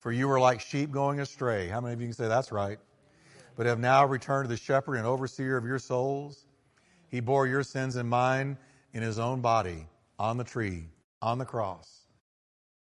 For 0.00 0.12
you 0.12 0.28
were 0.28 0.38
like 0.38 0.60
sheep 0.60 0.92
going 0.92 1.20
astray. 1.20 1.68
How 1.68 1.80
many 1.80 1.94
of 1.94 2.00
you 2.00 2.06
can 2.06 2.14
say 2.14 2.28
that's 2.28 2.52
right? 2.52 2.78
But 3.56 3.66
have 3.66 3.80
now 3.80 4.04
returned 4.04 4.44
to 4.44 4.48
the 4.48 4.56
shepherd 4.56 4.96
and 4.96 5.06
overseer 5.06 5.56
of 5.56 5.64
your 5.64 5.80
souls. 5.80 6.44
He 7.08 7.20
bore 7.20 7.46
your 7.46 7.64
sins 7.64 7.96
and 7.96 8.08
mine 8.08 8.56
in 8.92 9.02
his 9.02 9.18
own 9.18 9.40
body 9.40 9.86
on 10.18 10.36
the 10.36 10.44
tree, 10.44 10.84
on 11.20 11.38
the 11.38 11.44
cross. 11.44 12.02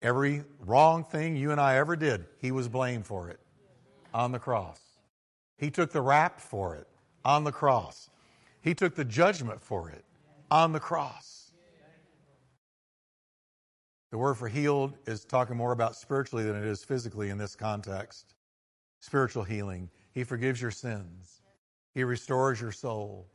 Every 0.02 0.44
wrong 0.60 1.04
thing 1.04 1.36
you 1.36 1.50
and 1.50 1.60
I 1.60 1.76
ever 1.76 1.96
did, 1.96 2.26
he 2.38 2.52
was 2.52 2.68
blamed 2.68 3.06
for 3.06 3.30
it 3.30 3.40
on 4.12 4.32
the 4.32 4.38
cross. 4.38 4.80
He 5.56 5.70
took 5.70 5.92
the 5.92 6.00
rap 6.00 6.40
for 6.40 6.74
it 6.76 6.86
on 7.24 7.44
the 7.44 7.52
cross. 7.52 8.10
He 8.62 8.74
took 8.74 8.94
the 8.94 9.04
judgment 9.04 9.62
for 9.62 9.90
it 9.90 10.04
on 10.50 10.72
the 10.72 10.80
cross. 10.80 11.52
The 14.10 14.18
word 14.18 14.34
for 14.34 14.48
healed 14.48 14.94
is 15.06 15.24
talking 15.24 15.56
more 15.56 15.72
about 15.72 15.94
spiritually 15.94 16.44
than 16.44 16.56
it 16.56 16.64
is 16.64 16.82
physically 16.82 17.30
in 17.30 17.38
this 17.38 17.54
context. 17.54 18.34
Spiritual 19.00 19.44
healing. 19.44 19.88
He 20.12 20.24
forgives 20.24 20.60
your 20.60 20.72
sins. 20.72 21.42
He 21.94 22.02
restores 22.02 22.60
your 22.60 22.72
soul. 22.72 23.28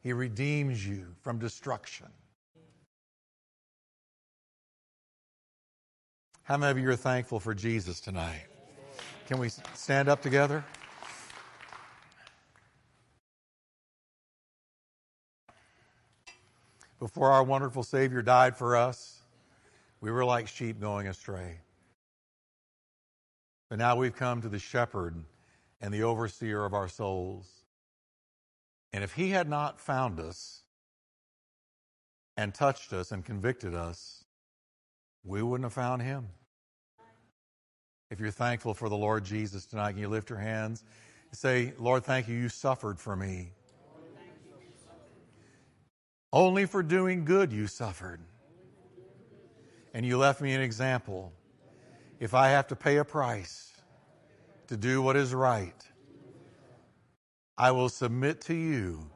He 0.00 0.12
redeems 0.12 0.86
you 0.86 1.14
from 1.20 1.38
destruction. 1.38 2.08
How 6.44 6.56
many 6.56 6.72
of 6.72 6.78
you 6.78 6.90
are 6.90 6.96
thankful 6.96 7.38
for 7.38 7.54
Jesus 7.54 8.00
tonight? 8.00 8.46
Can 9.28 9.38
we 9.38 9.48
stand 9.74 10.08
up 10.08 10.22
together? 10.22 10.64
Before 17.02 17.32
our 17.32 17.42
wonderful 17.42 17.82
Savior 17.82 18.22
died 18.22 18.56
for 18.56 18.76
us, 18.76 19.18
we 20.00 20.12
were 20.12 20.24
like 20.24 20.46
sheep 20.46 20.80
going 20.80 21.08
astray. 21.08 21.58
But 23.68 23.80
now 23.80 23.96
we've 23.96 24.14
come 24.14 24.40
to 24.40 24.48
the 24.48 24.60
shepherd 24.60 25.16
and 25.80 25.92
the 25.92 26.04
overseer 26.04 26.64
of 26.64 26.74
our 26.74 26.86
souls. 26.86 27.50
And 28.92 29.02
if 29.02 29.14
he 29.14 29.30
had 29.30 29.48
not 29.48 29.80
found 29.80 30.20
us 30.20 30.60
and 32.36 32.54
touched 32.54 32.92
us 32.92 33.10
and 33.10 33.24
convicted 33.24 33.74
us, 33.74 34.24
we 35.24 35.42
wouldn't 35.42 35.64
have 35.64 35.72
found 35.72 36.02
him. 36.02 36.28
If 38.12 38.20
you're 38.20 38.30
thankful 38.30 38.74
for 38.74 38.88
the 38.88 38.96
Lord 38.96 39.24
Jesus 39.24 39.66
tonight, 39.66 39.94
can 39.94 40.02
you 40.02 40.08
lift 40.08 40.30
your 40.30 40.38
hands 40.38 40.84
and 41.30 41.36
say, 41.36 41.72
Lord, 41.80 42.04
thank 42.04 42.28
you, 42.28 42.36
you 42.36 42.48
suffered 42.48 43.00
for 43.00 43.16
me. 43.16 43.50
Only 46.32 46.64
for 46.64 46.82
doing 46.82 47.24
good 47.24 47.52
you 47.52 47.66
suffered. 47.66 48.20
And 49.92 50.06
you 50.06 50.16
left 50.16 50.40
me 50.40 50.54
an 50.54 50.62
example. 50.62 51.32
If 52.20 52.32
I 52.32 52.48
have 52.48 52.68
to 52.68 52.76
pay 52.76 52.96
a 52.96 53.04
price 53.04 53.72
to 54.68 54.76
do 54.76 55.02
what 55.02 55.16
is 55.16 55.34
right, 55.34 55.74
I 57.58 57.70
will 57.72 57.90
submit 57.90 58.40
to 58.42 58.54
you. 58.54 59.10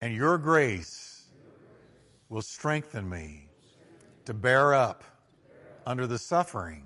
And 0.00 0.14
your 0.14 0.38
grace 0.38 1.24
will 2.30 2.40
strengthen 2.40 3.08
me 3.08 3.48
to 4.24 4.32
bear 4.32 4.72
up 4.72 5.04
under 5.84 6.06
the 6.06 6.18
suffering 6.18 6.84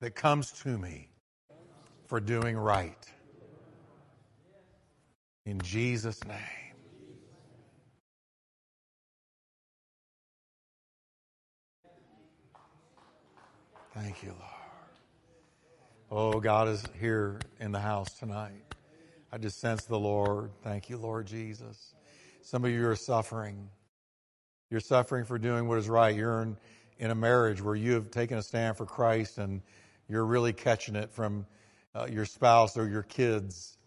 that 0.00 0.14
comes 0.14 0.52
to 0.52 0.78
me 0.78 1.08
for 2.06 2.20
doing 2.20 2.56
right. 2.56 3.06
In 5.44 5.60
Jesus' 5.60 6.22
name. 6.24 6.36
Thank 13.94 14.22
you, 14.22 14.30
Lord. 14.30 14.42
Oh, 16.10 16.40
God 16.40 16.68
is 16.68 16.84
here 17.00 17.40
in 17.60 17.72
the 17.72 17.80
house 17.80 18.12
tonight. 18.18 18.74
I 19.32 19.38
just 19.38 19.58
sense 19.58 19.84
the 19.84 19.98
Lord. 19.98 20.50
Thank 20.62 20.90
you, 20.90 20.98
Lord 20.98 21.26
Jesus. 21.26 21.94
Some 22.42 22.64
of 22.64 22.70
you 22.70 22.86
are 22.86 22.96
suffering. 22.96 23.68
You're 24.70 24.80
suffering 24.80 25.24
for 25.24 25.38
doing 25.38 25.66
what 25.66 25.78
is 25.78 25.88
right. 25.88 26.14
You're 26.14 26.42
in, 26.42 26.56
in 26.98 27.10
a 27.10 27.14
marriage 27.14 27.62
where 27.62 27.74
you 27.74 27.92
have 27.92 28.10
taken 28.10 28.38
a 28.38 28.42
stand 28.42 28.76
for 28.76 28.86
Christ 28.86 29.38
and 29.38 29.62
you're 30.08 30.26
really 30.26 30.52
catching 30.52 30.94
it 30.94 31.10
from 31.10 31.46
uh, 31.96 32.06
your 32.10 32.24
spouse 32.24 32.76
or 32.76 32.88
your 32.88 33.02
kids 33.02 33.78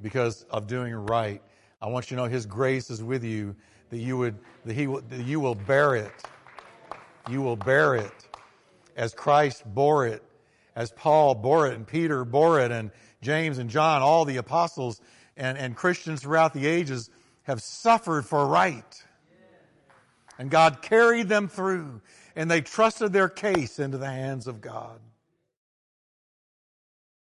because 0.00 0.44
of 0.50 0.66
doing 0.66 0.94
right. 0.94 1.42
I 1.82 1.88
want 1.88 2.10
you 2.10 2.16
to 2.16 2.22
know 2.22 2.28
His 2.28 2.46
grace 2.46 2.90
is 2.90 3.02
with 3.02 3.24
you, 3.24 3.54
that 3.90 3.98
you 3.98 4.16
would, 4.16 4.36
that 4.64 4.74
He 4.74 4.86
will, 4.86 5.02
that 5.02 5.24
you 5.24 5.40
will 5.40 5.54
bear 5.54 5.94
it. 5.94 6.12
You 7.28 7.42
will 7.42 7.56
bear 7.56 7.96
it 7.96 8.12
as 8.96 9.12
Christ 9.12 9.62
bore 9.66 10.06
it, 10.06 10.22
as 10.74 10.90
Paul 10.92 11.34
bore 11.34 11.66
it, 11.66 11.74
and 11.74 11.86
Peter 11.86 12.24
bore 12.24 12.60
it, 12.60 12.70
and 12.70 12.90
James 13.20 13.58
and 13.58 13.68
John, 13.68 14.02
all 14.02 14.24
the 14.24 14.38
apostles 14.38 15.00
and, 15.36 15.58
and 15.58 15.76
Christians 15.76 16.22
throughout 16.22 16.54
the 16.54 16.66
ages 16.66 17.10
have 17.42 17.60
suffered 17.62 18.24
for 18.24 18.46
right. 18.46 19.04
And 20.38 20.50
God 20.50 20.82
carried 20.82 21.28
them 21.28 21.48
through, 21.48 22.00
and 22.34 22.50
they 22.50 22.60
trusted 22.60 23.12
their 23.12 23.28
case 23.28 23.78
into 23.78 23.98
the 23.98 24.06
hands 24.06 24.46
of 24.46 24.60
God. 24.60 25.00